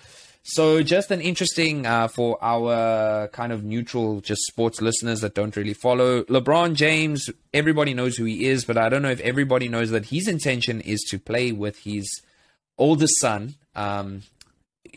So, 0.45 0.83
just 0.83 1.09
an 1.09 1.21
interesting 1.21 1.85
uh, 1.85 2.09
for 2.09 2.37
our 2.43 3.29
kind 3.29 3.53
of 3.53 3.63
neutral, 3.63 4.19
just 4.19 4.41
sports 4.41 4.81
listeners 4.81 5.21
that 5.21 5.33
don't 5.35 5.55
really 5.55 5.73
follow 5.73 6.23
LeBron 6.23 6.75
James. 6.75 7.29
Everybody 7.53 7.93
knows 7.93 8.17
who 8.17 8.25
he 8.25 8.45
is, 8.45 8.65
but 8.65 8.77
I 8.77 8.89
don't 8.89 9.01
know 9.01 9.09
if 9.09 9.21
everybody 9.21 9.69
knows 9.69 9.89
that 9.91 10.07
his 10.07 10.27
intention 10.27 10.81
is 10.81 10.99
to 11.11 11.17
play 11.17 11.53
with 11.53 11.79
his 11.85 12.05
oldest 12.77 13.17
son, 13.21 13.55
um, 13.73 14.23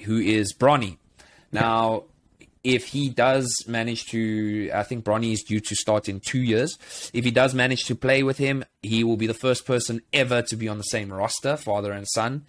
who 0.04 0.18
is 0.18 0.52
Bronny. 0.52 0.98
Now, 1.60 2.04
if 2.64 2.88
he 2.88 3.08
does 3.08 3.64
manage 3.68 4.06
to, 4.06 4.70
I 4.74 4.82
think 4.82 5.04
Bronny 5.04 5.32
is 5.32 5.42
due 5.42 5.60
to 5.60 5.74
start 5.76 6.08
in 6.08 6.18
two 6.20 6.40
years. 6.40 6.76
If 7.14 7.24
he 7.24 7.30
does 7.30 7.54
manage 7.54 7.84
to 7.84 7.94
play 7.94 8.24
with 8.24 8.38
him, 8.38 8.64
he 8.82 9.04
will 9.04 9.16
be 9.16 9.28
the 9.28 9.34
first 9.34 9.64
person 9.66 10.02
ever 10.12 10.42
to 10.42 10.56
be 10.56 10.68
on 10.68 10.78
the 10.78 10.84
same 10.84 11.12
roster, 11.12 11.56
father 11.56 11.92
and 11.92 12.06
son, 12.08 12.44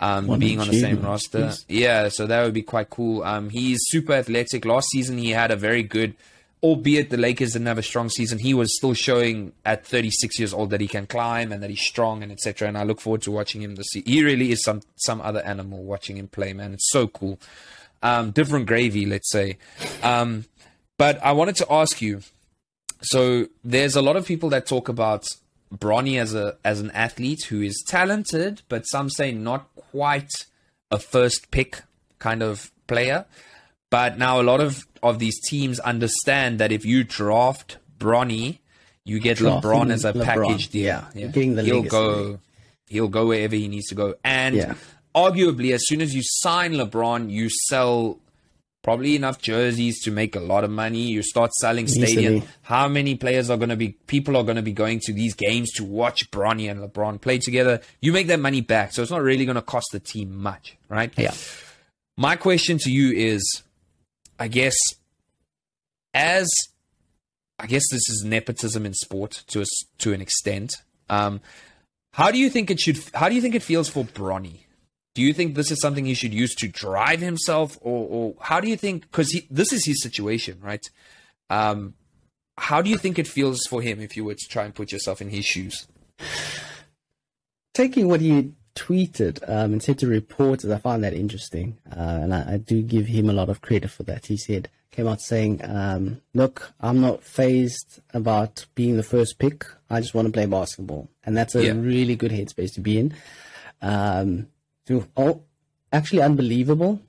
um, 0.00 0.38
being 0.40 0.58
on 0.58 0.66
the 0.66 0.80
same 0.80 1.02
roster. 1.02 1.38
Yes. 1.38 1.64
Yeah, 1.68 2.08
so 2.08 2.26
that 2.26 2.42
would 2.42 2.54
be 2.54 2.62
quite 2.62 2.90
cool. 2.90 3.22
Um, 3.22 3.50
he's 3.50 3.78
super 3.84 4.14
athletic. 4.14 4.64
Last 4.64 4.88
season, 4.90 5.18
he 5.18 5.30
had 5.30 5.52
a 5.52 5.56
very 5.56 5.84
good, 5.84 6.14
albeit 6.64 7.10
the 7.10 7.16
Lakers 7.16 7.52
didn't 7.52 7.68
have 7.68 7.78
a 7.78 7.82
strong 7.82 8.08
season. 8.08 8.40
He 8.40 8.54
was 8.54 8.76
still 8.76 8.94
showing 8.94 9.52
at 9.64 9.86
36 9.86 10.36
years 10.40 10.52
old 10.52 10.70
that 10.70 10.80
he 10.80 10.88
can 10.88 11.06
climb 11.06 11.52
and 11.52 11.62
that 11.62 11.70
he's 11.70 11.80
strong 11.82 12.24
and 12.24 12.32
etc. 12.32 12.66
And 12.66 12.76
I 12.76 12.82
look 12.82 13.00
forward 13.00 13.22
to 13.22 13.30
watching 13.30 13.62
him 13.62 13.76
this. 13.76 13.86
Se- 13.92 14.02
he 14.04 14.24
really 14.24 14.50
is 14.50 14.64
some 14.64 14.80
some 14.96 15.20
other 15.20 15.42
animal. 15.42 15.84
Watching 15.84 16.16
him 16.16 16.26
play, 16.26 16.54
man, 16.54 16.74
it's 16.74 16.90
so 16.90 17.06
cool. 17.06 17.38
Um, 18.02 18.30
different 18.30 18.66
gravy, 18.66 19.04
let's 19.06 19.30
say. 19.30 19.58
Um, 20.02 20.46
but 20.96 21.22
I 21.22 21.32
wanted 21.32 21.56
to 21.56 21.66
ask 21.72 22.00
you. 22.00 22.22
So 23.02 23.46
there's 23.64 23.96
a 23.96 24.02
lot 24.02 24.16
of 24.16 24.26
people 24.26 24.48
that 24.50 24.66
talk 24.66 24.88
about 24.88 25.26
Bronny 25.74 26.20
as 26.20 26.34
a 26.34 26.56
as 26.64 26.80
an 26.80 26.90
athlete 26.92 27.44
who 27.44 27.62
is 27.62 27.82
talented, 27.86 28.62
but 28.68 28.84
some 28.86 29.08
say 29.08 29.32
not 29.32 29.68
quite 29.74 30.30
a 30.90 30.98
first 30.98 31.50
pick 31.50 31.82
kind 32.18 32.42
of 32.42 32.70
player. 32.86 33.24
But 33.90 34.18
now 34.18 34.40
a 34.40 34.44
lot 34.44 34.60
of 34.60 34.86
of 35.02 35.18
these 35.18 35.40
teams 35.48 35.80
understand 35.80 36.58
that 36.60 36.72
if 36.72 36.84
you 36.84 37.04
draft 37.04 37.78
Bronny, 37.98 38.58
you 39.04 39.18
get 39.20 39.38
Drafting 39.38 39.70
LeBron 39.70 39.90
as 39.92 40.04
a 40.04 40.12
LeBron, 40.12 40.24
package 40.24 40.68
deal. 40.68 40.84
yeah. 40.84 41.04
The 41.14 41.28
he'll 41.30 41.54
legacy. 41.76 41.88
go, 41.88 42.38
he'll 42.86 43.08
go 43.08 43.26
wherever 43.26 43.54
he 43.56 43.68
needs 43.68 43.88
to 43.88 43.94
go, 43.94 44.14
and 44.22 44.56
Yeah. 44.56 44.74
Arguably, 45.14 45.72
as 45.72 45.86
soon 45.86 46.00
as 46.00 46.14
you 46.14 46.22
sign 46.24 46.74
LeBron, 46.74 47.30
you 47.30 47.48
sell 47.68 48.18
probably 48.82 49.14
enough 49.14 49.40
jerseys 49.40 50.00
to 50.02 50.10
make 50.10 50.34
a 50.34 50.40
lot 50.40 50.64
of 50.64 50.70
money. 50.70 51.02
You 51.02 51.22
start 51.22 51.52
selling 51.54 51.86
stadium. 51.86 52.42
How 52.62 52.88
many 52.88 53.14
players 53.14 53.50
are 53.50 53.56
going 53.56 53.68
to 53.68 53.76
be, 53.76 53.90
people 54.06 54.36
are 54.36 54.42
going 54.42 54.56
to 54.56 54.62
be 54.62 54.72
going 54.72 55.00
to 55.00 55.12
these 55.12 55.34
games 55.34 55.70
to 55.72 55.84
watch 55.84 56.30
Bronny 56.30 56.70
and 56.70 56.80
LeBron 56.80 57.20
play 57.20 57.38
together? 57.38 57.80
You 58.00 58.12
make 58.12 58.28
that 58.28 58.40
money 58.40 58.62
back. 58.62 58.92
So 58.92 59.02
it's 59.02 59.10
not 59.10 59.22
really 59.22 59.44
going 59.44 59.56
to 59.56 59.62
cost 59.62 59.88
the 59.92 60.00
team 60.00 60.34
much, 60.34 60.76
right? 60.88 61.12
Yeah. 61.18 61.34
My 62.16 62.36
question 62.36 62.78
to 62.78 62.90
you 62.90 63.12
is, 63.12 63.62
I 64.38 64.48
guess, 64.48 64.76
as 66.14 66.48
I 67.58 67.66
guess 67.66 67.82
this 67.90 68.08
is 68.08 68.24
nepotism 68.24 68.86
in 68.86 68.94
sport 68.94 69.44
to 69.48 69.60
a, 69.60 69.64
to 69.98 70.14
an 70.14 70.22
extent. 70.22 70.76
Um, 71.10 71.42
how 72.12 72.30
do 72.30 72.38
you 72.38 72.48
think 72.48 72.70
it 72.70 72.80
should? 72.80 72.98
How 73.14 73.28
do 73.28 73.34
you 73.34 73.42
think 73.42 73.54
it 73.54 73.62
feels 73.62 73.88
for 73.88 74.04
Bronny? 74.04 74.60
Do 75.14 75.22
you 75.22 75.32
think 75.32 75.54
this 75.54 75.70
is 75.70 75.80
something 75.80 76.04
he 76.06 76.14
should 76.14 76.32
use 76.32 76.54
to 76.56 76.68
drive 76.68 77.20
himself, 77.20 77.76
or, 77.80 78.06
or 78.08 78.34
how 78.40 78.60
do 78.60 78.68
you 78.68 78.76
think? 78.76 79.02
Because 79.02 79.34
this 79.50 79.72
is 79.72 79.84
his 79.84 80.02
situation, 80.02 80.58
right? 80.62 80.84
Um, 81.50 81.94
how 82.56 82.80
do 82.80 82.90
you 82.90 82.96
think 82.96 83.18
it 83.18 83.26
feels 83.26 83.60
for 83.68 83.82
him 83.82 84.00
if 84.00 84.16
you 84.16 84.24
were 84.24 84.34
to 84.34 84.48
try 84.48 84.64
and 84.64 84.74
put 84.74 84.92
yourself 84.92 85.20
in 85.20 85.30
his 85.30 85.44
shoes? 85.44 85.86
taking 87.74 88.08
what 88.08 88.20
he 88.20 88.52
tweeted 88.74 89.42
um, 89.48 89.72
and 89.72 89.82
said 89.82 89.98
to 89.98 90.06
reporters, 90.06 90.70
I 90.70 90.78
found 90.78 91.02
that 91.04 91.14
interesting, 91.14 91.78
uh, 91.90 91.98
and 92.22 92.34
I, 92.34 92.54
I 92.54 92.56
do 92.58 92.82
give 92.82 93.06
him 93.06 93.28
a 93.30 93.32
lot 93.32 93.48
of 93.48 93.62
credit 93.62 93.90
for 93.90 94.02
that. 94.04 94.26
He 94.26 94.36
said, 94.36 94.68
came 94.90 95.06
out 95.06 95.20
saying, 95.20 95.60
um, 95.64 96.20
"Look, 96.34 96.72
I'm 96.80 97.00
not 97.00 97.22
phased 97.22 98.00
about 98.12 98.66
being 98.74 98.96
the 98.96 99.02
first 99.02 99.38
pick. 99.38 99.64
I 99.88 100.00
just 100.00 100.14
want 100.14 100.26
to 100.26 100.32
play 100.32 100.46
basketball, 100.46 101.08
and 101.24 101.36
that's 101.36 101.54
a 101.54 101.64
Yeah. 101.64 101.72
really 101.76 102.16
good 102.16 102.32
headspace 102.32 102.74
to 102.74 102.80
be 102.80 102.98
in." 102.98 103.14
Um, 103.82 104.48
oh, 105.16 105.42
actually 105.92 106.22
unbelievable 106.22 107.00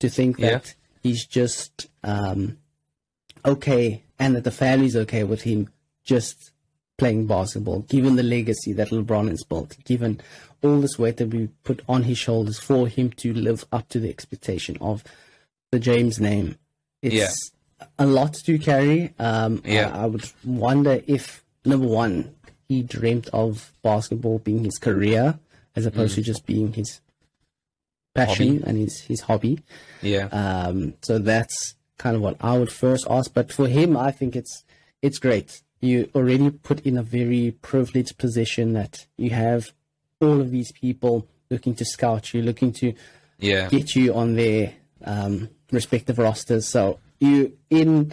to 0.00 0.08
think 0.08 0.38
Yeah. 0.38 0.50
that 0.52 0.74
he's 1.02 1.26
just 1.26 1.88
um, 2.04 2.58
okay, 3.44 4.02
and 4.18 4.34
that 4.36 4.44
the 4.44 4.50
family's 4.50 4.96
okay 4.96 5.24
with 5.24 5.42
him 5.42 5.68
just 6.04 6.52
playing 6.98 7.26
basketball, 7.26 7.80
given 7.80 8.16
the 8.16 8.22
legacy 8.22 8.72
that 8.74 8.88
LeBron 8.90 9.28
has 9.30 9.42
built, 9.44 9.76
given 9.84 10.20
all 10.62 10.80
this 10.80 10.98
weight 10.98 11.16
that 11.16 11.28
we 11.34 11.48
put 11.64 11.80
on 11.88 12.04
his 12.04 12.18
shoulders 12.18 12.58
for 12.58 12.86
him 12.86 13.10
to 13.10 13.32
live 13.34 13.64
up 13.72 13.88
to 13.88 13.98
the 13.98 14.08
expectation 14.08 14.76
of 14.80 15.02
the 15.72 15.78
James 15.80 16.20
name. 16.20 16.56
It's 17.00 17.14
Yeah. 17.14 17.86
a 17.98 18.06
lot 18.06 18.34
to 18.34 18.58
carry. 18.58 19.12
Um, 19.18 19.62
Yeah. 19.64 19.90
I, 19.92 20.02
I 20.02 20.06
would 20.06 20.30
wonder 20.44 21.02
if, 21.08 21.44
number 21.64 21.86
one, 21.88 22.34
he 22.68 22.82
dreamt 22.82 23.28
of 23.32 23.72
basketball 23.82 24.38
being 24.38 24.62
his 24.64 24.78
career 24.78 25.38
as 25.74 25.86
opposed 25.86 26.14
to 26.14 26.22
just 26.22 26.46
being 26.46 26.72
his 26.74 27.00
passion. 28.14 28.58
Hobby. 28.58 28.62
and 28.66 28.78
his, 28.78 29.00
his 29.00 29.20
hobby. 29.22 29.60
Yeah. 30.02 30.26
Um, 30.26 30.94
so 31.02 31.18
that's 31.18 31.74
kind 31.98 32.16
of 32.16 32.22
what 32.22 32.36
I 32.40 32.58
would 32.58 32.72
first 32.72 33.06
ask. 33.08 33.32
But 33.32 33.52
for 33.52 33.68
him, 33.68 33.96
I 33.96 34.10
think 34.10 34.36
it's 34.36 34.64
it's 35.00 35.18
great. 35.18 35.62
You 35.80 36.10
already 36.14 36.50
put 36.50 36.80
in 36.80 36.96
a 36.96 37.02
very 37.02 37.56
privileged 37.62 38.16
position 38.18 38.72
that 38.74 39.06
you 39.16 39.30
have 39.30 39.72
all 40.20 40.40
of 40.40 40.50
these 40.50 40.70
people 40.72 41.26
looking 41.50 41.74
to 41.74 41.84
scout 41.84 42.32
you, 42.32 42.42
looking 42.42 42.72
to 42.74 42.94
yeah. 43.38 43.68
get 43.68 43.96
you 43.96 44.14
on 44.14 44.34
their 44.36 44.74
um, 45.04 45.48
respective 45.72 46.18
rosters. 46.18 46.68
So 46.68 47.00
you 47.20 47.56
in 47.70 48.12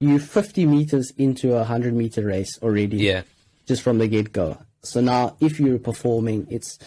you 0.00 0.18
50 0.18 0.66
meters 0.66 1.12
into 1.18 1.52
a 1.52 1.58
100 1.58 1.94
meter 1.94 2.22
race 2.24 2.58
already 2.62 2.96
Yeah. 2.98 3.22
just 3.66 3.82
from 3.82 3.98
the 3.98 4.08
get 4.08 4.32
go. 4.32 4.58
So 4.82 5.00
now, 5.00 5.36
if 5.40 5.60
you're 5.60 5.78
performing, 5.78 6.46
it's 6.50 6.78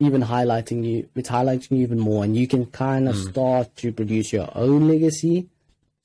even 0.00 0.22
highlighting 0.22 0.84
you. 0.84 1.08
It's 1.14 1.28
highlighting 1.30 1.72
you 1.72 1.82
even 1.82 1.98
more, 1.98 2.24
and 2.24 2.36
you 2.36 2.46
can 2.46 2.66
kind 2.66 3.06
Mm. 3.06 3.10
of 3.10 3.16
start 3.16 3.76
to 3.76 3.92
produce 3.92 4.32
your 4.32 4.48
own 4.54 4.88
legacy. 4.88 5.48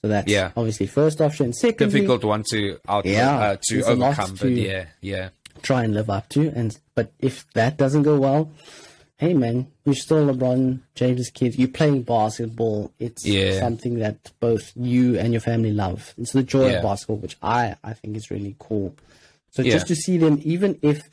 So 0.01 0.07
that's 0.07 0.31
Yeah. 0.31 0.51
obviously 0.55 0.87
first 0.87 1.19
option. 1.21 1.51
second 1.53 1.91
Difficult 1.91 2.23
one 2.23 2.43
to 2.51 2.77
out 2.87 3.05
Yeah, 3.05 3.37
uh, 3.37 3.57
to 3.69 3.83
overcome, 3.83 4.31
but 4.31 4.39
to- 4.39 4.51
yeah, 4.51 4.85
yeah. 5.01 5.29
try 5.61 5.83
and 5.83 5.93
live 5.93 6.09
up 6.09 6.29
to. 6.29 6.51
And 6.55 6.77
but 6.95 7.11
if 7.19 7.45
that 7.53 7.75
doesn't 7.77 8.03
go 8.03 8.17
well, 8.17 8.49
hey 9.17 9.33
man, 9.33 9.67
you're 9.83 9.95
still 9.95 10.25
LeBron 10.27 10.79
James's 10.95 11.29
kid. 11.29 11.59
You're 11.59 11.67
playing 11.67 12.03
basketball. 12.03 12.91
It's 12.99 13.25
Yeah. 13.25 13.59
something 13.59 13.99
that 13.99 14.31
both 14.39 14.71
you 14.77 15.19
and 15.19 15.33
your 15.33 15.41
family 15.41 15.73
love. 15.73 16.13
It's 16.17 16.31
the 16.31 16.43
joy 16.43 16.69
Yeah. 16.69 16.77
of 16.77 16.83
basketball, 16.83 17.17
which 17.17 17.35
I 17.41 17.75
I 17.83 17.91
think 17.93 18.15
is 18.15 18.31
really 18.31 18.55
cool. 18.59 18.95
So 19.51 19.63
just 19.63 19.87
to 19.87 19.95
see 19.95 20.17
them, 20.17 20.39
even 20.43 20.77
if 20.81 21.09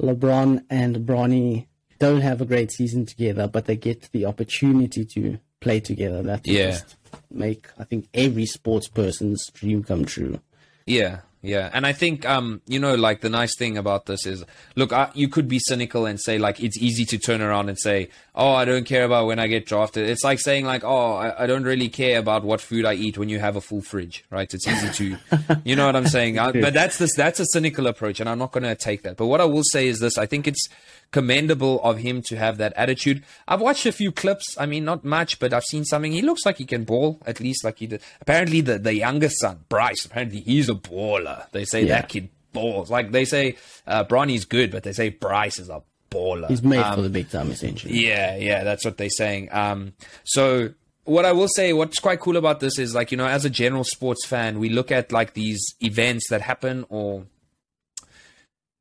LeBron 0.00 0.64
and 0.70 0.96
Bronny 1.06 1.66
don't 2.02 2.20
have 2.22 2.40
a 2.40 2.44
great 2.44 2.70
season 2.72 3.06
together, 3.06 3.46
but 3.46 3.66
they 3.66 3.76
get 3.76 4.10
the 4.12 4.26
opportunity 4.26 5.04
to 5.14 5.38
play 5.60 5.78
together, 5.80 6.20
that 6.22 6.46
Yeah. 6.46 6.70
just 6.72 6.96
make 7.30 7.68
I 7.78 7.84
think 7.84 8.02
every 8.12 8.46
sports 8.46 8.88
person's 8.88 9.40
dream 9.58 9.84
come 9.84 10.04
true. 10.04 10.40
Yeah, 10.84 11.20
yeah, 11.42 11.70
and 11.72 11.84
I 11.84 11.92
think 11.92 12.24
um, 12.24 12.62
you 12.68 12.78
know, 12.78 12.94
like 12.94 13.20
the 13.20 13.28
nice 13.28 13.56
thing 13.56 13.76
about 13.76 14.06
this 14.06 14.26
is, 14.26 14.44
look, 14.76 14.92
I, 14.92 15.10
you 15.14 15.28
could 15.28 15.48
be 15.48 15.58
cynical 15.58 16.06
and 16.06 16.20
say 16.20 16.38
like 16.38 16.60
it's 16.60 16.78
easy 16.78 17.04
to 17.06 17.18
turn 17.18 17.42
around 17.42 17.68
and 17.68 17.76
say, 17.76 18.10
oh, 18.36 18.52
I 18.52 18.64
don't 18.64 18.84
care 18.84 19.04
about 19.04 19.26
when 19.26 19.40
I 19.40 19.48
get 19.48 19.66
drafted. 19.66 20.08
It's 20.08 20.22
like 20.22 20.38
saying 20.38 20.64
like, 20.64 20.84
oh, 20.84 21.14
I, 21.14 21.42
I 21.42 21.46
don't 21.48 21.64
really 21.64 21.88
care 21.88 22.20
about 22.20 22.44
what 22.44 22.60
food 22.60 22.84
I 22.84 22.94
eat 22.94 23.18
when 23.18 23.28
you 23.28 23.40
have 23.40 23.56
a 23.56 23.60
full 23.60 23.82
fridge, 23.82 24.24
right? 24.30 24.52
It's 24.54 24.68
easy 24.68 24.88
to, 24.88 25.58
you 25.64 25.74
know 25.74 25.86
what 25.86 25.96
I'm 25.96 26.06
saying? 26.06 26.38
I, 26.38 26.52
but 26.52 26.74
that's 26.74 26.98
this, 26.98 27.14
that's 27.16 27.40
a 27.40 27.46
cynical 27.46 27.88
approach, 27.88 28.20
and 28.20 28.28
I'm 28.28 28.38
not 28.38 28.52
going 28.52 28.62
to 28.62 28.76
take 28.76 29.02
that. 29.02 29.16
But 29.16 29.26
what 29.26 29.40
I 29.40 29.44
will 29.44 29.64
say 29.64 29.88
is 29.88 29.98
this: 29.98 30.18
I 30.18 30.26
think 30.26 30.46
it's 30.46 30.68
commendable 31.12 31.80
of 31.82 31.98
him 31.98 32.22
to 32.22 32.36
have 32.36 32.56
that 32.58 32.72
attitude. 32.74 33.22
I've 33.46 33.60
watched 33.60 33.86
a 33.86 33.92
few 33.92 34.10
clips. 34.10 34.56
I 34.58 34.66
mean, 34.66 34.84
not 34.84 35.04
much, 35.04 35.38
but 35.38 35.52
I've 35.52 35.64
seen 35.64 35.84
something. 35.84 36.12
He 36.12 36.22
looks 36.22 36.44
like 36.44 36.56
he 36.56 36.64
can 36.64 36.84
ball, 36.84 37.20
at 37.26 37.38
least 37.38 37.64
like 37.64 37.78
he 37.78 37.86
did. 37.86 38.02
Apparently, 38.20 38.60
the, 38.62 38.78
the 38.78 38.94
youngest 38.94 39.38
son, 39.40 39.60
Bryce, 39.68 40.04
apparently 40.04 40.40
he's 40.40 40.68
a 40.68 40.74
baller. 40.74 41.31
They 41.52 41.64
say 41.64 41.82
Yeah. 41.82 41.96
that 42.00 42.08
kid 42.08 42.28
balls. 42.52 42.90
Like 42.90 43.12
they 43.12 43.24
say, 43.24 43.56
uh, 43.86 44.04
Bronny's 44.04 44.44
good, 44.44 44.70
but 44.70 44.82
they 44.82 44.92
say 44.92 45.08
Bryce 45.10 45.58
is 45.58 45.68
a 45.68 45.82
baller. 46.10 46.48
He's 46.48 46.62
made 46.62 46.84
for 46.94 47.02
the 47.02 47.08
big 47.08 47.30
time, 47.30 47.50
essentially. 47.50 48.06
Yeah, 48.06 48.36
yeah, 48.36 48.64
that's 48.64 48.84
what 48.84 48.98
they're 48.98 49.08
saying. 49.10 49.48
Um, 49.52 49.94
so 50.24 50.70
what 51.04 51.24
I 51.24 51.32
will 51.32 51.48
say, 51.48 51.72
what's 51.72 51.98
quite 51.98 52.20
cool 52.20 52.36
about 52.36 52.60
this 52.60 52.78
is 52.78 52.94
like 52.94 53.10
you 53.10 53.16
know, 53.16 53.26
as 53.26 53.44
a 53.44 53.50
general 53.50 53.84
sports 53.84 54.24
fan, 54.26 54.58
we 54.58 54.68
look 54.68 54.92
at 54.92 55.10
like 55.12 55.34
these 55.34 55.62
events 55.80 56.28
that 56.30 56.42
happen 56.42 56.84
or. 56.88 57.24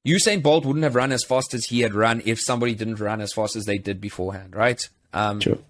Usain 0.08 0.42
Bolt 0.42 0.66
wouldn't 0.66 0.84
have 0.84 0.96
run 0.96 1.12
as 1.12 1.24
fast 1.24 1.54
as 1.54 1.66
he 1.66 1.82
had 1.82 1.94
run 1.94 2.24
if 2.26 2.40
somebody 2.42 2.74
didn't 2.74 3.00
run 3.00 3.22
as 3.22 3.34
fast 3.34 3.56
as 3.56 3.66
they 3.66 3.78
did 3.78 4.02
beforehand, 4.02 4.56
right? 4.56 4.82
Um, 5.14 5.40
True. 5.40 5.64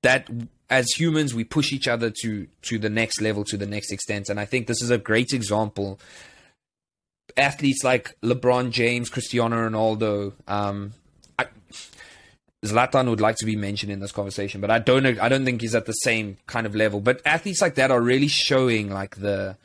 that 0.00 0.26
as 0.74 0.90
humans 0.90 1.32
we 1.34 1.44
push 1.44 1.72
each 1.72 1.86
other 1.86 2.10
to 2.10 2.48
to 2.62 2.78
the 2.78 2.90
next 2.90 3.20
level 3.20 3.44
to 3.44 3.56
the 3.56 3.66
next 3.66 3.92
extent 3.92 4.28
and 4.28 4.40
i 4.40 4.44
think 4.44 4.66
this 4.66 4.82
is 4.82 4.90
a 4.90 4.98
great 4.98 5.32
example 5.32 6.00
athletes 7.36 7.84
like 7.84 8.16
lebron 8.22 8.70
james 8.70 9.08
cristiano 9.08 9.56
ronaldo 9.56 10.32
um 10.48 10.92
I, 11.38 11.46
Zlatan 12.64 13.08
would 13.08 13.20
like 13.20 13.36
to 13.36 13.44
be 13.44 13.56
mentioned 13.56 13.92
in 13.92 14.00
this 14.00 14.12
conversation, 14.12 14.62
but 14.62 14.70
I 14.70 14.78
don't. 14.78 15.04
I 15.20 15.28
don't 15.28 15.44
think 15.44 15.60
he's 15.60 15.74
at 15.74 15.84
the 15.84 15.92
same 15.92 16.38
kind 16.46 16.66
of 16.66 16.74
level. 16.74 16.98
But 17.00 17.20
athletes 17.26 17.60
like 17.60 17.74
that 17.74 17.90
are 17.90 18.00
really 18.00 18.28
showing 18.28 18.88
like 18.90 19.16
the 19.16 19.58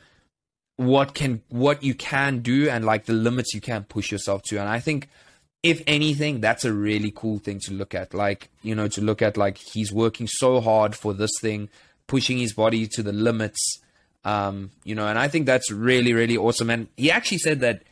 what 0.76 1.14
can 1.14 1.40
what 1.48 1.82
you 1.82 1.94
can 1.94 2.40
do 2.40 2.68
and 2.68 2.84
like 2.84 3.06
the 3.06 3.14
limits 3.14 3.54
you 3.54 3.60
can 3.62 3.84
push 3.84 4.12
yourself 4.12 4.42
to. 4.48 4.58
And 4.58 4.68
I 4.68 4.80
think 4.80 5.08
if 5.62 5.82
anything, 5.86 6.40
that's 6.40 6.64
a 6.64 6.72
really 6.72 7.12
cool 7.14 7.38
thing 7.38 7.60
to 7.64 7.72
look 7.72 7.94
at. 7.94 8.14
Like, 8.14 8.48
you 8.62 8.74
know, 8.74 8.88
to 8.88 9.00
look 9.00 9.20
at 9.22 9.36
like 9.36 9.58
he's 9.58 9.92
working 9.92 10.26
so 10.26 10.60
hard 10.60 10.94
for 10.96 11.12
this 11.12 11.30
thing, 11.40 11.68
pushing 12.06 12.38
his 12.38 12.52
body 12.54 12.86
to 12.88 13.02
the 13.02 13.12
limits. 13.12 13.78
Um, 14.24 14.70
you 14.84 14.94
know, 14.94 15.06
and 15.06 15.18
I 15.18 15.28
think 15.28 15.46
that's 15.46 15.70
really, 15.70 16.12
really 16.12 16.36
awesome. 16.36 16.70
And 16.70 16.88
he 16.96 17.10
actually 17.10 17.38
said 17.38 17.60
that 17.60 17.82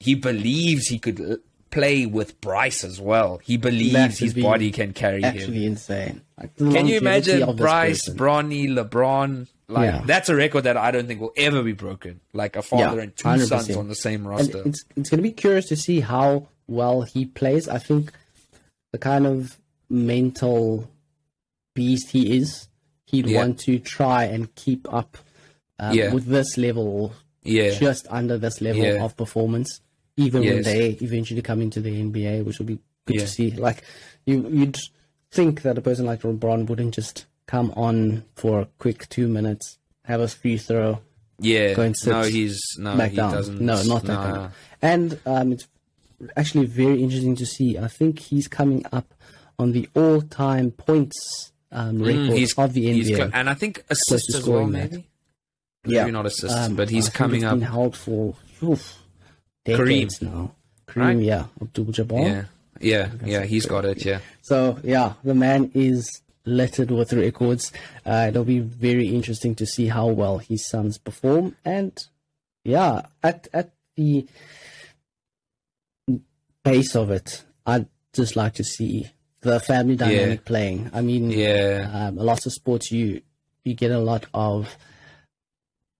he 0.00 0.14
believes 0.14 0.86
he 0.88 0.98
could 0.98 1.40
play 1.70 2.06
with 2.06 2.40
Bryce 2.40 2.82
as 2.84 3.00
well. 3.00 3.40
He 3.44 3.56
believes 3.56 4.18
his 4.18 4.34
body 4.34 4.70
can 4.70 4.92
carry 4.92 5.18
him. 5.22 5.24
Actually 5.36 5.66
insane. 5.66 6.22
Like, 6.38 6.56
Can 6.56 6.86
you 6.86 6.98
imagine 6.98 7.56
Bryce. 7.56 8.08
Bronny, 8.08 8.68
LeBron? 8.68 9.48
Like 9.70 9.84
Yeah. 9.92 10.02
that's 10.06 10.30
a 10.30 10.34
record 10.34 10.62
that 10.62 10.78
I 10.78 10.90
don't 10.90 11.06
think 11.06 11.20
will 11.20 11.34
ever 11.36 11.62
be 11.62 11.72
broken. 11.74 12.20
Like 12.32 12.56
a 12.56 12.62
father 12.62 12.96
Yeah, 12.96 13.02
and 13.02 13.16
two 13.16 13.28
100%. 13.28 13.46
sons 13.48 13.76
on 13.76 13.88
the 13.88 13.94
same 13.94 14.20
And 14.20 14.28
roster. 14.30 14.62
it's 14.64 14.82
it's 14.96 15.10
going 15.10 15.18
to 15.18 15.22
be 15.22 15.30
curious 15.32 15.66
to 15.66 15.76
see 15.76 16.00
how 16.00 16.48
well 16.68 17.02
he 17.02 17.24
plays. 17.26 17.68
I 17.68 17.78
think 17.78 18.12
the 18.92 18.98
kind 18.98 19.26
of 19.26 19.58
mental 19.88 20.88
beast 21.74 22.10
he 22.10 22.36
is, 22.36 22.68
he'd 23.06 23.26
Yeah. 23.26 23.38
want 23.40 23.58
to 23.60 23.78
try 23.78 24.24
and 24.24 24.54
keep 24.54 24.86
up 24.92 25.16
um, 25.80 25.94
Yeah. 25.96 26.12
with 26.12 26.26
this 26.26 26.58
level 26.58 27.12
yeah, 27.44 27.70
just 27.78 28.06
under 28.10 28.36
this 28.36 28.60
level 28.60 28.82
Yeah. 28.82 29.04
of 29.04 29.16
performance, 29.16 29.80
even 30.16 30.44
when 30.44 30.62
they 30.62 30.90
eventually 31.00 31.40
come 31.40 31.62
into 31.62 31.80
the 31.80 32.00
NBA, 32.00 32.42
which 32.42 32.58
will 32.58 32.66
be 32.66 32.78
good 33.06 33.20
to 33.20 33.26
see. 33.28 33.52
Like 33.52 33.82
you, 34.26 34.46
you'd 34.50 34.76
think 35.30 35.62
that 35.62 35.78
a 35.78 35.80
person 35.80 36.04
like 36.06 36.22
LeBron 36.22 36.66
wouldn't 36.68 36.94
just 36.94 37.26
come 37.46 37.72
on 37.76 38.24
for 38.34 38.60
a 38.62 38.68
quick 38.78 39.08
two 39.08 39.28
minutes, 39.28 39.78
have 40.04 40.20
a 40.20 40.28
free 40.28 40.58
throw, 40.58 41.00
yeah. 41.38 41.72
go 41.74 41.82
and 41.82 41.96
sit 41.96 42.10
no, 42.10 42.22
he's 42.22 42.60
no, 42.78 42.96
back 42.96 43.10
he 43.12 43.16
down. 43.16 43.32
doesn't. 43.32 43.60
No, 43.60 43.82
not 43.84 44.02
that 44.04 44.18
of. 44.36 44.56
And 44.82 45.18
um, 45.24 45.52
it's 45.52 45.66
actually 46.36 46.66
very 46.66 47.02
interesting 47.02 47.36
to 47.36 47.46
see. 47.46 47.78
I 47.78 47.88
think 47.88 48.18
he's 48.18 48.48
coming 48.48 48.84
up 48.92 49.14
on 49.58 49.72
the 49.72 49.88
all-time 49.94 50.70
points 50.70 51.52
um, 51.72 51.98
record 52.00 52.30
Mm, 52.30 52.36
he's 52.38 52.56
of 52.58 52.72
the 52.72 52.86
NBA. 52.86 53.30
and 53.34 53.50
I 53.50 53.54
think 53.54 53.84
assists 53.90 54.34
as 54.34 54.46
well, 54.46 54.58
scoring 54.58 54.72
that. 54.72 54.90
maybe. 54.92 55.08
yeah, 55.86 56.02
Maybe 56.04 56.12
not 56.12 56.26
assists, 56.26 56.56
Um, 56.56 56.76
but 56.76 56.88
he's 56.90 57.08
I 57.08 57.12
coming 57.12 57.44
up. 57.44 57.52
Been 57.58 57.62
held 57.68 57.96
for 57.96 58.34
oof, 58.62 58.98
decades 59.64 60.22
now. 60.22 60.52
Kareem, 60.86 60.96
Right? 61.16 61.18
yeah, 61.18 61.44
Abdul-Jabbar. 61.60 62.24
Yeah, 62.24 62.44
yeah, 62.80 63.10
yeah. 63.24 63.44
He's 63.44 63.66
got 63.66 63.84
it. 63.84 64.04
Yeah, 64.04 64.20
So 64.42 64.78
yeah, 64.82 65.14
the 65.22 65.34
man 65.34 65.70
is 65.74 66.22
littered 66.46 66.90
with 66.90 67.12
records. 67.12 67.70
Uh, 68.06 68.26
it'll 68.30 68.44
be 68.44 68.60
very 68.60 69.08
interesting 69.08 69.54
to 69.56 69.66
see 69.66 69.88
how 69.88 70.06
well 70.06 70.38
his 70.38 70.66
sons 70.66 70.96
perform. 70.96 71.56
And 71.64 71.92
yeah, 72.64 73.02
at 73.22 73.48
at 73.52 73.72
the 73.96 74.26
base 76.70 76.94
of 76.96 77.10
it, 77.10 77.44
I'd 77.66 77.86
just 78.14 78.36
like 78.36 78.54
to 78.54 78.64
see 78.64 79.10
the 79.40 79.60
family 79.60 79.96
dynamic 79.96 80.44
playing. 80.44 80.90
I 80.92 81.00
mean, 81.00 81.30
yeah, 81.30 81.90
um, 81.92 82.18
a 82.18 82.22
lot 82.22 82.44
of 82.46 82.52
sports 82.52 82.90
you 82.90 83.22
you 83.64 83.74
get 83.74 83.90
a 83.90 83.98
lot 83.98 84.26
of 84.34 84.76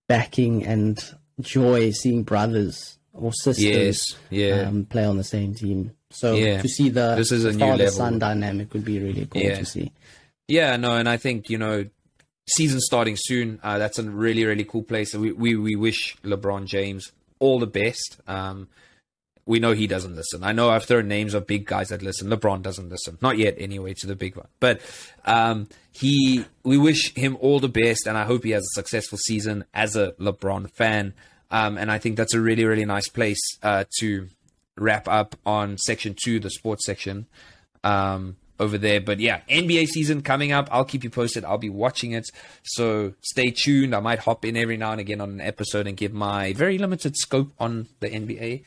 backing 0.07 0.65
and 0.65 0.99
joy 1.39 1.91
seeing 1.91 2.23
brothers 2.23 2.97
or 3.13 3.31
sisters 3.33 3.63
yes, 3.63 4.15
yeah. 4.29 4.67
um, 4.67 4.85
play 4.85 5.05
on 5.05 5.17
the 5.17 5.23
same 5.23 5.53
team. 5.53 5.91
So 6.11 6.35
Yeah. 6.35 6.61
to 6.61 6.67
see 6.67 6.89
the 6.89 7.15
This 7.15 7.31
is 7.31 7.45
a 7.45 7.53
father 7.53 7.89
son 7.89 8.19
dynamic 8.19 8.73
would 8.73 8.85
be 8.85 8.99
really 8.99 9.25
cool 9.27 9.41
Yeah. 9.41 9.59
to 9.59 9.65
see. 9.65 9.91
Yeah, 10.47 10.77
no, 10.77 10.95
and 10.95 11.07
I 11.07 11.17
think 11.17 11.49
you 11.49 11.57
know, 11.57 11.85
season 12.47 12.79
starting 12.81 13.15
soon. 13.17 13.59
Uh, 13.61 13.77
that's 13.77 13.99
a 13.99 14.03
really 14.03 14.45
really 14.45 14.63
cool 14.63 14.83
place. 14.83 15.13
We 15.13 15.31
we 15.31 15.55
we 15.55 15.75
wish 15.75 16.17
LeBron 16.23 16.65
James 16.65 17.11
all 17.39 17.59
the 17.59 17.67
best. 17.67 18.17
Um, 18.27 18.67
we 19.49 19.59
know 19.59 19.71
he 19.71 19.87
doesn't 19.87 20.15
listen. 20.15 20.43
I 20.43 20.51
know 20.51 20.69
I've 20.69 20.85
thrown 20.85 21.07
names 21.07 21.33
of 21.33 21.47
big 21.47 21.65
guys 21.65 21.89
that 21.89 22.03
listen. 22.03 22.29
LeBron 22.29 22.61
doesn't 22.61 22.87
listen, 22.87 23.17
not 23.19 23.39
yet 23.39 23.55
anyway, 23.57 23.95
to 23.95 24.05
the 24.05 24.15
big 24.15 24.35
one. 24.35 24.47
But 24.59 24.79
um, 25.25 25.67
he, 25.91 26.45
we 26.63 26.77
wish 26.77 27.15
him 27.15 27.35
all 27.41 27.59
the 27.59 27.67
best, 27.67 28.05
and 28.05 28.15
I 28.15 28.25
hope 28.25 28.43
he 28.43 28.51
has 28.51 28.61
a 28.61 28.75
successful 28.75 29.17
season 29.17 29.65
as 29.73 29.95
a 29.95 30.11
LeBron 30.19 30.69
fan. 30.69 31.15
Um, 31.49 31.79
and 31.79 31.91
I 31.91 31.97
think 31.97 32.15
that's 32.15 32.35
a 32.35 32.39
really, 32.39 32.63
really 32.63 32.85
nice 32.85 33.09
place 33.09 33.41
uh, 33.63 33.85
to 33.97 34.27
wrap 34.77 35.07
up 35.07 35.35
on 35.47 35.79
section 35.79 36.15
two, 36.23 36.39
the 36.39 36.51
sports 36.51 36.85
section 36.85 37.25
um, 37.83 38.37
over 38.59 38.77
there. 38.77 39.01
But 39.01 39.19
yeah, 39.19 39.41
NBA 39.49 39.87
season 39.87 40.21
coming 40.21 40.51
up. 40.51 40.69
I'll 40.71 40.85
keep 40.85 41.03
you 41.03 41.09
posted. 41.09 41.43
I'll 41.43 41.57
be 41.57 41.71
watching 41.71 42.11
it. 42.11 42.29
So 42.61 43.13
stay 43.21 43.49
tuned. 43.49 43.95
I 43.95 43.99
might 43.99 44.19
hop 44.19 44.45
in 44.45 44.55
every 44.55 44.77
now 44.77 44.91
and 44.91 45.01
again 45.01 45.21
on 45.21 45.31
an 45.31 45.41
episode 45.41 45.87
and 45.87 45.97
give 45.97 46.13
my 46.13 46.53
very 46.53 46.77
limited 46.77 47.17
scope 47.17 47.51
on 47.59 47.87
the 47.99 48.09
NBA. 48.11 48.63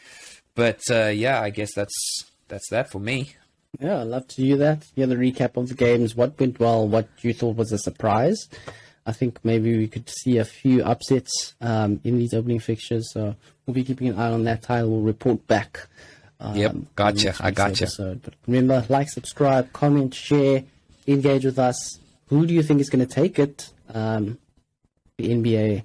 But 0.55 0.81
uh, 0.91 1.07
yeah, 1.07 1.41
I 1.41 1.51
guess 1.51 1.75
that's 1.75 2.25
that's 2.49 2.69
that 2.71 2.91
for 2.91 2.99
me. 2.99 3.35
Yeah, 3.81 4.03
I'd 4.03 4.09
love 4.09 4.29
to 4.29 4.37
do 4.37 4.57
that. 4.59 4.87
Yeah, 4.95 5.07
the 5.07 5.17
recap 5.17 5.57
of 5.57 5.69
the 5.69 5.75
games, 5.75 6.15
what 6.15 6.39
went 6.39 6.61
well, 6.61 6.87
what 6.87 7.09
you 7.23 7.33
thought 7.33 7.57
was 7.57 7.73
a 7.73 7.79
surprise. 7.79 8.49
I 9.07 9.13
think 9.13 9.39
maybe 9.43 9.77
we 9.77 9.89
could 9.89 10.09
see 10.09 10.39
a 10.39 10.45
few 10.45 10.83
upsets 10.85 11.55
um, 11.61 12.01
in 12.05 12.19
these 12.19 12.35
opening 12.35 12.61
fixtures. 12.61 13.11
So 13.13 13.35
we'll 13.67 13.75
be 13.75 13.83
keeping 13.83 14.09
an 14.09 14.19
eye 14.19 14.31
on 14.31 14.45
that 14.45 14.63
title. 14.63 14.91
We'll 14.91 15.01
report 15.01 15.47
back. 15.47 15.89
Um, 16.39 16.57
yep, 16.57 16.77
gotcha. 16.95 17.35
I 17.41 17.51
gotcha. 17.51 17.85
Episode. 17.85 18.23
But 18.23 18.35
remember, 18.47 18.85
like, 18.89 19.09
subscribe, 19.09 19.73
comment, 19.73 20.15
share, 20.15 20.65
engage 21.07 21.45
with 21.45 21.59
us. 21.59 21.99
Who 22.27 22.47
do 22.47 22.55
you 22.55 22.63
think 22.63 22.81
is 22.81 22.91
going 22.91 23.07
to 23.07 23.13
take 23.13 23.39
it? 23.39 23.71
Um, 23.93 24.39
the 25.19 25.29
NBA 25.29 25.85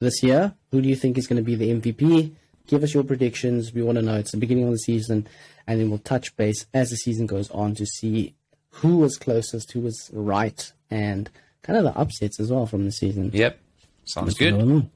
this 0.00 0.22
year. 0.22 0.54
Who 0.70 0.80
do 0.80 0.88
you 0.88 0.96
think 0.96 1.18
is 1.18 1.26
going 1.26 1.36
to 1.36 1.42
be 1.42 1.54
the 1.54 1.70
MVP? 1.70 2.32
Give 2.66 2.82
us 2.82 2.94
your 2.94 3.04
predictions. 3.04 3.72
We 3.72 3.82
want 3.82 3.96
to 3.96 4.02
know. 4.02 4.16
It's 4.16 4.32
the 4.32 4.38
beginning 4.38 4.64
of 4.64 4.70
the 4.70 4.78
season, 4.78 5.26
and 5.66 5.80
then 5.80 5.90
we'll 5.90 5.98
touch 5.98 6.36
base 6.36 6.66
as 6.72 6.90
the 6.90 6.96
season 6.96 7.26
goes 7.26 7.50
on 7.50 7.74
to 7.76 7.86
see 7.86 8.34
who 8.70 8.98
was 8.98 9.16
closest, 9.16 9.72
who 9.72 9.80
was 9.80 10.10
right, 10.12 10.72
and 10.90 11.30
kind 11.62 11.78
of 11.78 11.84
the 11.84 11.98
upsets 11.98 12.40
as 12.40 12.50
well 12.50 12.66
from 12.66 12.84
the 12.84 12.92
season. 12.92 13.30
Yep, 13.32 13.58
sounds 14.04 14.34
good. 14.34 14.88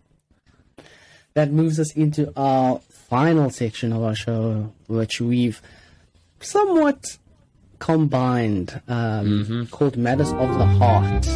That 1.34 1.50
moves 1.52 1.78
us 1.78 1.92
into 1.94 2.32
our 2.36 2.80
final 3.08 3.50
section 3.50 3.92
of 3.92 4.02
our 4.02 4.14
show, 4.14 4.72
which 4.86 5.20
we've 5.20 5.60
somewhat 6.40 7.18
combined, 7.78 8.80
um, 8.88 9.26
mm-hmm. 9.26 9.64
called 9.66 9.96
Matters 9.96 10.32
of 10.32 10.58
the 10.58 10.64
Heart. 10.64 11.26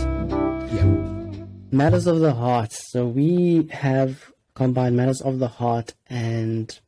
Yep. 0.73 1.47
Matters 1.73 2.07
of 2.07 2.21
the 2.21 2.33
Heart. 2.33 2.73
So 2.73 3.07
we 3.07 3.69
have 3.71 4.33
combined 4.61 4.95
Matters 4.95 5.23
of 5.23 5.39
the 5.39 5.49
Heart 5.49 5.95
and 6.11 6.79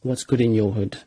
What's 0.00 0.24
Good 0.24 0.40
in 0.40 0.54
Your 0.54 0.72
Hood. 0.72 1.02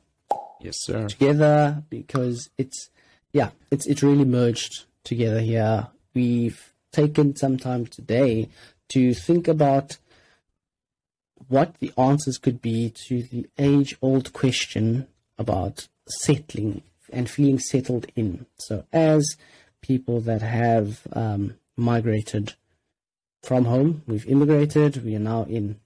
Yes, 0.60 0.76
sir. 0.82 1.08
Together 1.08 1.82
because 1.90 2.52
it's 2.60 2.92
yeah, 3.34 3.50
it's 3.72 3.88
it's 3.88 4.04
really 4.04 4.24
merged 4.24 4.86
together 5.04 5.40
here. 5.40 5.88
We've 6.14 6.74
taken 6.92 7.36
some 7.36 7.58
time 7.58 7.88
today 7.88 8.50
to 8.90 9.16
think 9.16 9.48
about 9.48 9.98
what 11.48 11.80
the 11.80 11.92
answers 11.98 12.38
could 12.38 12.62
be 12.62 12.94
to 13.08 13.24
the 13.24 13.48
age 13.58 13.98
old 14.00 14.32
question 14.32 15.08
about 15.40 15.88
settling 16.08 16.84
and 17.12 17.32
feeling 17.32 17.58
settled 17.58 18.06
in. 18.16 18.46
So, 18.60 18.86
as 18.94 19.38
people 19.82 20.22
that 20.22 20.44
have 20.44 21.00
um, 21.14 21.56
migrated 21.76 22.54
from 23.42 23.66
home, 23.66 24.04
we've 24.06 24.28
immigrated, 24.28 25.04
we 25.04 25.16
are 25.16 25.28
now 25.34 25.46
in 25.46 25.80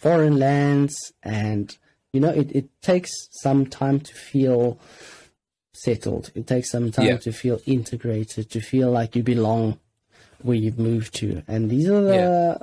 foreign 0.00 0.38
lands, 0.38 1.12
and 1.22 1.76
you 2.12 2.20
know, 2.20 2.30
it, 2.30 2.50
it 2.52 2.68
takes 2.80 3.10
some 3.42 3.66
time 3.66 4.00
to 4.00 4.14
feel 4.14 4.78
settled. 5.74 6.30
It 6.34 6.46
takes 6.46 6.70
some 6.70 6.90
time 6.90 7.06
yeah. 7.06 7.16
to 7.18 7.32
feel 7.32 7.60
integrated, 7.66 8.50
to 8.50 8.60
feel 8.60 8.90
like 8.90 9.14
you 9.14 9.22
belong 9.22 9.78
where 10.42 10.56
you've 10.56 10.78
moved 10.78 11.14
to. 11.16 11.42
And 11.46 11.70
these 11.70 11.88
are 11.88 12.00
the, 12.00 12.14
yeah. 12.14 12.58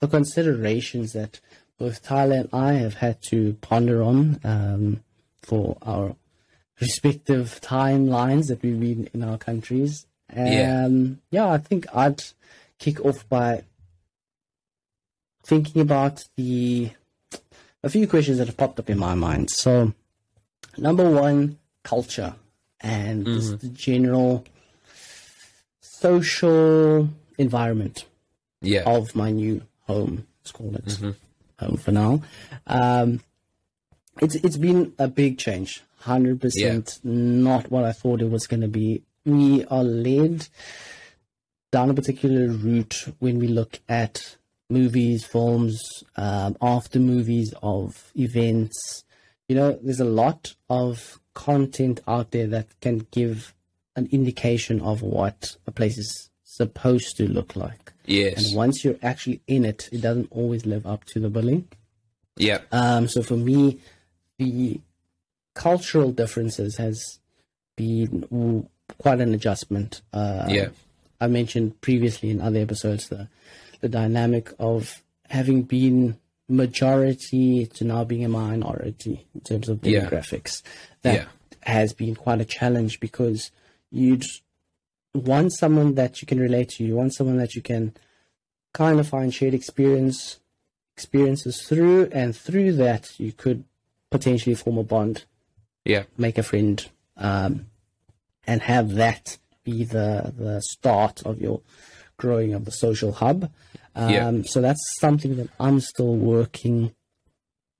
the 0.00 0.08
considerations 0.08 1.12
that 1.12 1.40
both 1.78 2.02
Tyler 2.02 2.36
and 2.36 2.48
I 2.52 2.74
have 2.74 2.94
had 2.94 3.22
to 3.30 3.54
ponder 3.60 4.02
on 4.02 4.40
um, 4.44 5.02
for 5.42 5.78
our 5.82 6.14
respective 6.80 7.60
timelines 7.62 8.46
that 8.48 8.62
we've 8.62 8.78
been 8.78 9.08
in 9.14 9.22
our 9.22 9.38
countries. 9.38 10.06
Um, 10.34 10.46
yeah. 10.46 10.88
yeah, 11.30 11.52
I 11.52 11.58
think 11.58 11.86
I'd 11.94 12.22
kick 12.78 13.04
off 13.04 13.26
by 13.28 13.64
thinking 15.46 15.80
about 15.80 16.24
the 16.36 16.90
a 17.82 17.88
few 17.88 18.06
questions 18.08 18.38
that 18.38 18.48
have 18.48 18.56
popped 18.56 18.80
up 18.80 18.90
in 18.90 18.98
my 18.98 19.14
mind. 19.14 19.48
So, 19.50 19.92
number 20.76 21.08
one, 21.08 21.58
culture 21.84 22.34
and 22.80 23.24
mm-hmm. 23.24 23.56
the 23.56 23.68
general 23.68 24.44
social 25.80 27.08
environment 27.38 28.04
yeah. 28.60 28.82
of 28.84 29.14
my 29.14 29.30
new 29.30 29.62
home. 29.82 30.26
Let's 30.40 30.52
call 30.52 30.74
it 30.74 30.84
mm-hmm. 30.84 31.10
home 31.64 31.76
for 31.76 31.92
now. 31.92 32.22
Um, 32.66 33.20
it's 34.20 34.34
it's 34.34 34.56
been 34.56 34.94
a 34.98 35.08
big 35.08 35.38
change. 35.38 35.82
Hundred 36.00 36.36
yeah. 36.36 36.40
percent, 36.40 37.00
not 37.04 37.70
what 37.70 37.84
I 37.84 37.92
thought 37.92 38.20
it 38.20 38.30
was 38.30 38.46
going 38.46 38.60
to 38.62 38.68
be. 38.68 39.02
We 39.24 39.64
are 39.66 39.82
led 39.84 40.48
down 41.72 41.90
a 41.90 41.94
particular 41.94 42.48
route 42.48 43.08
when 43.18 43.38
we 43.38 43.48
look 43.48 43.80
at 43.88 44.36
movies, 44.68 45.24
films, 45.24 46.04
um, 46.16 46.56
after 46.60 46.98
movies 46.98 47.54
of 47.62 48.10
events. 48.16 49.04
You 49.48 49.56
know, 49.56 49.78
there's 49.82 50.00
a 50.00 50.04
lot 50.04 50.54
of 50.68 51.20
content 51.34 52.00
out 52.08 52.32
there 52.32 52.46
that 52.48 52.68
can 52.80 53.06
give 53.10 53.54
an 53.94 54.08
indication 54.10 54.80
of 54.80 55.02
what 55.02 55.56
a 55.66 55.70
place 55.70 55.98
is 55.98 56.30
supposed 56.44 57.16
to 57.16 57.28
look 57.28 57.54
like. 57.56 57.92
Yes. 58.06 58.46
And 58.46 58.56
once 58.56 58.84
you're 58.84 58.98
actually 59.02 59.40
in 59.46 59.64
it, 59.64 59.88
it 59.92 60.00
doesn't 60.00 60.28
always 60.30 60.66
live 60.66 60.86
up 60.86 61.04
to 61.06 61.20
the 61.20 61.28
billing. 61.28 61.68
Yeah. 62.36 62.60
Um, 62.72 63.08
so 63.08 63.22
for 63.22 63.36
me, 63.36 63.78
the 64.38 64.80
cultural 65.54 66.12
differences 66.12 66.76
has 66.76 67.18
been 67.76 68.68
quite 68.98 69.20
an 69.20 69.34
adjustment. 69.34 70.02
Uh, 70.12 70.46
yeah. 70.48 70.68
I 71.20 71.26
mentioned 71.28 71.80
previously 71.80 72.30
in 72.30 72.40
other 72.40 72.60
episodes 72.60 73.08
the 73.08 73.28
the 73.80 73.88
dynamic 73.88 74.52
of 74.58 75.02
having 75.28 75.62
been 75.62 76.18
majority 76.48 77.66
to 77.66 77.84
now 77.84 78.04
being 78.04 78.24
a 78.24 78.28
minority 78.28 79.26
in 79.34 79.40
terms 79.40 79.68
of 79.68 79.80
demographics. 79.80 80.62
Yeah. 80.62 80.70
That 81.02 81.14
yeah. 81.14 81.26
has 81.72 81.92
been 81.92 82.14
quite 82.14 82.40
a 82.40 82.44
challenge 82.44 83.00
because 83.00 83.50
you'd 83.90 84.24
want 85.14 85.52
someone 85.52 85.94
that 85.94 86.20
you 86.20 86.26
can 86.26 86.38
relate 86.38 86.70
to. 86.70 86.84
You 86.84 86.96
want 86.96 87.14
someone 87.14 87.38
that 87.38 87.54
you 87.54 87.62
can 87.62 87.94
kind 88.72 89.00
of 89.00 89.08
find 89.08 89.32
shared 89.32 89.54
experience 89.54 90.40
experiences 90.92 91.62
through, 91.62 92.08
and 92.12 92.34
through 92.34 92.72
that 92.72 93.08
you 93.18 93.30
could 93.30 93.64
potentially 94.10 94.54
form 94.54 94.78
a 94.78 94.82
bond. 94.82 95.24
Yeah, 95.84 96.04
make 96.16 96.38
a 96.38 96.42
friend, 96.42 96.84
um, 97.16 97.66
and 98.46 98.62
have 98.62 98.94
that 98.94 99.38
be 99.64 99.84
the 99.84 100.32
the 100.36 100.60
start 100.60 101.22
of 101.24 101.40
your 101.40 101.60
growing 102.16 102.54
of 102.54 102.64
the 102.64 102.70
social 102.70 103.12
hub. 103.12 103.50
Um, 103.94 104.10
yeah. 104.10 104.32
So 104.44 104.60
that's 104.60 104.80
something 105.00 105.36
that 105.36 105.48
I'm 105.58 105.80
still 105.80 106.14
working 106.14 106.94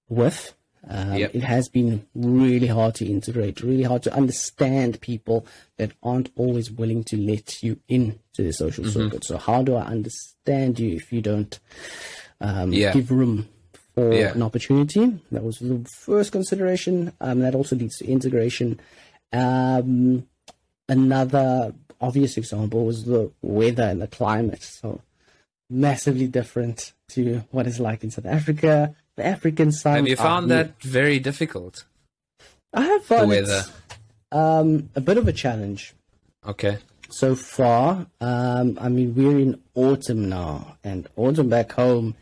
with. 0.09 0.55
Um, 0.89 1.15
yep. 1.15 1.35
It 1.35 1.43
has 1.43 1.69
been 1.69 2.07
really 2.15 2.69
hard 2.69 2.95
to 2.97 3.07
integrate, 3.07 3.61
really 3.61 3.83
hard 3.83 4.05
to 4.05 4.15
understand 4.15 5.01
people 5.01 5.47
that 5.79 5.93
aren't 6.03 6.31
always 6.37 6.71
willing 6.71 7.03
to 7.05 7.17
let 7.17 7.63
you 7.63 7.81
into 7.89 8.19
the 8.39 8.53
social 8.53 8.85
mm-hmm. 8.85 8.93
circuit. 8.93 9.25
So, 9.25 9.37
how 9.37 9.63
do 9.63 9.75
I 9.75 9.83
understand 9.83 10.79
you 10.79 10.95
if 10.95 11.13
you 11.13 11.21
don't 11.21 11.59
um, 12.41 12.73
yeah. 12.73 12.93
give 12.93 13.11
room 13.11 13.49
for 13.95 14.13
yeah. 14.13 14.33
an 14.33 14.43
opportunity? 14.43 15.19
That 15.33 15.43
was 15.43 15.59
the 15.59 15.85
first 15.99 16.31
consideration. 16.31 17.13
Um, 17.21 17.41
that 17.41 17.57
also 17.57 17.75
leads 17.75 17.97
to 17.99 18.07
integration. 18.07 18.79
Um, 19.33 20.29
another 20.89 21.75
obvious 22.01 22.37
example 22.37 22.85
was 22.85 23.05
the 23.05 23.31
weather 23.43 23.85
and 23.85 24.03
the 24.03 24.07
climate. 24.07 24.63
So, 24.63 25.01
massively 25.69 26.29
different 26.29 26.93
to 27.09 27.43
what 27.51 27.67
it's 27.67 27.81
like 27.81 28.05
in 28.05 28.11
South 28.11 28.27
Africa 28.27 28.95
the 29.17 29.27
African 29.27 29.73
sun. 29.73 29.97
Have 29.97 30.09
you 30.09 30.17
found 30.17 30.51
that 30.51 30.81
very 30.81 31.19
difficult? 31.19 31.85
I 32.73 32.83
have 32.83 33.05
found 33.05 33.33
it 33.33 33.49
um, 34.31 34.91
a 34.95 35.01
bit 35.01 35.17
of 35.17 35.27
a 35.27 35.33
challenge. 35.33 35.95
Okay. 36.47 36.79
So 37.09 37.35
far, 37.35 38.07
um, 38.21 38.79
I 38.81 38.89
mean, 38.89 39.15
we're 39.15 39.39
in 39.39 39.61
autumn 39.75 40.29
now, 40.29 40.77
and 40.85 41.09
autumn 41.17 41.49
back 41.49 41.73
home 41.73 42.15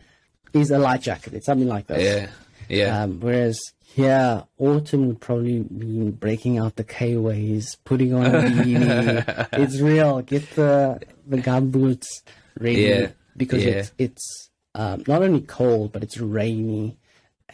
is 0.53 0.71
a 0.71 0.79
light 0.79 1.03
jacket. 1.03 1.35
It's 1.35 1.47
something 1.47 1.69
like 1.69 1.89
that. 1.89 2.01
Yeah. 2.01 2.29
Yeah. 2.69 3.03
Um, 3.03 3.21
whereas 3.21 3.61
here, 3.95 4.45
autumn 4.59 5.09
would 5.09 5.21
probably 5.21 5.65
mean 5.71 6.13
breaking 6.13 6.59
out 6.59 6.77
the 6.77 6.85
K-ways, 6.85 7.77
putting 7.85 8.13
on 8.15 8.27
a 8.35 8.41
beanie. 8.43 9.49
it's 9.53 9.81
real. 9.81 10.21
Get 10.23 10.51
the 10.57 11.01
the 11.27 11.39
gum 11.39 11.71
boots 11.71 12.23
ready 12.59 12.83
yeah. 12.83 13.09
because 13.37 13.65
yeah. 13.65 13.71
it's 13.71 13.93
it's 13.99 14.51
um, 14.75 15.05
not 15.07 15.23
only 15.23 15.43
cold, 15.43 15.93
but 15.93 16.03
it's 16.03 16.19
rainy 16.19 16.97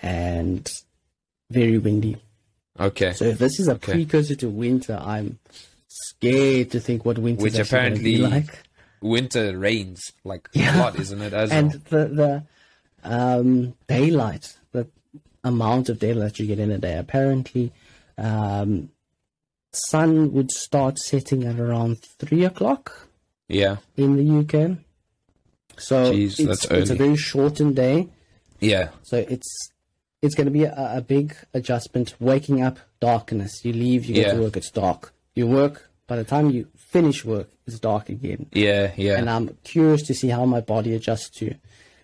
and 0.02 0.66
very 1.50 1.78
windy. 1.78 2.16
Okay. 2.78 3.12
So 3.12 3.26
if 3.26 3.38
this 3.38 3.60
is 3.60 3.68
a 3.68 3.72
okay. 3.72 3.92
precursor 3.92 4.34
to 4.36 4.48
winter, 4.48 4.98
I'm 5.00 5.38
scared 5.88 6.70
to 6.70 6.80
think 6.80 7.04
what 7.04 7.18
winter 7.18 7.42
which 7.42 7.58
apparently 7.58 8.18
like. 8.18 8.62
Winter 9.02 9.56
rains 9.56 10.12
like 10.24 10.48
yeah. 10.52 10.76
a 10.76 10.80
lot, 10.80 10.98
isn't 10.98 11.20
it? 11.20 11.32
As 11.32 11.50
and 11.52 11.82
well? 11.90 12.08
the 12.08 12.14
the 12.14 12.44
um, 13.02 13.74
daylight, 13.86 14.56
amount 15.44 15.88
of 15.88 15.98
daylight 15.98 16.38
you 16.38 16.46
get 16.46 16.58
in 16.58 16.70
a 16.70 16.78
day. 16.78 16.96
Apparently, 16.98 17.72
um, 18.18 18.90
sun 19.72 20.32
would 20.32 20.50
start 20.50 20.98
setting 20.98 21.44
at 21.46 21.58
around 21.58 21.98
three 22.18 22.44
o'clock 22.44 23.08
Yeah. 23.48 23.76
in 23.96 24.16
the 24.16 24.40
UK. 24.40 24.78
So 25.78 26.12
Jeez, 26.12 26.38
it's, 26.40 26.64
it's 26.66 26.90
a 26.90 26.94
very 26.94 27.16
shortened 27.16 27.76
day. 27.76 28.08
Yeah. 28.60 28.90
So 29.02 29.16
it's 29.16 29.70
it's 30.22 30.34
going 30.34 30.44
to 30.46 30.50
be 30.50 30.64
a, 30.64 30.74
a 30.96 31.00
big 31.00 31.34
adjustment. 31.54 32.14
Waking 32.20 32.62
up, 32.62 32.78
darkness. 33.00 33.64
You 33.64 33.72
leave, 33.72 34.04
you 34.04 34.16
go 34.16 34.20
Yeah. 34.20 34.32
to 34.34 34.40
work, 34.42 34.56
it's 34.58 34.70
dark. 34.70 35.14
You 35.34 35.46
work. 35.46 35.88
By 36.06 36.16
the 36.16 36.24
time 36.24 36.50
you 36.50 36.68
finish 36.76 37.24
work, 37.24 37.48
it's 37.66 37.78
dark 37.78 38.10
again. 38.10 38.46
Yeah. 38.52 38.92
Yeah. 38.96 39.16
And 39.16 39.30
I'm 39.30 39.56
curious 39.64 40.02
to 40.08 40.14
see 40.14 40.28
how 40.28 40.44
my 40.44 40.60
body 40.60 40.94
adjusts 40.94 41.30
to 41.38 41.54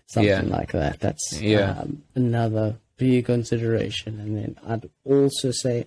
something 0.07 0.27
Yeah. 0.29 0.41
like 0.57 0.71
that. 0.71 0.99
That's 0.99 1.39
Yeah. 1.39 1.71
um, 1.79 2.01
another 2.15 2.77
big 2.97 3.25
consideration. 3.25 4.19
And 4.19 4.37
then 4.37 4.57
I'd 4.65 4.89
also 5.05 5.51
say, 5.51 5.85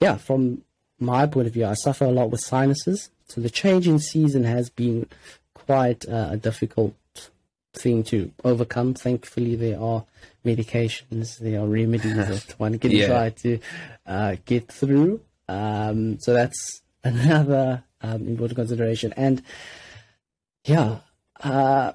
yeah, 0.00 0.16
from 0.16 0.62
my 0.98 1.26
point 1.26 1.46
of 1.46 1.52
view, 1.54 1.66
I 1.66 1.74
suffer 1.74 2.04
a 2.04 2.10
lot 2.10 2.30
with 2.30 2.40
sinuses. 2.40 3.10
So 3.28 3.40
the 3.40 3.50
change 3.50 3.88
in 3.88 3.98
season 3.98 4.44
has 4.44 4.70
been 4.70 5.08
quite 5.54 6.06
uh, 6.08 6.28
a 6.32 6.36
difficult 6.36 6.94
thing 7.74 8.02
to 8.04 8.30
overcome. 8.44 8.94
Thankfully, 8.94 9.56
there 9.56 9.80
are 9.80 10.04
medications, 10.44 11.38
there 11.38 11.60
are 11.60 11.66
remedies 11.66 12.14
that 12.48 12.54
one 12.58 12.78
can 12.78 12.92
Yeah. 12.92 13.06
try 13.08 13.30
to 13.30 13.58
uh, 14.06 14.36
get 14.44 14.68
through. 14.70 15.20
Um, 15.48 16.18
so 16.20 16.32
that's 16.32 16.82
another 17.04 17.82
um, 18.00 18.26
important 18.28 18.56
consideration. 18.56 19.12
And 19.16 19.42
yeah, 20.64 20.98
uh, 21.42 21.92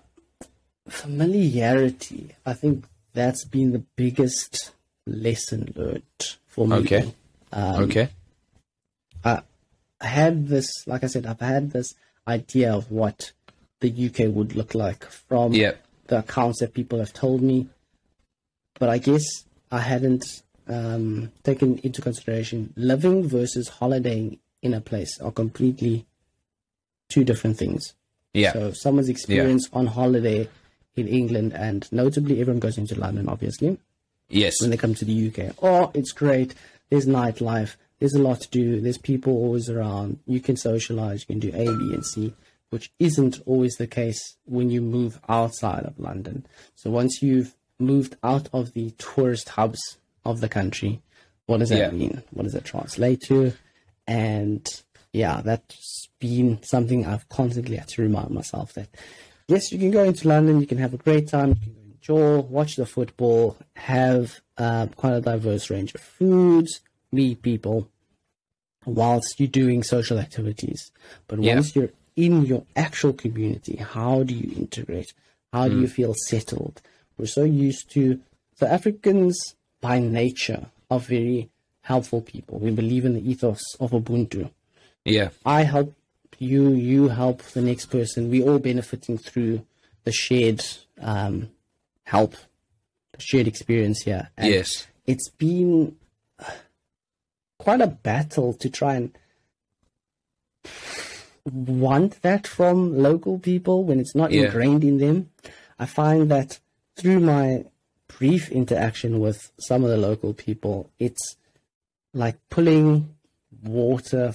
familiarity. 0.88 2.36
I 2.46 2.54
think 2.54 2.86
that's 3.14 3.46
been 3.46 3.72
the 3.72 3.84
biggest 3.96 4.72
lesson 5.06 5.74
learned 5.76 6.38
for 6.48 6.68
me. 6.68 6.76
Okay. 6.78 7.14
Um, 7.52 7.84
okay. 7.84 8.10
I 9.24 10.08
had 10.08 10.48
this, 10.48 10.68
like 10.88 11.04
I 11.04 11.08
said, 11.08 11.28
I've 11.28 11.40
had 11.40 11.72
this 11.72 11.94
idea 12.28 12.74
of 12.74 12.90
what 12.92 13.34
the 13.82 13.90
UK 14.08 14.34
would 14.34 14.56
look 14.56 14.74
like 14.74 15.06
from 15.06 15.54
Yeah. 15.54 15.74
the 16.08 16.20
accounts 16.20 16.60
that 16.60 16.74
people 16.74 16.98
have 17.00 17.14
told 17.14 17.42
me, 17.44 17.68
but 18.80 18.90
I 18.90 18.98
guess 18.98 19.24
I 19.72 19.80
hadn't 19.80 20.26
um, 20.68 21.32
taken 21.44 21.78
into 21.80 22.02
consideration 22.02 22.74
living 22.76 23.28
versus 23.28 23.68
holidaying 23.68 24.40
in 24.64 24.74
a 24.74 24.82
place 24.82 25.20
are 25.20 25.32
completely 25.32 26.06
two 27.10 27.24
different 27.24 27.58
things. 27.58 27.94
Yeah. 28.34 28.54
So 28.54 28.72
someone's 28.72 29.10
experience 29.10 29.70
on 29.74 29.86
holiday 29.86 30.50
in 30.96 31.08
England, 31.08 31.54
and 31.54 31.88
notably 31.92 32.42
everyone 32.42 32.60
goes 32.60 32.78
into 32.78 33.00
London, 33.00 33.30
obviously 33.30 33.78
yes. 34.30 34.56
when 34.62 34.70
they 34.70 34.78
come 34.78 34.96
to 34.96 35.06
the 35.06 35.28
UK. 35.28 35.56
Oh, 35.62 35.92
it's 35.94 36.12
great. 36.12 36.56
There's 36.90 37.06
nightlife. 37.06 37.76
There's 38.00 38.14
a 38.14 38.22
lot 38.22 38.42
to 38.42 38.50
do. 38.50 38.82
There's 38.82 38.98
people 38.98 39.34
always 39.34 39.70
around. 39.70 40.20
You 40.26 40.40
can 40.40 40.58
socialize. 40.58 41.22
You 41.22 41.28
can 41.36 41.40
do 41.40 41.50
A, 41.50 41.66
B, 41.66 41.94
and 41.94 42.06
C, 42.06 42.34
which 42.70 42.92
isn't 43.00 43.40
always 43.46 43.76
the 43.76 43.88
case 43.88 44.38
when 44.46 44.70
you 44.70 44.82
move 44.82 45.20
outside 45.30 45.84
of 45.84 46.00
London. 46.00 46.46
So 46.76 46.90
once 46.90 47.22
you've 47.22 47.54
moved 47.80 48.16
out 48.24 48.50
of 48.54 48.74
the 48.74 48.92
tourist 48.98 49.50
hubs 49.50 49.98
of 50.26 50.42
the 50.42 50.50
country, 50.50 51.02
what 51.46 51.60
does 51.60 51.70
that 51.70 51.78
Yeah. 51.78 51.92
mean? 51.92 52.24
What 52.32 52.44
does 52.44 52.54
that 52.54 52.66
translate 52.66 53.22
to? 53.28 53.54
And 54.08 54.68
yeah, 55.14 55.42
that's 55.42 56.08
been 56.20 56.62
something 56.64 57.06
I've 57.06 57.28
constantly 57.30 57.76
had 57.78 57.88
to 57.90 58.02
remind 58.02 58.32
myself 58.32 58.74
that 58.74 58.90
yes, 59.48 59.72
you 59.72 59.80
can 59.80 59.92
go 59.92 60.04
into 60.04 60.28
London, 60.28 60.60
you 60.62 60.68
can 60.68 60.78
have 60.78 60.94
a 60.94 60.98
great 60.98 61.28
time, 61.28 61.50
you 61.50 61.56
can 61.56 61.74
go 61.74 61.80
enjoy, 61.94 62.40
watch 62.48 62.76
the 62.76 62.86
football, 62.86 63.58
have 63.76 64.40
uh, 64.58 64.88
quite 64.96 65.14
a 65.14 65.22
diverse 65.22 65.70
range 65.70 65.94
of 65.96 66.02
foods, 66.02 66.82
meet 67.12 67.42
people, 67.42 67.88
whilst 68.86 69.40
you're 69.40 69.48
doing 69.48 69.84
social 69.84 70.18
activities. 70.20 70.92
But 71.28 71.40
Yeah. 71.40 71.56
once 71.56 71.76
you're 71.76 71.92
in 72.16 72.46
your 72.46 72.66
actual 72.76 73.14
community, 73.14 73.78
how 73.78 74.24
do 74.24 74.34
you 74.34 74.52
integrate? 74.58 75.14
How 75.54 75.68
do 75.68 75.78
you 75.78 75.88
feel 75.88 76.14
settled? 76.28 76.82
We're 77.18 77.26
so 77.28 77.44
used 77.44 77.92
to 77.92 78.20
so 78.56 78.68
Africans 78.68 79.56
by 79.82 80.00
nature 80.00 80.68
are 80.90 81.00
very 81.00 81.50
helpful 81.82 82.22
people. 82.22 82.60
We 82.60 82.72
believe 82.72 83.06
in 83.06 83.14
the 83.14 83.32
ethos 83.32 83.62
of 83.80 83.92
Ubuntu. 83.92 84.52
Yeah. 85.04 85.30
I 85.46 85.64
help 85.64 85.96
you, 86.42 86.70
you 86.74 87.10
help 87.10 87.44
the 87.44 87.62
next 87.62 87.86
person. 87.88 88.30
We're 88.32 88.50
all 88.50 88.60
benefiting 88.60 89.18
through 89.18 89.66
the 90.04 90.12
shared 90.12 90.64
um, 91.00 91.52
help, 92.06 92.36
the 93.14 93.22
shared 93.22 93.48
experience 93.48 94.02
here. 94.02 94.30
And 94.38 94.52
Yes. 94.52 94.88
it's 95.06 95.30
been 95.30 95.96
quite 97.60 97.82
a 97.82 97.88
battle 97.88 98.54
to 98.56 98.70
try 98.70 98.96
and 98.96 99.12
want 101.52 102.22
that 102.24 102.48
from 102.48 102.98
local 102.98 103.38
people 103.40 103.84
when 103.84 104.00
it's 104.00 104.16
not 104.16 104.32
Yeah. 104.32 104.46
ingrained 104.46 104.84
in 104.84 104.98
them. 104.98 105.30
I 105.80 105.86
find 105.86 106.30
that 106.32 106.60
through 106.96 107.20
my 107.20 107.66
brief 108.08 108.52
interaction 108.52 109.20
with 109.20 109.52
some 109.60 109.84
of 109.84 109.90
the 109.90 109.98
local 109.98 110.34
people, 110.34 110.90
it's 111.00 111.36
like 112.14 112.38
pulling 112.50 113.16
water 113.64 114.34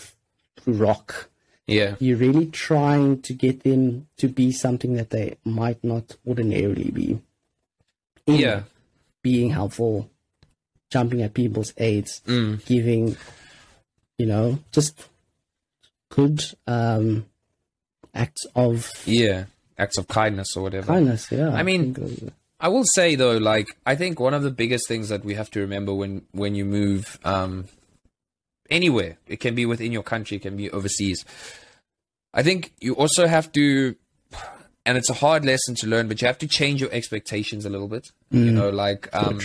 through 0.56 0.74
rock. 0.74 1.30
Yeah. 1.66 1.96
You're 1.98 2.16
really 2.18 2.46
trying 2.46 3.22
to 3.22 3.32
get 3.34 3.62
them 3.64 4.06
to 4.18 4.28
be 4.28 4.52
something 4.52 4.94
that 4.94 5.10
they 5.10 5.36
might 5.44 5.82
not 5.82 6.16
ordinarily 6.26 6.90
be. 6.90 7.18
Yeah. 8.26 8.62
Being 9.22 9.50
helpful, 9.50 10.08
jumping 10.90 11.22
at 11.22 11.34
people's 11.34 11.72
aids, 11.78 12.22
Mm. 12.26 12.64
giving, 12.66 13.16
you 14.18 14.26
know, 14.26 14.58
just 14.72 15.08
good 16.10 16.44
um, 16.66 17.26
acts 18.14 18.46
of 18.54 18.90
Yeah. 19.04 19.46
Acts 19.78 19.98
of 19.98 20.08
kindness 20.08 20.56
or 20.56 20.62
whatever. 20.62 20.86
kindness. 20.86 21.30
Yeah. 21.30 21.50
I 21.50 21.62
mean, 21.62 21.92
those- 21.94 22.30
I 22.58 22.68
will 22.68 22.84
say 22.94 23.16
though, 23.16 23.36
like 23.36 23.66
I 23.84 23.94
think 23.96 24.18
one 24.18 24.32
of 24.32 24.42
the 24.42 24.50
biggest 24.50 24.88
things 24.88 25.08
that 25.10 25.24
we 25.24 25.34
have 25.34 25.50
to 25.50 25.60
remember 25.60 25.92
when 25.92 26.22
when 26.32 26.54
you 26.54 26.64
move 26.64 27.18
um, 27.24 27.66
anywhere, 28.70 29.18
it 29.26 29.40
can 29.40 29.54
be 29.54 29.66
within 29.66 29.92
your 29.92 30.02
country, 30.02 30.36
it 30.36 30.42
can 30.42 30.56
be 30.56 30.70
overseas. 30.70 31.24
I 32.34 32.42
think 32.42 32.72
you 32.80 32.94
also 32.94 33.26
have 33.26 33.50
to, 33.52 33.96
and 34.84 34.98
it's 34.98 35.08
a 35.10 35.14
hard 35.14 35.44
lesson 35.44 35.74
to 35.76 35.86
learn, 35.86 36.08
but 36.08 36.20
you 36.20 36.26
have 36.26 36.38
to 36.38 36.46
change 36.48 36.80
your 36.80 36.92
expectations 36.92 37.64
a 37.64 37.70
little 37.70 37.88
bit. 37.88 38.10
You 38.30 38.50
know, 38.50 38.68
like 38.68 39.08
um, 39.14 39.40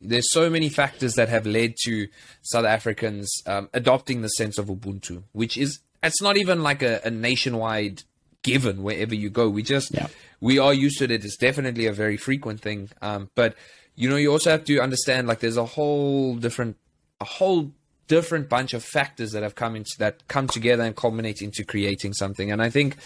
there's 0.00 0.30
so 0.30 0.50
many 0.50 0.68
factors 0.68 1.14
that 1.14 1.28
have 1.30 1.46
led 1.46 1.74
to 1.84 2.08
South 2.42 2.64
Africans 2.66 3.32
um, 3.46 3.70
adopting 3.72 4.20
the 4.22 4.28
sense 4.28 4.58
of 4.58 4.66
Ubuntu, 4.66 5.22
which 5.32 5.56
is 5.56 5.80
it's 6.02 6.20
not 6.20 6.36
even 6.36 6.62
like 6.62 6.82
a, 6.82 7.00
a 7.04 7.10
nationwide 7.10 8.02
given 8.42 8.82
wherever 8.82 9.14
you 9.14 9.30
go. 9.30 9.48
We 9.48 9.62
just 9.62 9.94
Yeah. 9.94 10.08
we 10.40 10.58
are 10.58 10.74
used 10.74 10.98
to 10.98 11.04
it. 11.04 11.24
It's 11.24 11.38
definitely 11.38 11.86
a 11.86 11.92
very 11.94 12.18
frequent 12.18 12.60
thing. 12.60 12.90
Um, 13.00 13.30
but 13.34 13.54
you 13.96 14.10
know, 14.10 14.16
you 14.16 14.30
also 14.30 14.50
have 14.50 14.64
to 14.64 14.80
understand 14.80 15.26
like 15.28 15.40
there's 15.40 15.56
a 15.56 15.64
whole 15.64 16.34
different 16.36 16.76
a 17.20 17.24
whole 17.24 17.72
different 18.06 18.48
bunch 18.48 18.74
of 18.74 18.84
factors 18.84 19.32
that 19.32 19.42
have 19.42 19.54
come 19.54 19.76
into 19.76 19.92
that 19.98 20.26
come 20.28 20.46
together 20.46 20.82
and 20.82 20.96
culminate 20.96 21.42
into 21.42 21.64
creating 21.64 22.12
something. 22.12 22.50
And 22.50 22.62
I 22.62 22.70
think 22.70 22.96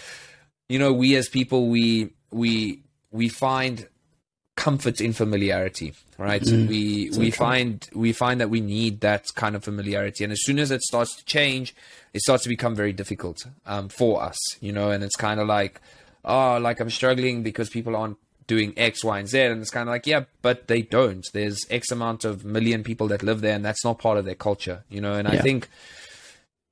you 0.68 0.78
know 0.78 0.92
we 0.92 1.16
as 1.16 1.28
people 1.28 1.68
we 1.68 2.10
we 2.30 2.82
we 3.10 3.28
find 3.28 3.88
comfort 4.56 5.00
in 5.00 5.12
familiarity 5.12 5.94
right? 6.18 6.44
We 6.44 7.10
we 7.16 7.30
find 7.30 7.88
we 7.94 8.12
find 8.12 8.40
that 8.40 8.50
we 8.50 8.60
need 8.60 9.00
that 9.02 9.26
kind 9.36 9.54
of 9.54 9.62
familiarity. 9.62 10.24
And 10.24 10.32
as 10.32 10.40
soon 10.42 10.58
as 10.58 10.70
it 10.72 10.82
starts 10.82 11.16
to 11.16 11.24
change 11.24 11.74
it 12.12 12.22
starts 12.22 12.42
to 12.42 12.48
become 12.48 12.74
very 12.74 12.92
difficult 12.92 13.46
um, 13.66 13.88
for 13.88 14.22
us 14.22 14.36
you 14.60 14.72
know? 14.72 14.90
And 14.90 15.04
it's 15.04 15.16
kind 15.16 15.40
of 15.40 15.46
like 15.46 15.80
oh 16.24 16.58
like 16.58 16.80
i'm 16.80 16.90
struggling 16.90 17.44
because 17.44 17.70
people 17.70 17.94
aren't 17.94 18.18
doing 18.48 18.74
x 18.76 19.04
y 19.04 19.20
and 19.20 19.28
z 19.28 19.40
and 19.40 19.60
it's 19.60 19.70
kind 19.70 19.88
of 19.88 19.92
like 19.92 20.06
yeah 20.06 20.24
but 20.42 20.66
they 20.66 20.82
don't 20.82 21.26
there's 21.32 21.64
x 21.70 21.92
amount 21.92 22.24
of 22.24 22.44
million 22.44 22.82
people 22.82 23.06
that 23.06 23.22
live 23.22 23.40
there 23.40 23.54
and 23.54 23.64
that's 23.64 23.84
not 23.84 23.98
part 23.98 24.18
of 24.18 24.24
their 24.24 24.34
culture 24.34 24.82
you 24.88 25.00
know 25.00 25.12
and 25.12 25.28
i 25.28 25.38
think 25.38 25.68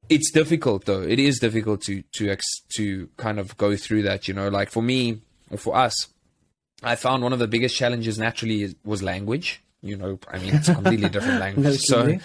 it's 0.09 0.33
difficult 0.33 0.87
though 0.87 1.03
it 1.03 1.21
is 1.21 1.39
difficult 1.39 1.81
to 1.81 2.03
to 2.13 2.29
ex- 2.29 2.61
to 2.75 3.09
kind 3.17 3.39
of 3.39 3.57
go 3.57 3.77
through 3.77 4.03
that 4.03 4.27
you 4.27 4.35
know 4.35 4.49
like 4.49 4.71
for 4.71 4.83
me 4.83 5.21
or 5.51 5.59
for 5.59 5.77
us 5.77 6.09
I 6.83 6.97
found 6.97 7.23
one 7.23 7.33
of 7.33 7.39
the 7.39 7.49
biggest 7.49 7.75
challenges 7.75 8.19
naturally 8.19 8.63
is, 8.63 8.75
was 8.85 9.03
language. 9.03 9.63
You 9.83 9.97
know, 9.97 10.19
I 10.31 10.39
mean, 10.39 10.55
it's 10.55 10.69
a 10.69 10.75
completely 10.75 11.09
different 11.09 11.41
language. 11.41 11.81
So, 11.81 12.19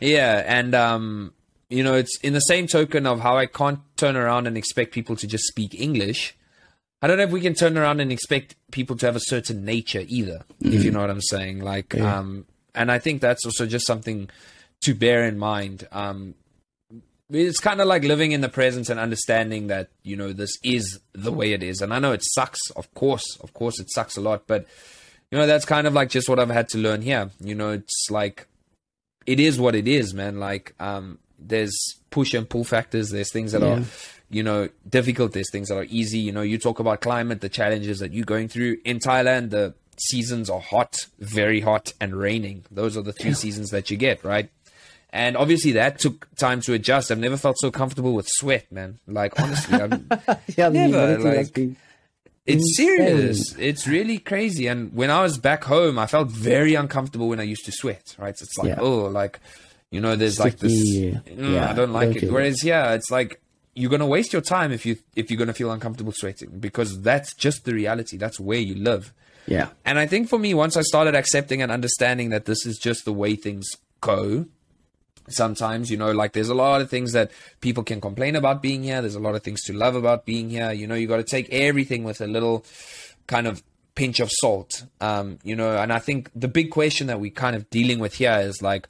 yeah, 0.00 0.42
and 0.46 0.74
um, 0.74 1.32
you 1.68 1.82
know, 1.82 1.94
it's 1.94 2.18
in 2.20 2.32
the 2.32 2.40
same 2.40 2.66
token 2.66 3.06
of 3.06 3.20
how 3.20 3.36
I 3.36 3.46
can't 3.46 3.80
turn 3.96 4.16
around 4.16 4.46
and 4.46 4.56
expect 4.56 4.92
people 4.92 5.16
to 5.16 5.26
just 5.26 5.44
speak 5.44 5.74
English. 5.74 6.36
I 7.02 7.06
don't 7.06 7.16
know 7.16 7.24
if 7.24 7.30
we 7.30 7.40
can 7.40 7.54
turn 7.54 7.78
around 7.78 8.00
and 8.00 8.12
expect 8.12 8.56
people 8.70 8.96
to 8.96 9.06
have 9.06 9.16
a 9.16 9.20
certain 9.20 9.64
nature 9.64 10.04
either, 10.06 10.42
if 10.60 10.84
you 10.84 10.90
know 10.90 11.00
what 11.00 11.10
I'm 11.10 11.22
saying. 11.22 11.60
Like, 11.60 11.98
um, 11.98 12.46
and 12.74 12.92
I 12.92 12.98
think 12.98 13.20
that's 13.20 13.44
also 13.46 13.66
just 13.66 13.86
something 13.86 14.28
to 14.82 14.94
bear 14.94 15.24
in 15.24 15.38
mind. 15.38 15.88
Um, 15.92 16.34
it's 17.30 17.60
kind 17.60 17.80
of 17.80 17.86
like 17.86 18.02
living 18.02 18.32
in 18.32 18.40
the 18.42 18.48
present 18.48 18.90
and 18.90 19.00
understanding 19.00 19.68
that 19.68 19.88
you 20.02 20.16
know 20.16 20.32
this 20.32 20.58
is 20.62 21.00
the 21.12 21.30
way 21.30 21.52
it 21.52 21.62
is 21.62 21.80
and 21.80 21.94
i 21.94 22.00
know 22.00 22.10
it 22.10 22.24
sucks 22.24 22.58
of 22.70 22.92
course 22.92 23.38
of 23.40 23.54
course 23.54 23.78
it 23.78 23.88
sucks 23.88 24.16
a 24.16 24.20
lot 24.20 24.48
but 24.48 24.66
you 25.30 25.38
know, 25.38 25.46
that's 25.46 25.64
kind 25.64 25.86
of 25.86 25.94
like 25.94 26.10
just 26.10 26.28
what 26.28 26.38
I've 26.38 26.50
had 26.50 26.68
to 26.70 26.78
learn 26.78 27.02
here. 27.02 27.30
You 27.40 27.54
know, 27.54 27.70
it's 27.70 28.08
like 28.10 28.48
it 29.26 29.38
is 29.38 29.60
what 29.60 29.74
it 29.74 29.86
is, 29.86 30.12
man. 30.12 30.40
Like, 30.40 30.74
um, 30.80 31.18
there's 31.38 31.76
push 32.10 32.34
and 32.34 32.48
pull 32.48 32.64
factors. 32.64 33.10
There's 33.10 33.32
things 33.32 33.52
that 33.52 33.62
yeah. 33.62 33.78
are, 33.78 33.84
you 34.30 34.42
know, 34.42 34.68
difficult. 34.88 35.32
There's 35.32 35.50
things 35.50 35.68
that 35.68 35.76
are 35.76 35.86
easy. 35.88 36.18
You 36.18 36.32
know, 36.32 36.42
you 36.42 36.56
talk 36.56 36.78
about 36.78 37.00
climate, 37.00 37.40
the 37.40 37.48
challenges 37.48 37.98
that 37.98 38.12
you're 38.12 38.24
going 38.24 38.48
through 38.48 38.78
in 38.84 39.00
Thailand. 39.00 39.50
The 39.50 39.74
seasons 39.98 40.48
are 40.48 40.60
hot, 40.60 41.06
very 41.18 41.60
hot, 41.60 41.92
and 42.00 42.14
raining. 42.14 42.64
Those 42.70 42.96
are 42.96 43.02
the 43.02 43.12
three 43.12 43.34
seasons 43.34 43.70
that 43.70 43.90
you 43.90 43.96
get, 43.96 44.24
right? 44.24 44.48
And 45.12 45.36
obviously 45.36 45.72
that 45.72 45.98
took 45.98 46.32
time 46.36 46.60
to 46.62 46.72
adjust. 46.72 47.10
I've 47.10 47.18
never 47.18 47.36
felt 47.36 47.58
so 47.58 47.72
comfortable 47.72 48.14
with 48.14 48.28
sweat, 48.28 48.70
man. 48.70 49.00
Like 49.08 49.38
honestly, 49.40 49.80
I'm 49.80 50.08
yeah, 50.56 50.68
never 50.68 51.18
like. 51.18 51.58
It's 52.46 52.76
serious. 52.76 53.54
It's 53.58 53.86
really 53.86 54.18
crazy. 54.18 54.66
And 54.66 54.92
when 54.94 55.10
I 55.10 55.22
was 55.22 55.38
back 55.38 55.64
home, 55.64 55.98
I 55.98 56.06
felt 56.06 56.28
very 56.28 56.74
uncomfortable 56.74 57.28
when 57.28 57.38
I 57.38 57.44
used 57.44 57.64
to 57.66 57.72
sweat. 57.72 58.16
Right? 58.18 58.36
So 58.38 58.44
it's 58.44 58.58
like, 58.58 58.68
yeah. 58.68 58.80
oh, 58.80 59.06
like 59.06 59.40
you 59.90 60.00
know, 60.00 60.14
there's 60.14 60.34
Sticky. 60.34 60.50
like 60.50 60.58
this. 60.58 60.94
Mm, 60.94 61.54
yeah, 61.54 61.70
I 61.70 61.72
don't 61.72 61.92
like 61.92 62.22
it. 62.22 62.30
Whereas, 62.30 62.62
yeah, 62.62 62.94
it's 62.94 63.10
like 63.10 63.40
you're 63.74 63.90
gonna 63.90 64.06
waste 64.06 64.32
your 64.32 64.42
time 64.42 64.72
if 64.72 64.84
you 64.84 64.96
if 65.14 65.30
you're 65.30 65.38
gonna 65.38 65.54
feel 65.54 65.70
uncomfortable 65.70 66.12
sweating 66.12 66.58
because 66.58 67.00
that's 67.02 67.34
just 67.34 67.64
the 67.64 67.74
reality. 67.74 68.16
That's 68.16 68.40
where 68.40 68.58
you 68.58 68.74
live. 68.74 69.12
Yeah. 69.46 69.68
And 69.84 69.98
I 69.98 70.06
think 70.06 70.28
for 70.28 70.38
me, 70.38 70.54
once 70.54 70.76
I 70.76 70.82
started 70.82 71.14
accepting 71.14 71.62
and 71.62 71.72
understanding 71.72 72.30
that 72.30 72.44
this 72.44 72.66
is 72.66 72.78
just 72.78 73.04
the 73.04 73.12
way 73.12 73.36
things 73.36 73.68
go, 74.00 74.46
sometimes 75.30 75.90
you 75.90 75.96
know 75.96 76.12
like 76.12 76.32
there's 76.32 76.48
a 76.48 76.54
lot 76.54 76.80
of 76.80 76.90
things 76.90 77.12
that 77.12 77.30
people 77.60 77.82
can 77.82 78.00
complain 78.00 78.36
about 78.36 78.60
being 78.60 78.82
here 78.82 79.00
there's 79.00 79.14
a 79.14 79.20
lot 79.20 79.34
of 79.34 79.42
things 79.42 79.62
to 79.62 79.72
love 79.72 79.94
about 79.94 80.26
being 80.26 80.50
here 80.50 80.72
you 80.72 80.86
know 80.86 80.94
you 80.94 81.06
got 81.06 81.18
to 81.18 81.22
take 81.22 81.48
everything 81.50 82.04
with 82.04 82.20
a 82.20 82.26
little 82.26 82.64
kind 83.26 83.46
of 83.46 83.62
pinch 83.94 84.20
of 84.20 84.30
salt 84.30 84.84
um 85.00 85.38
you 85.42 85.54
know 85.54 85.76
and 85.76 85.92
i 85.92 85.98
think 85.98 86.30
the 86.34 86.48
big 86.48 86.70
question 86.70 87.06
that 87.06 87.20
we're 87.20 87.30
kind 87.30 87.54
of 87.54 87.68
dealing 87.70 87.98
with 87.98 88.14
here 88.14 88.38
is 88.40 88.62
like 88.62 88.88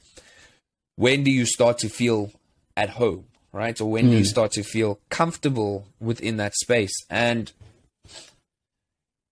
when 0.95 1.23
do 1.23 1.31
you 1.31 1.45
start 1.45 1.77
to 1.77 1.89
feel 1.89 2.31
at 2.75 2.89
home 2.91 3.25
right 3.51 3.79
or 3.81 3.89
when 3.89 4.07
mm. 4.07 4.11
you 4.11 4.17
hmm. 4.19 4.23
start 4.23 4.51
to 4.51 4.63
feel 4.63 4.99
comfortable 5.09 5.85
within 5.99 6.37
that 6.37 6.53
space 6.55 6.93
and 7.09 7.51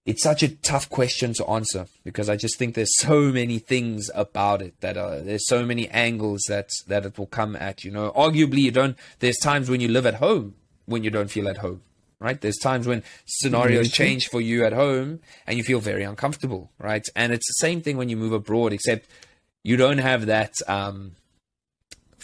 it's 0.05 0.23
such 0.23 0.41
a 0.41 0.47
tough 0.47 0.89
question 0.89 1.33
to 1.33 1.45
answer 1.45 1.85
because 2.03 2.29
I 2.29 2.35
just 2.35 2.57
think 2.57 2.73
there's 2.73 2.97
so 2.97 3.31
many 3.31 3.59
things 3.59 4.09
about 4.15 4.61
it 4.61 4.73
that 4.81 4.97
are 4.97 5.19
there's 5.19 5.45
so 5.45 5.63
many 5.63 5.87
angles 5.89 6.41
that 6.47 6.69
that 6.87 7.05
it 7.05 7.19
will 7.19 7.27
come 7.27 7.55
at. 7.55 7.83
You 7.83 7.91
know, 7.91 8.11
arguably 8.13 8.61
you 8.61 8.71
don't. 8.71 8.97
There's 9.19 9.37
times 9.37 9.69
when 9.69 9.81
you 9.81 9.87
live 9.87 10.07
at 10.07 10.15
home 10.15 10.55
when 10.89 11.03
you 11.03 11.11
don't 11.11 11.29
feel 11.29 11.47
at 11.47 11.57
home, 11.57 11.81
right? 12.19 12.41
There's 12.41 12.57
times 12.57 12.87
when 12.87 13.03
scenarios 13.25 13.91
change 13.91 14.27
for 14.27 14.41
you 14.41 14.65
at 14.65 14.73
home 14.73 15.19
and 15.45 15.57
you 15.57 15.63
feel 15.63 15.79
very 15.79 16.03
uncomfortable, 16.03 16.71
right? 16.79 17.05
And 17.15 17.31
it's 17.31 17.47
the 17.47 17.65
same 17.65 17.81
thing 17.81 17.95
when 17.95 18.09
you 18.09 18.17
move 18.17 18.33
abroad, 18.33 18.73
except 18.73 19.07
you 19.63 19.77
don't 19.77 19.99
have 19.99 20.25
that 20.25 20.53
um, 20.67 21.15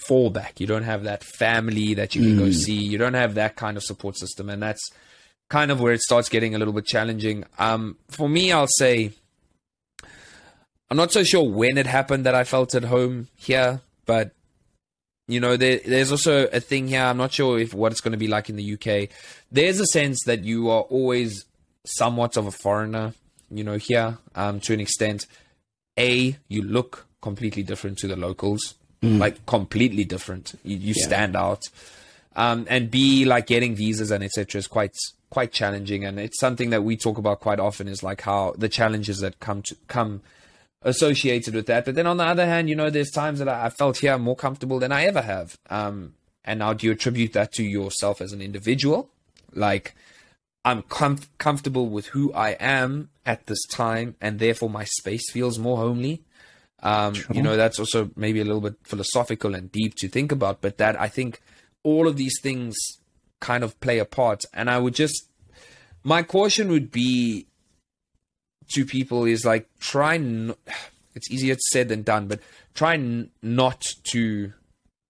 fallback. 0.10 0.60
You 0.60 0.68
don't 0.68 0.84
have 0.84 1.04
that 1.04 1.24
family 1.24 1.94
that 1.96 2.16
you 2.16 2.22
can 2.22 2.36
mm. 2.36 2.40
go 2.40 2.52
see. 2.52 2.74
You 2.74 2.98
don't 2.98 3.14
have 3.14 3.36
that 3.36 3.56
kind 3.56 3.78
of 3.78 3.84
support 3.84 4.18
system, 4.18 4.50
and 4.50 4.62
that's 4.62 4.92
kind 5.50 5.72
of 5.72 5.80
where 5.80 5.94
it 5.94 6.02
starts 6.02 6.30
getting 6.30 6.56
a 6.56 6.58
little 6.58 6.74
bit 6.74 6.86
challenging. 6.86 7.46
Um, 7.60 7.98
for 8.10 8.28
me, 8.28 8.52
I'll 8.52 8.68
say 8.68 9.12
I'm 10.90 10.98
not 10.98 11.12
so 11.12 11.24
sure 11.24 11.44
when 11.44 11.78
it 11.78 11.88
happened 11.88 12.26
that 12.26 12.36
I 12.36 12.44
felt 12.44 12.76
at 12.76 12.84
home 12.84 13.28
here, 13.36 13.82
but 14.06 14.32
you 15.28 15.40
know, 15.40 15.58
there, 15.58 15.80
there's 15.84 16.12
also 16.12 16.46
a 16.48 16.60
thing 16.60 16.88
here. 16.88 17.02
I'm 17.02 17.18
not 17.18 17.34
sure 17.34 17.58
if 17.60 17.74
what 17.74 17.92
it's 17.92 18.02
going 18.02 18.12
to 18.12 18.18
be 18.18 18.28
like 18.28 18.50
in 18.50 18.56
the 18.56 18.74
UK. 18.74 19.10
There's 19.52 19.80
a 19.80 19.88
sense 19.88 20.20
that 20.26 20.44
you 20.44 20.70
are 20.70 20.82
always 20.82 21.46
somewhat 21.86 22.38
of 22.38 22.46
a 22.46 22.52
foreigner, 22.52 23.14
you 23.50 23.64
know, 23.64 23.78
here 23.78 24.20
um, 24.36 24.60
to 24.62 24.74
an 24.74 24.80
extent. 24.80 25.26
A, 25.98 26.38
you 26.48 26.62
look 26.62 27.08
completely 27.22 27.64
different 27.64 27.98
to 28.00 28.08
the 28.08 28.16
locals, 28.16 28.76
mm. 29.06 29.20
like 29.20 29.46
completely 29.46 30.04
different. 30.04 30.58
You, 30.64 30.78
you 30.78 30.94
yeah. 30.98 31.06
stand 31.06 31.36
out. 31.36 31.64
Um, 32.36 32.66
and 32.70 32.92
B, 32.92 33.26
like 33.26 33.48
getting 33.48 33.76
visas 33.76 34.12
and 34.12 34.24
etc. 34.24 34.60
is 34.60 34.68
quite 34.68 34.96
quite 35.30 35.52
challenging, 35.52 36.04
and 36.06 36.20
it's 36.20 36.40
something 36.40 36.70
that 36.72 36.84
we 36.84 36.98
talk 36.98 37.18
about 37.18 37.40
quite 37.40 37.60
often. 37.60 37.88
Is 37.88 38.04
like 38.04 38.22
how 38.22 38.54
the 38.58 38.70
challenges 38.70 39.20
that 39.20 39.40
come 39.40 39.62
to 39.64 39.76
come 39.88 40.22
associated 40.82 41.56
with 41.56 41.66
that. 41.66 41.84
But 41.84 41.96
then 41.96 42.08
on 42.08 42.18
the 42.18 42.26
other 42.26 42.46
hand, 42.46 42.70
you 42.70 42.76
know, 42.76 42.90
there's 42.90 43.12
times 43.12 43.40
that 43.40 43.50
I, 43.50 43.66
I 43.66 43.70
felt 43.70 43.98
here 43.98 44.18
more 44.18 44.36
comfortable 44.36 44.80
than 44.80 44.92
I 44.92 45.06
ever 45.06 45.22
have. 45.22 45.58
Um, 45.70 46.14
and 46.46 46.60
now 46.60 46.74
do 46.74 46.86
you 46.86 46.94
attribute 46.94 47.34
that 47.34 47.52
to 47.54 47.64
yourself 47.64 48.22
as 48.22 48.32
an 48.32 48.42
individual? 48.42 49.10
Like, 49.54 49.96
I'm 50.64 50.84
com- 50.84 51.20
comfortable 51.38 51.90
with 51.90 52.08
who 52.08 52.32
I 52.34 52.52
am 52.52 53.10
at 53.26 53.48
this 53.48 53.66
time, 53.66 54.16
and 54.22 54.40
therefore 54.40 54.70
my 54.70 54.84
space 54.84 55.30
feels 55.32 55.58
more 55.58 55.78
homely. 55.78 56.22
Um, 56.86 57.16
sure. 57.16 57.36
You 57.36 57.42
know, 57.42 57.58
that's 57.58 57.80
also 57.80 58.12
maybe 58.16 58.40
a 58.40 58.46
little 58.46 58.62
bit 58.62 58.76
philosophical 58.84 59.56
and 59.56 59.72
deep 59.72 59.96
to 59.96 60.08
think 60.08 60.32
about, 60.32 60.62
but 60.62 60.78
that 60.78 61.00
I 61.02 61.08
think 61.08 61.42
all 61.82 62.08
of 62.08 62.16
these 62.16 62.40
things 62.42 62.76
kind 63.42 63.64
of 63.64 63.80
play 63.80 63.98
a 63.98 64.06
part. 64.06 64.44
And 64.54 64.70
I 64.70 64.78
would 64.78 64.94
just, 64.94 65.28
my 66.04 66.22
caution 66.22 66.70
would 66.70 66.92
be 66.92 67.48
to 68.74 68.86
people 68.86 69.26
is 69.26 69.44
like 69.44 69.68
try. 69.80 70.16
N- 70.16 70.54
it's 71.16 71.32
easier 71.32 71.56
said 71.72 71.90
than 71.90 72.04
done, 72.04 72.28
but 72.28 72.40
try 72.76 72.94
n- 72.94 73.32
not 73.42 73.84
to 74.12 74.54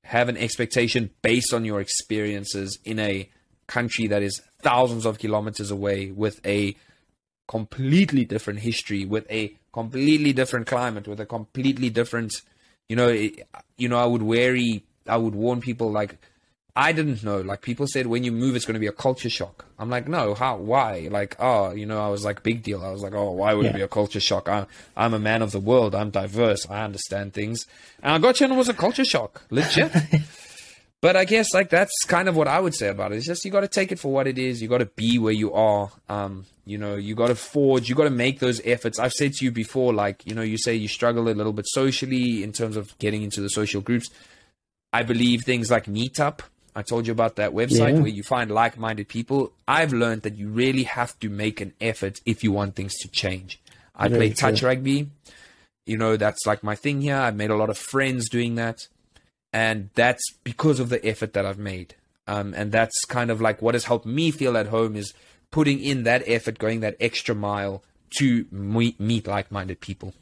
have 0.05 0.29
an 0.29 0.37
expectation 0.37 1.09
based 1.23 1.53
on 1.53 1.65
your 1.65 1.81
experiences 1.81 2.79
in 2.85 2.99
a 2.99 3.29
country 3.67 4.07
that 4.07 4.21
is 4.21 4.41
thousands 4.61 5.05
of 5.05 5.17
kilometers 5.17 5.71
away 5.71 6.11
with 6.11 6.39
a 6.45 6.75
completely 7.47 8.25
different 8.25 8.59
history, 8.59 9.05
with 9.05 9.29
a 9.29 9.55
completely 9.71 10.33
different 10.33 10.67
climate, 10.67 11.07
with 11.07 11.19
a 11.19 11.25
completely 11.25 11.89
different, 11.89 12.41
you 12.89 12.95
know, 12.95 13.09
you 13.09 13.89
know, 13.89 13.97
I 13.97 14.05
would 14.05 14.23
worry, 14.23 14.83
I 15.07 15.17
would 15.17 15.35
warn 15.35 15.61
people 15.61 15.91
like 15.91 16.17
I 16.77 16.91
didn't 16.91 17.23
know. 17.23 17.39
Like 17.39 17.61
people 17.61 17.87
said, 17.87 18.07
when 18.07 18.25
you 18.25 18.33
move, 18.33 18.55
it's 18.55 18.65
going 18.65 18.73
to 18.73 18.81
be 18.81 18.87
a 18.87 18.91
culture 18.91 19.29
shock. 19.29 19.63
I'm 19.79 19.89
like, 19.89 20.09
no, 20.09 20.33
how? 20.33 20.57
Why? 20.57 21.07
Like, 21.09 21.37
oh, 21.39 21.71
you 21.71 21.85
know, 21.85 22.01
I 22.01 22.09
was 22.09 22.25
like, 22.25 22.43
big 22.43 22.63
deal. 22.63 22.83
I 22.83 22.91
was 22.91 23.01
like, 23.01 23.13
oh, 23.13 23.31
why 23.31 23.53
would 23.53 23.63
yeah. 23.63 23.71
it 23.71 23.75
be 23.75 23.81
a 23.81 23.87
culture 23.87 24.19
shock? 24.19 24.49
I'm, 24.49 24.67
I'm 24.97 25.13
a 25.13 25.19
man 25.19 25.41
of 25.41 25.51
the 25.51 25.59
world. 25.59 25.95
I'm 25.95 26.09
diverse. 26.09 26.69
I 26.69 26.83
understand 26.83 27.33
things. 27.33 27.65
And 28.03 28.11
I 28.11 28.17
got 28.17 28.41
you, 28.41 28.45
and 28.45 28.53
it 28.53 28.57
was 28.57 28.67
a 28.67 28.73
culture 28.73 29.05
shock, 29.05 29.43
legit. 29.49 29.89
but 31.01 31.15
I 31.15 31.23
guess 31.23 31.53
like 31.53 31.69
that's 31.69 31.93
kind 32.07 32.27
of 32.27 32.35
what 32.35 32.49
I 32.49 32.59
would 32.59 32.75
say 32.75 32.89
about 32.89 33.13
it. 33.13 33.17
It's 33.17 33.25
just 33.25 33.45
you 33.45 33.51
got 33.51 33.61
to 33.61 33.69
take 33.69 33.93
it 33.93 33.99
for 33.99 34.11
what 34.11 34.27
it 34.27 34.37
is. 34.37 34.61
You 34.61 34.67
got 34.67 34.79
to 34.79 34.85
be 34.85 35.17
where 35.17 35.33
you 35.33 35.53
are. 35.53 35.91
Um, 36.09 36.45
you 36.65 36.77
know, 36.77 36.95
you 36.95 37.15
got 37.15 37.27
to 37.27 37.35
forge. 37.35 37.87
You 37.87 37.95
got 37.95 38.05
to 38.05 38.09
make 38.09 38.39
those 38.39 38.61
efforts. 38.65 38.99
I've 38.99 39.13
said 39.13 39.33
to 39.33 39.45
you 39.45 39.51
before, 39.51 39.93
like, 39.93 40.25
you 40.25 40.35
know, 40.35 40.41
you 40.41 40.57
say 40.57 40.75
you 40.75 40.87
struggle 40.87 41.29
a 41.29 41.31
little 41.31 41.53
bit 41.53 41.67
socially 41.67 42.43
in 42.43 42.51
terms 42.51 42.75
of 42.75 42.97
getting 42.99 43.23
into 43.23 43.41
the 43.41 43.49
social 43.49 43.81
groups. 43.81 44.09
I 44.91 45.03
believe 45.03 45.43
things 45.43 45.69
like 45.69 45.85
Meetup 45.85 46.41
I 46.75 46.81
told 46.81 47.07
you 47.07 47.13
about 47.13 47.37
that 47.37 47.51
website 47.51 47.93
yeah. 47.93 47.99
where 47.99 48.07
you 48.07 48.21
find 48.21 48.51
like 48.51 48.77
minded 48.77 49.07
people. 49.07 49.53
I've 49.65 49.93
learned 49.93 50.23
that 50.23 50.35
you 50.35 50.49
really 50.49 50.83
have 50.83 51.17
to 51.19 51.29
make 51.29 51.61
an 51.61 51.73
effort 51.79 52.19
if 52.25 52.43
you 52.43 52.51
want 52.51 52.75
things 52.75 52.95
to 52.97 53.07
change. 53.07 53.61
I 53.95 54.09
Very 54.09 54.19
play 54.19 54.27
true. 54.29 54.35
touch 54.35 54.61
rugby. 54.61 55.09
You 55.85 55.97
know, 55.97 56.17
that's 56.17 56.45
like 56.45 56.63
my 56.63 56.75
thing 56.75 57.01
here. 57.01 57.15
I've 57.15 57.35
made 57.35 57.49
a 57.49 57.55
lot 57.55 57.69
of 57.69 57.77
friends 57.77 58.27
doing 58.27 58.55
that. 58.55 58.87
And 59.53 59.89
that's 59.95 60.21
because 60.43 60.81
of 60.81 60.89
the 60.89 61.03
effort 61.05 61.31
that 61.31 61.45
I've 61.45 61.57
made. 61.57 61.95
Um, 62.27 62.53
and 62.53 62.73
that's 62.73 63.05
kind 63.05 63.31
of 63.31 63.39
like 63.39 63.61
what 63.61 63.73
has 63.75 63.85
helped 63.85 64.05
me 64.05 64.31
feel 64.31 64.57
at 64.57 64.67
home 64.67 64.97
is 64.97 65.13
putting 65.51 65.79
in 65.79 66.03
that 66.03 66.23
effort, 66.27 66.57
going 66.57 66.79
that 66.81 66.95
extra 66.99 67.35
mile 67.35 67.83
to 68.17 68.45
meet, 68.51 68.99
meet 68.99 69.27
like 69.27 69.51
minded 69.51 69.79
people. 69.79 70.13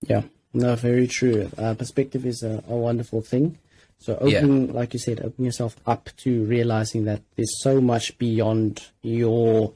Yeah, 0.00 0.22
no, 0.52 0.74
very 0.76 1.06
true. 1.06 1.50
Uh, 1.56 1.74
perspective 1.74 2.26
is 2.26 2.42
a, 2.42 2.62
a 2.68 2.76
wonderful 2.76 3.22
thing. 3.22 3.58
So 3.98 4.16
open, 4.16 4.66
yeah. 4.66 4.72
like 4.72 4.94
you 4.94 4.98
said, 4.98 5.20
open 5.20 5.44
yourself 5.44 5.76
up 5.86 6.10
to 6.24 6.44
realizing 6.44 7.04
that 7.04 7.22
there's 7.36 7.62
so 7.62 7.80
much 7.80 8.18
beyond 8.18 8.84
your 9.02 9.72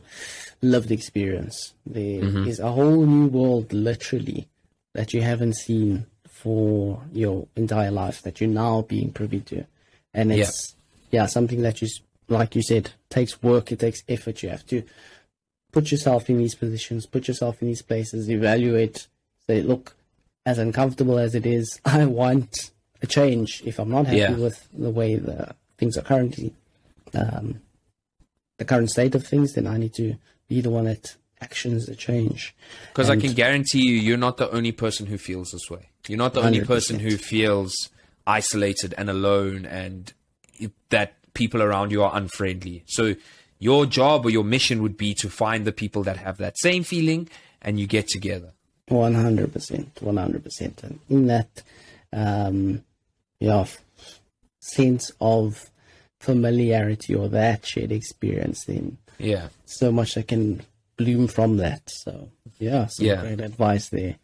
lived 0.61 0.91
experience. 0.91 1.75
There 1.87 2.23
mm-hmm. 2.23 2.49
is 2.49 2.59
a 2.59 2.73
whole 2.73 3.07
new 3.07 3.29
world, 3.29 3.73
literally, 3.73 4.49
that 4.95 5.15
you 5.15 5.23
haven't 5.23 5.55
seen 5.55 6.07
for 6.27 7.01
your 7.13 7.47
entire 7.55 7.93
life 7.93 8.23
that 8.23 8.41
you're 8.41 8.51
now 8.51 8.83
being 8.83 9.13
privy 9.13 9.41
to, 9.41 9.65
and 10.13 10.33
it's 10.33 10.75
yeah, 11.11 11.23
yeah 11.23 11.27
something 11.27 11.63
that 11.63 11.81
you, 11.81 11.89
like 12.29 12.55
you 12.55 12.63
said, 12.63 12.91
takes 13.11 13.43
work. 13.43 13.73
It 13.73 13.81
takes 13.81 14.03
effort. 14.09 14.43
You 14.43 14.51
have 14.51 14.67
to 14.67 14.83
put 15.73 15.91
yourself 15.91 16.31
in 16.31 16.39
these 16.39 16.55
positions, 16.55 17.07
put 17.07 17.29
yourself 17.29 17.61
in 17.61 17.69
these 17.69 17.83
places, 17.83 18.31
evaluate. 18.31 19.07
Say, 19.47 19.63
look, 19.63 19.97
as 20.45 20.59
uncomfortable 20.59 21.19
as 21.19 21.35
it 21.35 21.47
is, 21.47 21.81
I 21.85 22.07
want 22.07 22.71
a 23.03 23.07
change 23.07 23.63
if 23.65 23.79
I'm 23.79 23.91
not 23.91 24.07
happy 24.07 24.19
yeah. 24.19 24.33
with 24.33 24.67
the 24.73 24.91
way 24.91 25.17
the 25.17 25.55
things 25.77 25.97
are 25.99 26.03
currently, 26.03 26.55
um, 27.15 27.61
the 28.59 28.65
current 28.65 28.91
state 28.91 29.15
of 29.15 29.27
things, 29.27 29.53
then 29.53 29.67
I 29.67 29.77
need 29.77 29.95
to 29.95 30.17
be 30.49 30.61
the 30.61 30.71
one 30.71 30.85
that 30.85 31.17
actions 31.41 31.87
the 31.87 31.95
change. 31.95 32.55
Because 32.93 33.11
I 33.11 33.17
can 33.17 33.35
guarantee 33.35 33.87
you, 33.87 33.97
you're 33.97 34.17
not 34.17 34.39
the 34.39 34.51
only 34.51 34.73
person 34.73 35.07
who 35.07 35.19
feels 35.19 35.51
this 35.51 35.71
way. 35.71 35.91
You're 36.09 36.19
not 36.19 36.35
the 36.35 36.41
100%. 36.41 36.47
only 36.47 36.65
person 36.65 36.99
who 37.01 37.17
feels 37.17 37.75
isolated 38.27 38.95
and 38.97 39.11
alone 39.11 39.67
and 39.67 40.13
that 40.89 41.15
people 41.37 41.63
around 41.63 41.93
you 41.93 42.03
are 42.03 42.13
unfriendly. 42.17 42.83
So 42.87 43.15
your 43.59 43.87
job 43.87 44.27
or 44.27 44.31
your 44.31 44.45
mission 44.45 44.83
would 44.83 44.97
be 44.97 45.15
to 45.23 45.29
find 45.31 45.65
the 45.65 45.73
people 45.73 46.03
that 46.09 46.17
have 46.17 46.37
that 46.39 46.55
same 46.59 46.83
feeling 46.83 47.29
and 47.63 47.79
you 47.81 47.87
get 47.87 48.09
together. 48.09 48.51
One 48.89 49.15
hundred 49.15 49.53
percent, 49.53 49.91
one 50.01 50.17
hundred 50.17 50.43
percent, 50.45 50.83
and 50.83 50.99
in 51.09 51.27
that, 51.27 51.63
um, 52.13 52.85
yeah, 53.41 53.67
sense 54.61 55.11
of 55.21 55.71
familiarity 56.21 57.15
or 57.15 57.29
that 57.29 57.67
shared 57.67 57.93
experience, 57.93 58.65
then 58.67 58.99
yeah, 59.19 59.49
so 59.65 59.91
much 59.91 60.15
that 60.15 60.29
can 60.29 60.63
bloom 60.97 61.27
from 61.29 61.57
that. 61.59 61.83
So 62.03 62.31
yeah, 62.59 62.87
some 62.87 63.07
Yeah. 63.07 63.21
great 63.21 63.41
advice 63.41 63.89
there 63.89 64.17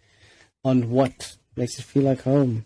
on 0.65 0.91
what 0.91 1.37
makes 1.57 1.79
it 1.79 1.85
feel 1.85 2.05
like 2.05 2.23
home. 2.23 2.65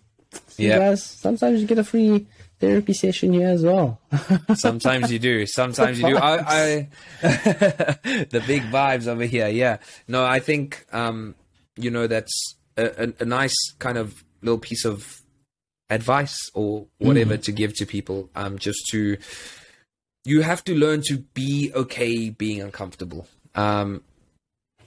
So 0.48 0.62
Yeah. 0.62 0.78
guys, 0.78 1.02
sometimes 1.02 1.60
you 1.60 1.66
get 1.66 1.78
a 1.78 1.84
free 1.84 2.26
therapy 2.58 2.92
session 2.92 3.32
here 3.32 3.48
as 3.48 3.62
well. 3.62 4.00
Sometimes 4.54 5.12
you 5.12 5.18
do. 5.18 5.46
Sometimes 5.46 6.00
you 6.00 6.08
do. 6.08 6.16
I, 6.16 6.38
I 6.38 6.88
the 7.22 8.42
big 8.46 8.62
vibes 8.64 9.06
over 9.06 9.24
here. 9.24 9.48
Yeah. 9.48 9.78
No, 10.08 10.24
I 10.24 10.40
think 10.40 10.86
um, 10.92 11.34
you 11.76 11.90
know 11.90 12.06
that's 12.06 12.56
a, 12.76 13.04
a, 13.04 13.12
a 13.20 13.24
nice 13.24 13.54
kind 13.78 13.98
of 13.98 14.24
little 14.42 14.58
piece 14.58 14.84
of 14.84 15.20
advice 15.88 16.36
or 16.54 16.86
whatever 16.98 17.36
to 17.36 17.52
give 17.52 17.74
to 17.76 17.86
people. 17.86 18.30
Um, 18.34 18.58
just 18.58 18.86
to 18.90 19.18
you 20.24 20.42
have 20.42 20.64
to 20.64 20.74
learn 20.74 21.02
to 21.06 21.18
be 21.34 21.70
okay 21.74 22.30
being 22.30 22.60
uncomfortable. 22.60 23.28
Um, 23.54 24.02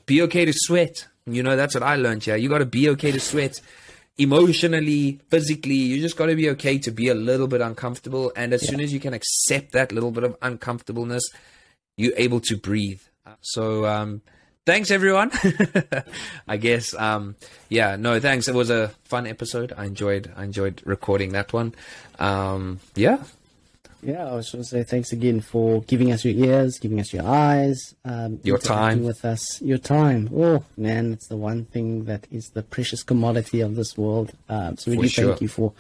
be 0.06 0.22
okay 0.24 0.46
to 0.46 0.54
sweat. 0.54 1.08
You 1.26 1.44
know, 1.44 1.56
that's 1.56 1.76
what 1.76 1.84
I 1.84 1.96
learned 1.96 2.24
here. 2.24 2.36
You 2.36 2.50
got 2.50 2.58
to 2.58 2.66
be 2.66 2.90
okay 2.90 3.12
to 3.12 3.20
sweat 3.20 3.62
emotionally, 4.20 5.20
physically. 5.30 5.76
You 5.76 6.00
just 6.02 6.18
got 6.18 6.28
to 6.28 6.36
be 6.36 6.50
okay 6.52 6.78
to 6.80 6.92
be 6.92 7.08
a 7.08 7.16
little 7.16 7.48
bit 7.48 7.62
uncomfortable. 7.62 8.32
And 8.36 8.54
as 8.54 8.68
soon 8.68 8.82
as 8.82 8.94
you 8.94 9.00
can 9.00 9.14
accept 9.14 9.72
that 9.72 9.92
little 9.92 10.12
bit 10.12 10.24
of 10.24 10.38
uncomfortableness, 10.42 11.24
you're 11.98 12.14
able 12.18 12.42
to 12.42 12.58
breathe. 12.58 13.02
So, 13.42 13.86
um, 13.86 14.22
thanks 14.66 14.92
everyone. 14.92 15.32
I 16.48 16.58
guess, 16.58 16.94
um, 16.94 17.36
yeah, 17.70 17.96
no, 17.96 18.20
thanks. 18.20 18.48
It 18.48 18.56
was 18.56 18.70
a 18.70 18.90
fun 19.06 19.26
episode. 19.26 19.74
I 19.76 19.86
enjoyed, 19.86 20.32
I 20.36 20.44
enjoyed 20.44 20.82
recording 20.86 21.32
that 21.32 21.54
one. 21.54 21.74
Um, 22.20 22.80
yeah, 22.96 23.24
Yeah, 24.02 24.28
I 24.32 24.36
was 24.36 24.50
going 24.52 24.64
to 24.64 24.70
say 24.70 24.84
thanks 24.84 25.12
again 25.12 25.42
for 25.42 25.82
giving 25.82 26.12
us 26.12 26.24
your 26.24 26.34
ears, 26.34 26.80
giving 26.80 27.00
us 27.02 27.12
your 27.14 27.26
eyes, 27.28 27.96
um, 28.06 28.40
Your 28.44 28.58
time. 28.58 29.04
with 29.04 29.26
us, 29.26 29.62
your 29.62 29.78
time. 29.78 30.30
Oh 30.34 30.64
man, 30.78 31.12
it's 31.14 31.28
the 31.28 31.36
one 31.36 31.66
thing 31.66 32.06
that 32.06 32.26
is 32.32 32.50
the 32.54 32.64
precious 32.64 33.04
commodity 33.04 33.60
of 33.60 33.76
this 33.76 33.98
world. 33.98 34.32
Um, 34.48 34.78
so 34.78 34.96
do 34.96 35.08
sure. 35.08 35.26
thank 35.30 35.42
you 35.42 35.50
for 35.50 35.74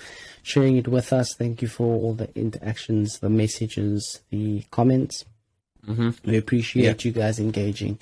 sharing 0.43 0.75
it 0.75 0.87
with 0.89 1.13
us. 1.13 1.33
Thank 1.33 1.61
you 1.61 1.69
for 1.69 1.85
all 1.85 2.13
the 2.13 2.29
interactions, 2.37 3.19
the 3.19 3.29
messages, 3.29 4.19
the 4.31 4.63
comments. 4.69 5.23
hmm 5.85 6.09
We 6.25 6.35
appreciate 6.37 7.05
you 7.05 7.11
guys 7.13 7.39
engaging 7.39 7.99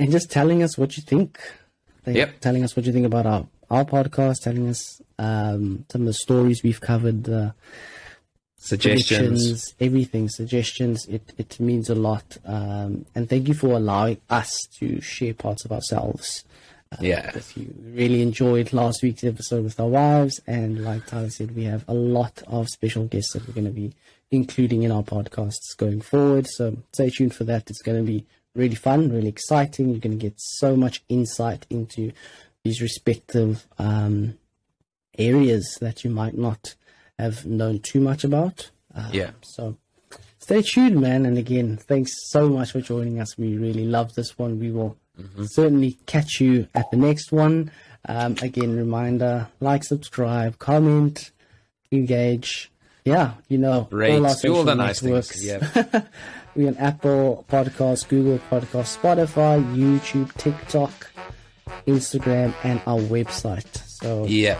and 0.00 0.10
just 0.10 0.30
telling 0.32 0.64
us 0.64 0.76
what 0.76 0.96
you 0.96 1.02
think. 1.04 1.38
Thank- 2.04 2.16
Yep. 2.16 2.40
Telling 2.40 2.64
us 2.64 2.74
what 2.74 2.86
you 2.86 2.92
think 2.92 3.06
about 3.06 3.26
our, 3.26 3.46
our 3.70 3.84
podcast, 3.84 4.36
telling 4.42 4.68
us 4.68 5.00
um, 5.18 5.84
some 5.92 6.00
of 6.02 6.06
the 6.08 6.12
stories 6.14 6.62
we've 6.64 6.80
covered, 6.80 7.28
uh, 7.28 7.50
suggestions. 8.58 9.74
everything, 9.80 10.28
suggestions. 10.28 11.06
It 11.06 11.32
it 11.38 11.58
means 11.60 11.88
a 11.88 11.94
lot. 11.94 12.36
Um, 12.44 13.06
and 13.14 13.28
thank 13.28 13.48
you 13.48 13.54
for 13.54 13.68
allowing 13.76 14.18
us 14.28 14.52
to 14.78 15.00
share 15.00 15.34
parts 15.34 15.64
of 15.64 15.72
ourselves. 15.72 16.44
uh, 16.92 16.96
Yeah. 17.00 17.32
with 17.34 17.54
you. 17.56 17.74
We 17.84 17.92
really 18.02 18.22
enjoyed 18.22 18.72
last 18.72 19.02
week's 19.02 19.22
episode 19.24 19.62
with 19.64 19.78
our 19.78 19.88
wives, 19.88 20.40
and 20.46 20.82
like 20.82 21.06
Tyler 21.06 21.28
said, 21.30 21.54
we 21.54 21.64
have 21.64 21.84
a 21.86 21.92
lot 21.94 22.42
of 22.46 22.66
special 22.68 23.04
guests 23.04 23.32
that 23.34 23.46
we're 23.46 23.52
going 23.54 23.66
to 23.66 23.70
be 23.72 23.92
including 24.30 24.82
in 24.84 24.90
our 24.90 25.02
podcasts 25.02 25.76
going 25.76 26.00
forward. 26.00 26.46
So 26.46 26.78
stay 26.94 27.10
tuned 27.10 27.34
for 27.34 27.44
that. 27.44 27.68
It's 27.70 27.82
going 27.82 27.98
to 27.98 28.10
be 28.10 28.24
really 28.54 28.74
fun, 28.74 29.10
really 29.12 29.28
exciting. 29.28 29.90
You're 29.90 30.00
going 30.00 30.18
to 30.18 30.26
get 30.28 30.34
so 30.38 30.76
much 30.76 31.02
insight 31.10 31.66
into 31.70 32.12
these 32.64 32.80
respective 32.82 33.66
um, 33.78 34.38
areas 35.18 35.76
that 35.80 36.04
you 36.04 36.10
might 36.10 36.36
not 36.38 36.74
have 37.18 37.44
known 37.46 37.80
too 37.80 38.00
much 38.00 38.24
about. 38.24 38.70
Um, 38.94 39.10
Yeah. 39.12 39.30
So 39.42 39.76
stay 40.38 40.62
tuned, 40.62 41.00
man. 41.00 41.26
And 41.26 41.36
again, 41.38 41.76
thanks 41.76 42.12
so 42.30 42.48
much 42.48 42.72
for 42.72 42.80
joining 42.80 43.20
us. 43.20 43.36
We 43.38 43.56
really 43.56 43.84
love 43.84 44.14
this 44.14 44.38
one. 44.38 44.58
We 44.58 44.70
will 44.70 44.96
certainly 45.46 45.98
catch 46.06 46.40
you 46.40 46.68
at 46.74 46.90
the 46.90 46.96
next 46.96 47.32
one. 47.32 47.70
Um, 48.08 48.36
again, 48.40 48.76
reminder 48.76 49.48
like, 49.60 49.82
subscribe, 49.84 50.58
comment, 50.58 51.32
engage. 51.90 52.70
Yeah, 53.04 53.32
you 53.48 53.58
know, 53.58 53.88
Rate, 53.90 54.12
all 54.14 54.26
our 54.26 54.34
do 54.34 54.48
all 54.54 54.56
social 54.58 54.64
the 54.64 54.74
nice 54.74 55.02
networks. 55.02 55.30
things. 55.30 55.44
Yeah. 55.46 56.02
We're 56.54 56.68
on 56.68 56.76
Apple 56.76 57.44
Podcasts, 57.48 58.06
Google 58.06 58.38
Podcasts, 58.50 58.96
Spotify, 58.98 59.62
YouTube, 59.74 60.32
TikTok, 60.36 61.10
Instagram, 61.86 62.52
and 62.64 62.80
our 62.86 63.00
website. 63.00 63.66
So 63.86 64.24
yeah. 64.26 64.58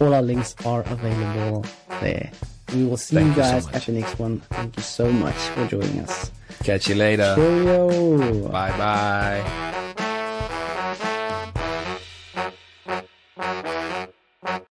All 0.00 0.14
our 0.14 0.22
links 0.22 0.54
are 0.64 0.82
available 0.82 1.64
there. 2.00 2.30
We 2.74 2.84
will 2.84 2.96
see 2.96 3.16
Thank 3.16 3.36
you 3.36 3.42
you 3.42 3.48
so 3.48 3.52
guys 3.52 3.66
at 3.74 3.82
the 3.86 3.92
next 3.92 4.18
one. 4.18 4.40
Thank 4.50 4.76
you 4.76 4.82
so 4.82 5.10
much 5.10 5.34
for 5.34 5.66
joining 5.66 6.00
us. 6.00 6.30
Catch 6.64 6.88
you 6.88 6.94
later. 6.96 7.34
Cheerio. 7.36 8.48
Bye 8.48 8.76
bye. 8.76 9.74